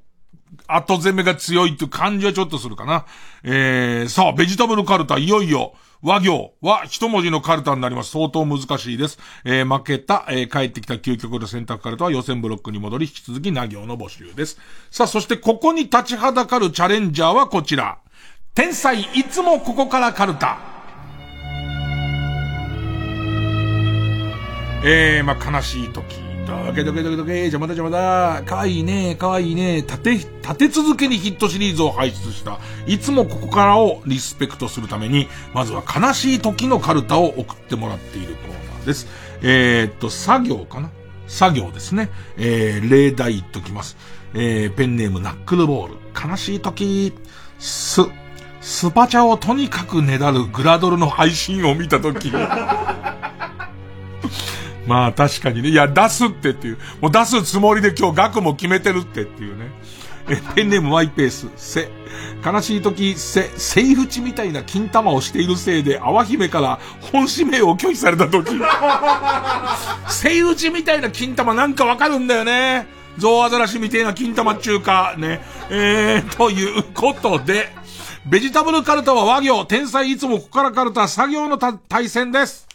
[0.67, 3.05] 後攻めが強いっていう感じはちょっとするかな。
[3.43, 8.11] えー、さあ、ベジタブルカルタ、いよいよ、和行は一文字のカルタになります。
[8.11, 9.17] 相当難しいです。
[9.43, 14.59] えー、負けた、えー、帰ってきた究極の選択カルタは予選ブロックに戻り、引き続きな行の募集です。
[14.91, 17.99] さあ、そしてここに立ちはだかるチャレンジャーはこちら。
[18.53, 20.59] 天才いつもここからカルタ。
[24.83, 26.24] えー、まあ、悲しい時。
[26.45, 39.07] ドケドケドケドケ、邪魔だ邪魔だ、かわいいね、かわいいね、立て、立て続けにヒットシリーズを輩出した、いつもここからをリスペクトするために、まずは悲しい時のカルタを送ってもらっているコーナーです。
[39.41, 40.91] えー、っと、作業かな？
[41.27, 42.09] 作業ですね。
[42.37, 43.97] えー、例題言っときます。
[44.35, 45.95] えー、ペンネームナックルボール。
[46.29, 47.13] 悲しい時、
[47.57, 48.01] す、
[48.61, 52.31] スパチャをとにかくねだるグラドルの配信を見た時。
[54.87, 55.69] まあ確かにね。
[55.69, 56.77] いや、出すってっていう。
[57.01, 59.71] もう出すつもりで今日額も決めてるってっていうね。
[60.29, 61.89] え、ペンネームマイペース、せ。
[62.43, 66.79] 悲しい時、せ、セイフチみたいな金玉をしているせいで、淡姫から
[67.11, 68.51] 本指名を拒否された時。
[70.09, 72.87] セイフチみたいな金玉なんかわかるんだよね。
[73.17, 75.41] ゾウアザラシみてえな金玉中華、ね。
[75.69, 77.71] えー、ということで、
[78.25, 82.67] ベジタブルカルタは和行、天才いつもここからカルタ作業の対戦です。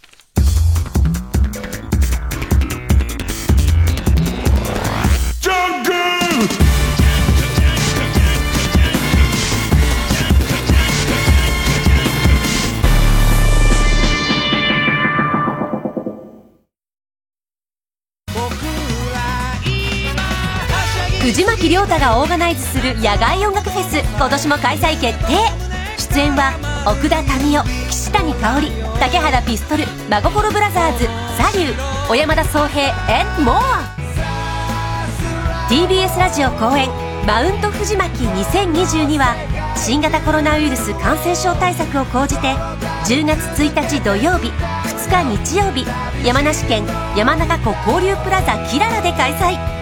[21.91, 25.71] 藤巻亮太がオーガナイズする野外音楽フェス今年も開催決定。
[25.99, 26.53] 出演は
[26.87, 31.05] 奥田民生岸谷香織竹原ピストル真心ブラザーズ
[31.37, 33.59] サリュー小山田宗平 and more
[35.69, 36.89] TBS ラジオ公演
[37.27, 39.35] マウント藤巻2022は
[39.77, 42.55] 新型コロナウイルス感染症対策を講じて
[43.07, 45.85] 10月1日土曜日2日日曜日
[46.27, 46.85] 山梨県
[47.17, 49.80] 山中湖交流プラザキララで開催。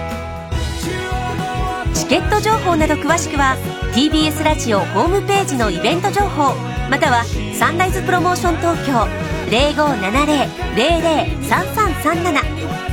[1.98, 3.56] チケット情報など詳しくは
[3.92, 6.54] TBS ラジオホームページのイベント情報
[6.88, 7.24] または
[7.58, 9.08] サンライズプロモーション東京
[9.50, 12.38] 0570-003337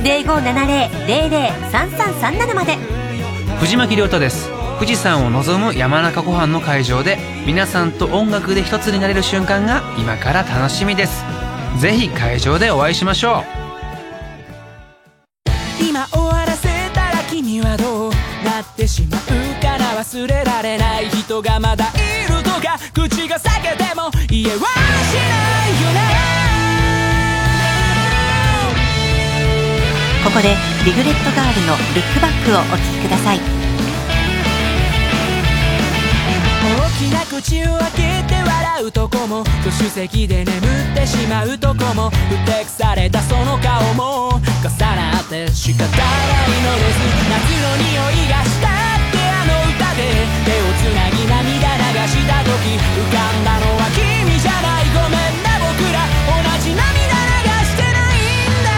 [0.02, 2.76] 0570-003337まで。
[3.60, 4.50] 藤巻亮太です。
[4.80, 7.16] 富士山を望む山中湖畔の会場で
[7.46, 11.24] 皆さんと音楽で一つになれる瞬間が今から楽しみです。
[11.78, 13.44] ぜひ会場でお会いしましょう。
[15.80, 18.05] 今終わらせたら君はどう
[19.96, 26.00] 忘れられない人がまだいるとか口が裂けても言えはしないよね。
[30.22, 30.54] ここで
[30.84, 33.40] リグレットガールの「ルックバック」をお聴きください。
[36.66, 40.58] 大きな口を開けて笑うとこも助手席で眠
[40.92, 44.28] ってしまうとこもふてくされたその顔も
[44.62, 46.98] 重なって仕方ないのです。
[47.30, 48.75] 夏の匂いがした
[49.96, 50.04] て
[50.44, 54.92] 手をつなぎ涙流した時浮かんだのは君じゃない。
[54.92, 56.04] ごめんね僕ら。
[56.28, 58.68] 同じ涙流してないんだ。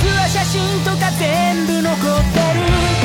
[0.00, 1.96] 実は写真とか全部残っ
[2.32, 2.38] て
[2.94, 2.97] る。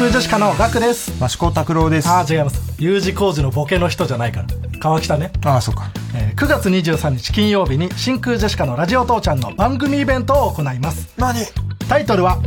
[0.00, 4.46] 空ジェシカのガクです益子拓郎ですああ違います U 字工事のボケの人じゃないから
[4.78, 11.40] 川北ねああそうか、えー、9月23日金曜日に真空ジェシカのラジオ父ちゃんの番組イベントを行います何
[11.86, 12.38] タイトルは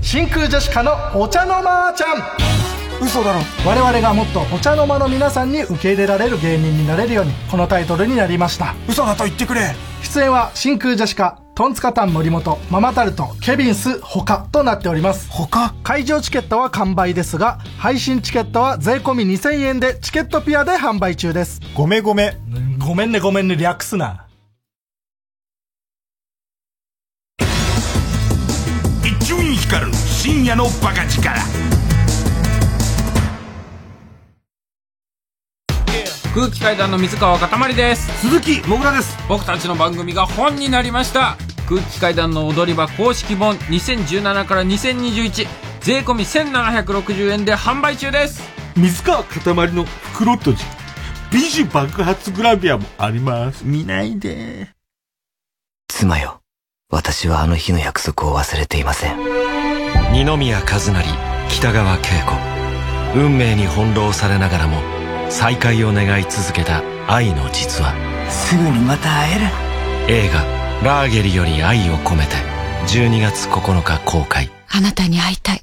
[0.00, 15.30] 真空ジェシカのお茶の間ちゃん嘘だろ我々がもっとお茶の間の皆さんに受け入れられる芸人になれるようにこのタイトルになりました嘘だと言ってくれ出演は真空ジェシカトンツカタン森本ママタルトケビンス他となっております。
[15.30, 21.60] 他会場チケットは完売ですが配信チケットは税込み2000円でチケットピアで販売中です。
[21.74, 22.38] ごめごめ
[22.78, 24.28] ごめんねごめんね略すな。
[29.04, 31.38] 一丁院光る深夜のバカ力
[36.34, 38.10] 空気階段の水川かたまりです。
[38.22, 39.18] 鈴木もぐらです。
[39.28, 41.36] 僕たちの番組が本になりました。
[41.68, 45.46] 空気階段の踊り場公式本2017から2021
[45.82, 48.42] 税込1760円で販売中です。
[48.78, 50.64] 水川かたまりの袋とじ
[51.30, 53.66] 美女爆発グラビアもあります。
[53.66, 54.70] 見ないで。
[55.88, 56.40] 妻よ。
[56.88, 59.18] 私はあの日の約束を忘れていません。
[60.12, 61.04] 二宮和也
[61.50, 63.18] 北川景子。
[63.18, 65.01] 運命に翻弄されながらも
[65.32, 67.94] 再会を願い続けた愛の実話。
[68.30, 69.46] すぐにまた会える。
[70.08, 70.44] 映画
[70.84, 72.34] 「ラーゲリより愛を込めて」
[72.86, 74.50] 12月9日公開。
[74.68, 75.62] あなたに会いたい。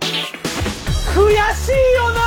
[1.16, 2.20] 悔しいよな。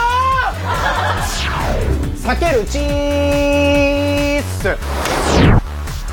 [2.16, 4.76] 避けるチーズ。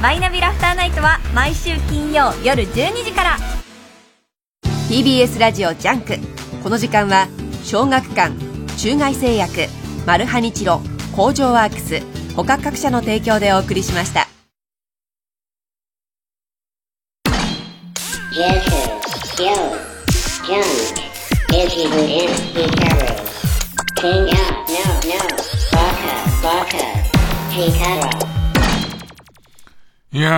[0.03, 3.39] マイナビラフターナイトは毎週金曜夜12時から。
[4.91, 6.19] TBS ラジオジャンク。
[6.63, 7.29] この時間は
[7.65, 8.35] 小学館
[8.77, 9.69] 中外製薬
[10.07, 10.83] マルハニチロ
[11.15, 12.03] 工場ワークス
[12.37, 14.29] 他各社の提供でお送りしました
[18.35, 18.67] 「ジャンク
[19.37, 19.55] ジャン
[21.01, 21.03] ク」
[30.13, 30.33] いやー、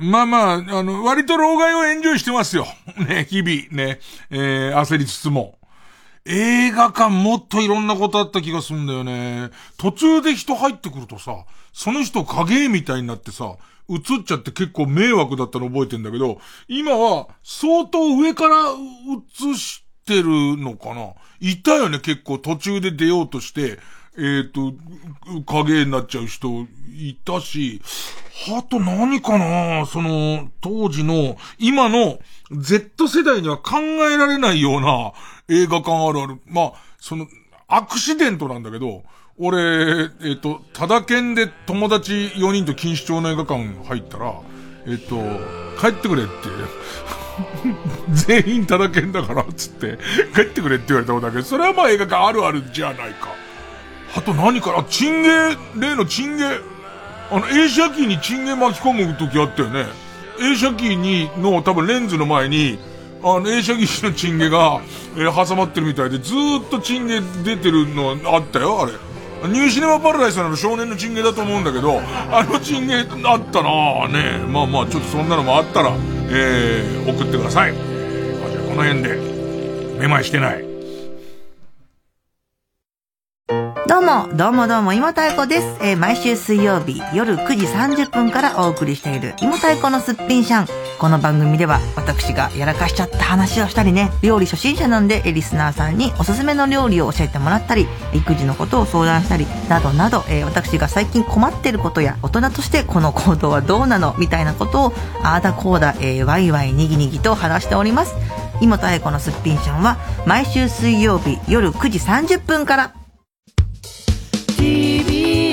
[0.00, 2.66] まあまあ、あの、割と老害をエンジョイしてますよ。
[3.06, 4.00] ね、日々、ね、
[4.30, 5.58] えー、焦りつつも。
[6.24, 9.50] 映画館もっといろんなことあった気がするんだよね。
[9.76, 13.56] 途中で人入ってくるとさ、その人影みたいになってさ、
[13.88, 21.12] 映っちゃって結構迷惑だったの覚えてんだけど、今は相当上から映してるのかな。
[21.40, 23.78] いたよね、結構途中で出ようとして、
[24.18, 24.74] えっ、と、
[25.46, 26.66] 影になっちゃう人
[26.96, 27.80] いたし、
[28.56, 32.18] あと何かなその、当時の、今の
[32.52, 35.12] Z 世代には考えられないような
[35.48, 36.40] 映画館あるある。
[36.46, 37.26] まあ、その、
[37.68, 39.02] アクシデントなんだけど、
[39.40, 44.34] 俺、えっ、と、ただ県で友達4人と錦糸町の映画館入ったら、
[44.86, 45.16] えっ、と、
[45.80, 46.32] 帰ってくれって、
[48.44, 49.98] 全員ただ県だから、つって、
[50.34, 53.28] 帰ってくれって言われたことだけど、それはまあ映画館あるあるじゃないか。
[54.16, 55.28] あと何かなチンゲ、
[55.76, 56.44] 例のチンゲ、
[57.30, 59.86] あの、映写機にチンゲ巻き込む時あったよね。
[60.40, 62.78] 映写機に、の多分レンズの前に、
[63.22, 64.80] あの、映写機のチンゲが、
[65.16, 68.92] えー、挟まってるみたいで、ずーっとチンゲ出てるのあったよ、あれ。
[69.46, 72.00] ニューシネマパラダイスの少年のチンゲだと思うんだけど、
[72.30, 74.44] あのチンゲあったなぁね。
[74.46, 75.92] まあまあ、ちょっとそんなのもあったら、
[76.30, 77.70] えー、送ってください。
[77.70, 79.16] あじゃあこの辺で、
[80.00, 80.67] めまいしてない。
[83.88, 85.78] どうも、どうもどうも、芋太鼓です。
[85.80, 90.66] えー、毎週水曜日夜9時30分からお送りしている芋太鼓のすっぴんシャン。
[90.98, 104.92] この番組では私がやらかしちゃった話をしたりね、料理初心者なんでリスナーさんにおすすめの料理を教えてもらったり、育児のことを相談したり、などなど、えー、私が最近困ってることや大人としてこの行動はどうなのみたいなことを、
[105.24, 108.14] あーだこーだ、えー、ワイワイにぎにぎと話しております。
[108.60, 109.96] 芋太鼓のすっぴんシャンは
[110.26, 112.94] 毎週水曜日夜9時30分から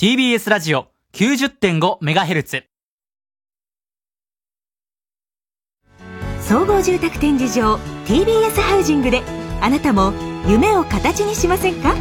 [0.00, 2.62] TBS ラジオ 90.5MHz
[6.40, 7.74] 総合住宅展示場
[8.06, 9.20] TBS ハウジングで
[9.60, 10.14] あなたも
[10.48, 11.94] 夢を形にしませんか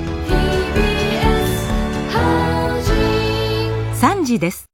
[4.00, 4.69] ？3時です